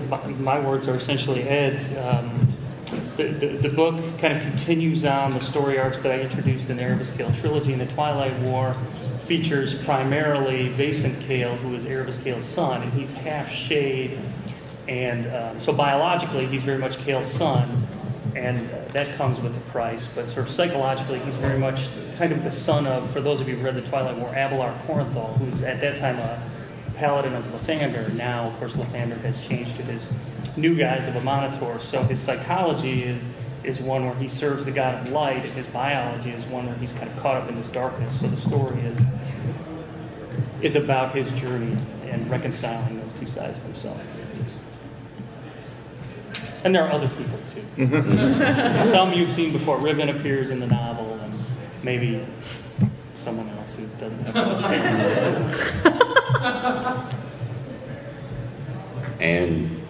[0.08, 1.96] My, my words are essentially Ed's.
[1.96, 2.46] Um,
[3.16, 6.76] the, the, the book kind of continues on the story arcs that I introduced in
[6.76, 7.72] the Erevis Cale trilogy.
[7.72, 8.74] And the Twilight War
[9.26, 14.20] features primarily Vasen Cale, who is Erevis Cale's son, and he's half shade.
[14.86, 17.85] And um, so biologically, he's very much Cale's son,
[18.36, 20.06] and that comes with a price.
[20.14, 23.48] But sort of psychologically, he's very much kind of the son of, for those of
[23.48, 26.40] you who read the Twilight War, Abelar Corrinthal, who's at that time a
[26.96, 28.12] paladin of Lathander.
[28.14, 30.06] Now, of course, Lathander has changed to his
[30.56, 31.80] new guise of Amaunator.
[31.80, 33.28] So his psychology is
[33.64, 36.76] is one where he serves the god of light, and his biology is one where
[36.76, 38.20] he's kind of caught up in this darkness.
[38.20, 39.00] So the story is
[40.60, 44.65] is about his journey and reconciling those two sides of himself.
[46.64, 47.62] And there are other people too.
[48.90, 49.78] Some you've seen before.
[49.78, 51.32] Riven appears in the novel, and
[51.84, 52.24] maybe
[53.14, 55.42] someone else who doesn't have much hair.
[59.18, 59.80] And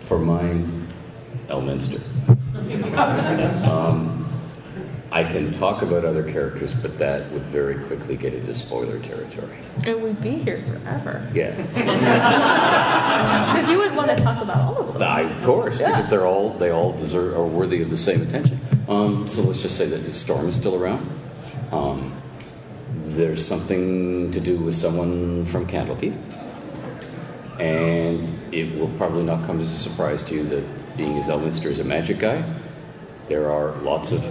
[0.00, 0.86] for mine,
[1.48, 2.00] Elminster.
[3.68, 4.21] Um,
[5.12, 9.58] I can talk about other characters, but that would very quickly get into spoiler territory.
[9.86, 11.28] And we'd be here forever.
[11.34, 11.52] Yeah.
[13.52, 15.02] Because you would want to talk about all of them.
[15.02, 15.90] I, of course, Yeah.
[15.90, 18.58] because they're all they all deserve are worthy of the same attention.
[18.88, 21.06] Um, so let's just say that the storm is still around.
[21.70, 22.14] Um,
[23.06, 26.16] there's something to do with someone from Candlekeep,
[27.60, 31.66] and it will probably not come as a surprise to you that being as Elminster
[31.66, 32.42] is a magic guy,
[33.28, 34.22] there are lots of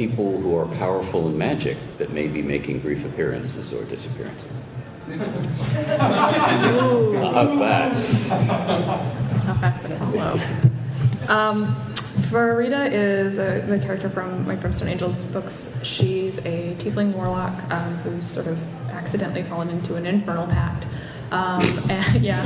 [0.00, 4.62] people who are powerful in magic that may be making brief appearances or disappearances.
[5.98, 7.92] How's that?
[7.92, 10.38] That's how fast it follow.
[11.28, 11.76] Um,
[12.30, 15.78] Farideh is a, the character from my Brimstone Angels books.
[15.84, 18.58] She's a tiefling warlock um, who's sort of
[18.88, 20.86] accidentally fallen into an infernal pact.
[21.30, 22.42] Um, and, yeah.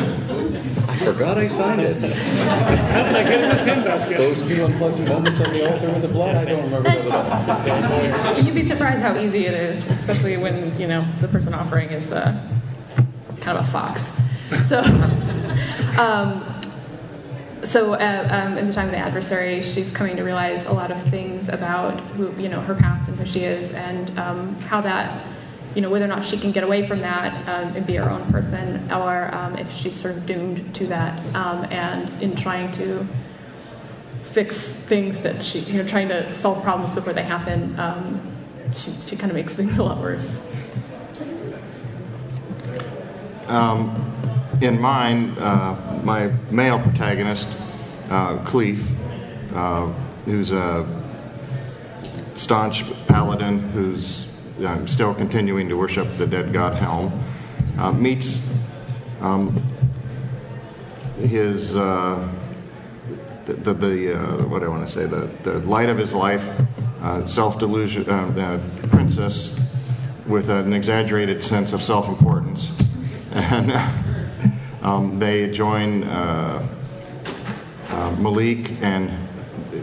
[0.89, 1.97] I forgot I signed it.
[1.97, 4.17] How did I get in this handbasket?
[4.19, 8.27] Those two unpleasant moments on the altar with the blood, I don't remember those at
[8.27, 8.41] all.
[8.41, 12.13] You'd be surprised how easy it is, especially when you know the person offering is
[12.13, 12.39] uh,
[13.41, 14.23] kind of a fox.
[14.69, 14.81] So,
[15.99, 16.45] um,
[17.63, 20.91] so uh, um, in the time of the adversary, she's coming to realize a lot
[20.91, 24.83] of things about who you know her past and who she is, and um, how
[24.83, 25.23] that
[25.75, 28.09] you know whether or not she can get away from that um, and be her
[28.09, 31.19] own person, or um, if she's sort of doomed to that.
[31.35, 33.07] Um, and in trying to
[34.23, 38.21] fix things that she, you know, trying to solve problems before they happen, um,
[38.75, 40.51] she, she kind of makes things a lot worse.
[43.49, 44.13] Um,
[44.61, 47.61] in mine, uh, my male protagonist,
[48.11, 48.87] uh, Kleef,
[49.55, 49.87] uh,
[50.25, 50.87] who's a
[52.35, 54.34] staunch paladin who's
[54.65, 57.13] um, still continuing to worship the dead god Helm,
[57.79, 58.59] uh, meets
[59.21, 59.53] um,
[61.19, 62.29] his uh,
[63.47, 66.15] the, the, the uh, what do I want to say the, the light of his
[66.15, 66.45] life,
[67.03, 69.61] uh, self delusion, uh, uh, princess
[70.27, 72.77] with an exaggerated sense of self importance,
[73.33, 73.73] and
[74.83, 76.67] um, they join uh,
[77.91, 79.11] uh, Malik and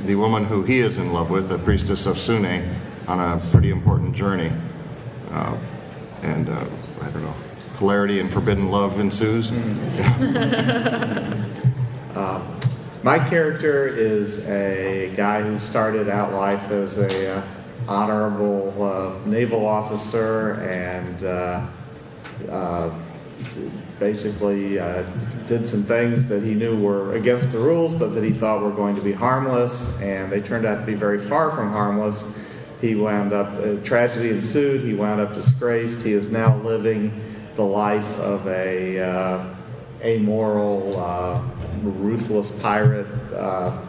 [0.05, 2.63] the woman who he is in love with, the priestess of Sune,
[3.11, 4.49] on a pretty important journey,
[5.31, 5.57] uh,
[6.23, 6.65] and uh,
[7.01, 7.35] I don't know.
[7.77, 9.51] Hilarity and forbidden love ensues.
[12.11, 12.43] Uh,
[13.03, 17.41] my character is a guy who started out life as a uh,
[17.87, 21.65] honorable uh, naval officer and uh,
[22.49, 22.93] uh,
[23.97, 25.03] basically uh,
[25.47, 28.71] did some things that he knew were against the rules, but that he thought were
[28.71, 32.35] going to be harmless, and they turned out to be very far from harmless.
[32.81, 36.03] He wound up, uh, tragedy ensued, he wound up disgraced.
[36.03, 37.13] He is now living
[37.55, 39.55] the life of a uh,
[40.01, 41.43] amoral, uh,
[41.83, 43.05] ruthless pirate,
[43.35, 43.79] uh,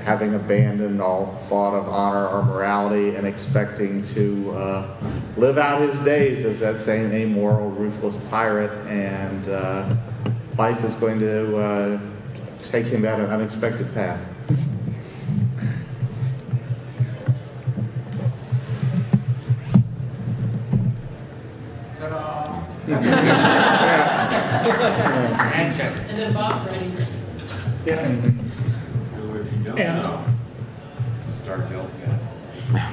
[0.00, 4.96] having abandoned all thought of honor or morality and expecting to uh,
[5.36, 8.72] live out his days as that same amoral, ruthless pirate.
[8.88, 9.96] And uh,
[10.58, 12.00] life is going to
[12.64, 14.26] take him down an unexpected path.
[25.56, 26.02] Manchester.
[26.08, 26.92] And then Bob Brady.
[27.84, 28.04] Yeah.
[28.06, 30.24] Who, if you don't And- know,
[31.18, 32.18] this is Dark Elf guy.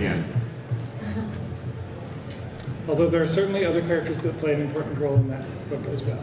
[0.01, 0.21] Yeah.
[2.87, 6.03] Although there are certainly other characters that play an important role in that book as
[6.03, 6.19] well.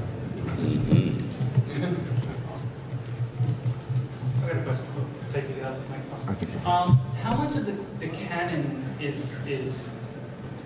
[4.42, 4.86] I got a question.
[5.32, 6.66] Take it out of the microphone.
[6.66, 7.72] Um, how much of the,
[8.04, 9.88] the canon is is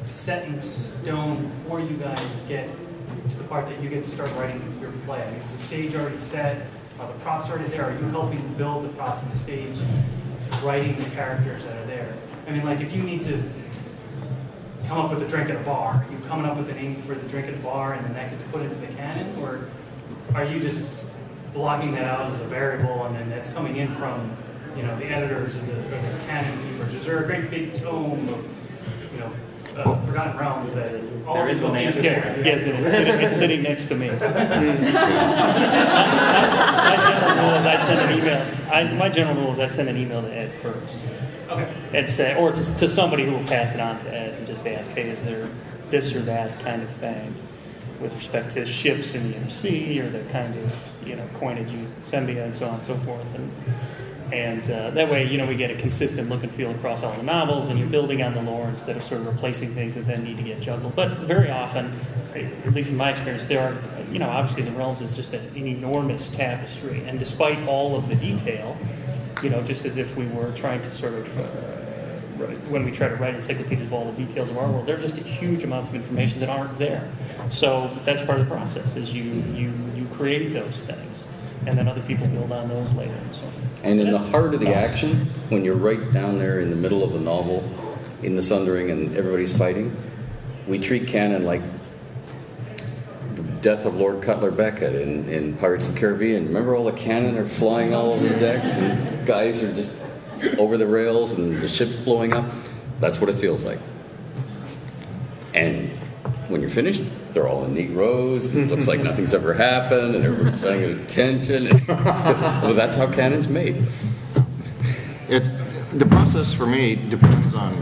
[0.03, 2.69] set in stone before you guys get
[3.31, 5.23] to the part that you get to start writing your play?
[5.41, 6.67] Is the stage already set?
[7.01, 7.85] Are the props already there?
[7.85, 9.79] Are you helping build the props and the stage,
[10.63, 12.17] writing the characters that are there?
[12.47, 13.43] I mean, like if you need to
[14.87, 17.01] come up with a drink at a bar, are you coming up with a name
[17.03, 19.37] for the drink at the bar and then that gets put into the canon?
[19.41, 19.69] Or
[20.35, 21.05] are you just
[21.53, 24.37] blocking that out as a variable and then that's coming in from,
[24.77, 26.95] you know, the editors and the, the canon keepers?
[26.95, 29.33] Is there a great big tome of, you know,
[29.77, 30.95] uh, Forgotten Realms that
[31.27, 31.93] all There these is one there.
[31.93, 32.43] together?
[32.45, 32.87] Yes, it is.
[32.91, 34.09] Sitting- it's sitting next to me.
[34.11, 34.17] my
[37.09, 38.47] general rule is I send an email.
[38.73, 40.99] I, my general rule is I send an email to Ed first.
[41.51, 41.75] Okay.
[41.93, 44.67] And say, or to, to somebody who will pass it on to Ed and just
[44.67, 45.49] ask, hey, is there
[45.91, 47.35] this or that kind of thing?
[48.01, 50.77] with respect to ships in the MC or the kind of
[51.07, 53.35] you know coinage used in Sembia and so on and so forth.
[53.37, 53.51] And
[54.35, 57.13] and uh, that way, you know, we get a consistent look and feel across all
[57.13, 60.07] the novels, and you're building on the lore instead of sort of replacing things that
[60.07, 60.97] then need to get juggled.
[60.97, 61.85] But very often,
[62.35, 63.75] at least in my experience, there are,
[64.13, 68.09] you know, obviously the realms is just an, an enormous tapestry, and despite all of
[68.09, 68.77] the detail,
[69.43, 71.45] you know, just as if we were trying to sort of, uh,
[72.73, 75.05] when we try to write encyclopedias of all the details of our world, there are
[75.09, 77.05] just huge amounts of information that aren't there.
[77.51, 79.29] So that's part of the process, is you
[79.61, 81.14] you you create those things,
[81.67, 83.19] and then other people build on those later.
[83.33, 83.51] So.
[83.83, 85.15] And in the heart of the action,
[85.49, 87.69] when you're right down there in the middle of the novel,
[88.23, 89.95] in the Sundering, and everybody's fighting,
[90.67, 91.63] we treat canon like
[93.35, 96.47] the death of Lord Cutler Beckett in, in Pirates of the Caribbean.
[96.47, 100.01] Remember all the cannon are flying all over the decks, and guys are just
[100.59, 102.47] over the rails, and the ship's blowing up?
[103.01, 103.79] That's what it feels like.
[105.53, 105.91] And
[106.55, 107.03] when you're finished,
[107.33, 108.55] they're all in neat rows.
[108.55, 111.85] It looks like nothing's ever happened, and everybody's paying attention.
[111.89, 113.85] well, that's how canon's made.
[115.29, 115.43] It,
[115.99, 117.75] the process for me depends on,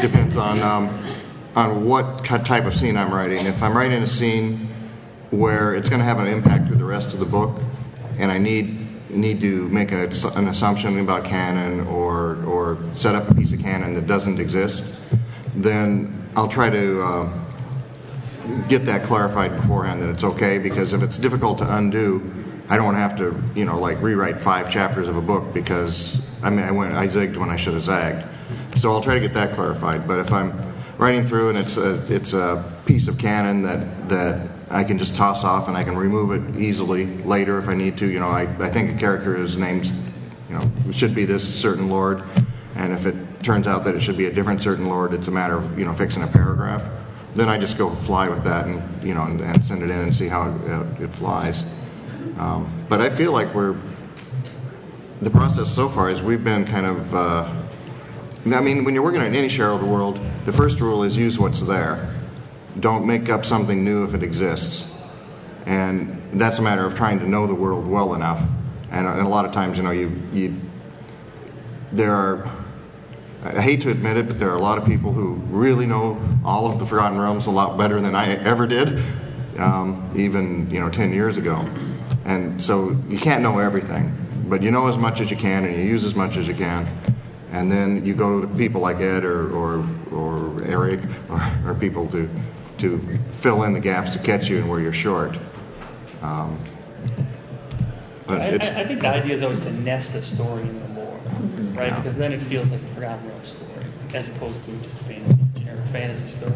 [0.00, 1.04] depends on, um,
[1.56, 3.46] on what type of scene I'm writing.
[3.46, 4.68] If I'm writing a scene
[5.30, 7.60] where it's going to have an impact with the rest of the book,
[8.20, 8.76] and I need
[9.10, 13.58] need to make an, an assumption about canon or or set up a piece of
[13.58, 15.00] canon that doesn't exist,
[15.56, 17.28] then I'll try to uh,
[18.68, 20.58] get that clarified beforehand that it's okay.
[20.58, 22.32] Because if it's difficult to undo,
[22.70, 26.50] I don't have to you know like rewrite five chapters of a book because I
[26.50, 28.24] mean I went I zigged when I should have zagged.
[28.76, 30.06] So I'll try to get that clarified.
[30.06, 30.56] But if I'm
[30.96, 35.16] writing through and it's a it's a piece of canon that that I can just
[35.16, 38.06] toss off and I can remove it easily later if I need to.
[38.06, 39.86] You know, I, I think a character is named,
[40.48, 42.22] you know, should be this certain lord,
[42.76, 45.30] and if it turns out that it should be a different certain lord, it's a
[45.30, 46.84] matter of you know fixing a paragraph.
[47.34, 49.98] Then I just go fly with that and you know and, and send it in
[49.98, 51.64] and see how it, it flies.
[52.38, 53.76] Um, but I feel like we're
[55.20, 57.14] the process so far is we've been kind of.
[57.14, 57.54] Uh,
[58.46, 61.60] I mean, when you're working on any shareholder world, the first rule is use what's
[61.60, 62.14] there.
[62.80, 65.02] Don't make up something new if it exists.
[65.66, 68.40] And that's a matter of trying to know the world well enough.
[68.90, 70.56] And, and a lot of times, you know, you, you
[71.92, 72.57] there are.
[73.42, 76.20] I hate to admit it, but there are a lot of people who really know
[76.44, 79.00] all of the Forgotten Realms a lot better than I ever did,
[79.58, 81.64] um, even you know 10 years ago.
[82.24, 84.12] And so you can't know everything,
[84.48, 86.54] but you know as much as you can, and you use as much as you
[86.54, 86.88] can.
[87.52, 91.00] And then you go to people like Ed or, or, or Eric
[91.30, 92.28] or, or people to,
[92.78, 92.98] to
[93.30, 95.38] fill in the gaps to catch you and where you're short.
[96.20, 96.58] Um,
[98.28, 100.87] I, I, think the idea is always to nest a story in the
[101.74, 101.94] right?
[101.96, 103.84] Because then it feels like a Forgotten Realms story,
[104.14, 106.52] as opposed to just a fantasy, generic fantasy story.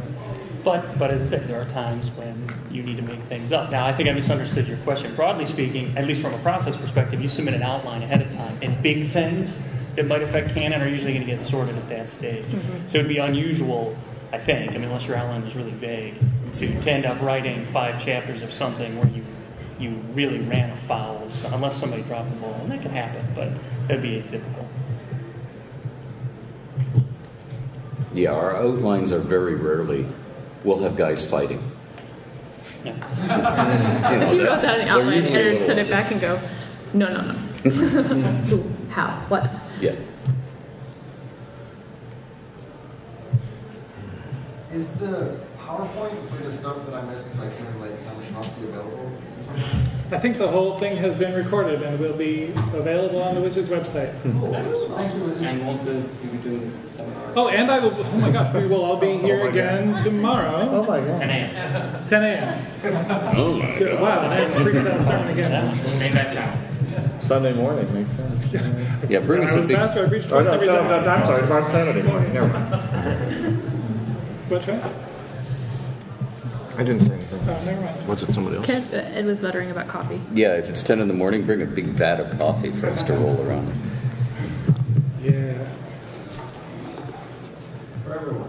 [0.64, 3.70] But, but as I said, there are times when you need to make things up.
[3.72, 5.12] Now, I think I misunderstood your question.
[5.14, 8.56] Broadly speaking, at least from a process perspective, you submit an outline ahead of time,
[8.62, 9.58] and big things
[9.96, 12.44] that might affect canon are usually going to get sorted at that stage.
[12.44, 12.88] Mhm.
[12.88, 13.96] So it'd be unusual,
[14.32, 16.14] I think, I mean, unless your outline is really vague,
[16.54, 19.22] to, to end up writing five chapters of something where you
[19.80, 23.48] you really ran afoul, of unless somebody dropped the ball, and that can happen, but
[23.88, 24.61] that'd be atypical.
[28.14, 30.06] Yeah, our outlines are very rarely,
[30.64, 31.62] we'll have guys fighting.
[32.84, 32.94] Yeah.
[34.22, 36.20] If you wrote that in the outline, usually a editor little- send it back and
[36.20, 36.40] go,
[36.92, 37.32] no, no, no.
[37.70, 38.64] Who?
[38.90, 39.10] How?
[39.28, 39.50] What?
[39.80, 39.94] Yeah.
[44.72, 48.56] Is the PowerPoint for the stuff that I missed because I can't like Summer Schmoff
[48.62, 49.31] available in some way?
[50.12, 52.44] I think the whole thing has been recorded and will be
[52.74, 54.12] available on the Wizards website.
[54.22, 54.44] Hmm.
[55.44, 57.32] And won't the, you be doing this seminar?
[57.34, 60.68] Oh, and I will, oh my gosh, we will all be oh here again tomorrow.
[60.70, 61.18] Oh my god.
[61.18, 62.08] 10 a.m.
[62.08, 62.66] 10 a.m.
[63.36, 64.00] Oh my Good.
[64.00, 65.74] Wow, that's freaked out sermon again.
[65.74, 66.68] Same that channel.
[67.20, 68.52] Sunday morning makes sense.
[69.08, 69.76] Yeah, bring us I a was big.
[69.78, 71.08] master, I preached Oh, twice no, every so- Sunday.
[71.08, 72.32] I'm sorry, about Saturday morning.
[72.34, 73.62] Never mind.
[74.50, 74.82] What's right?
[76.78, 77.31] I didn't say anything.
[77.44, 77.96] Oh, never mind.
[78.08, 78.66] What's it, somebody else?
[78.66, 80.20] Ken, uh, Ed was muttering about coffee.
[80.32, 83.02] Yeah, if it's 10 in the morning, bring a big vat of coffee for us
[83.04, 83.72] to roll around.
[85.22, 85.54] Yeah.
[88.04, 88.48] For everyone.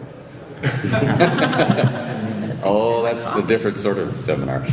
[2.66, 4.60] Oh, that's a different sort of seminar.
[4.60, 4.64] All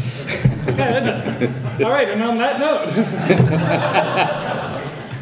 [1.90, 2.86] right, and on that note,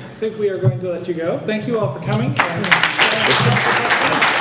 [0.04, 1.38] I think we are going to let you go.
[1.46, 2.34] Thank you all for coming.
[2.38, 4.34] and-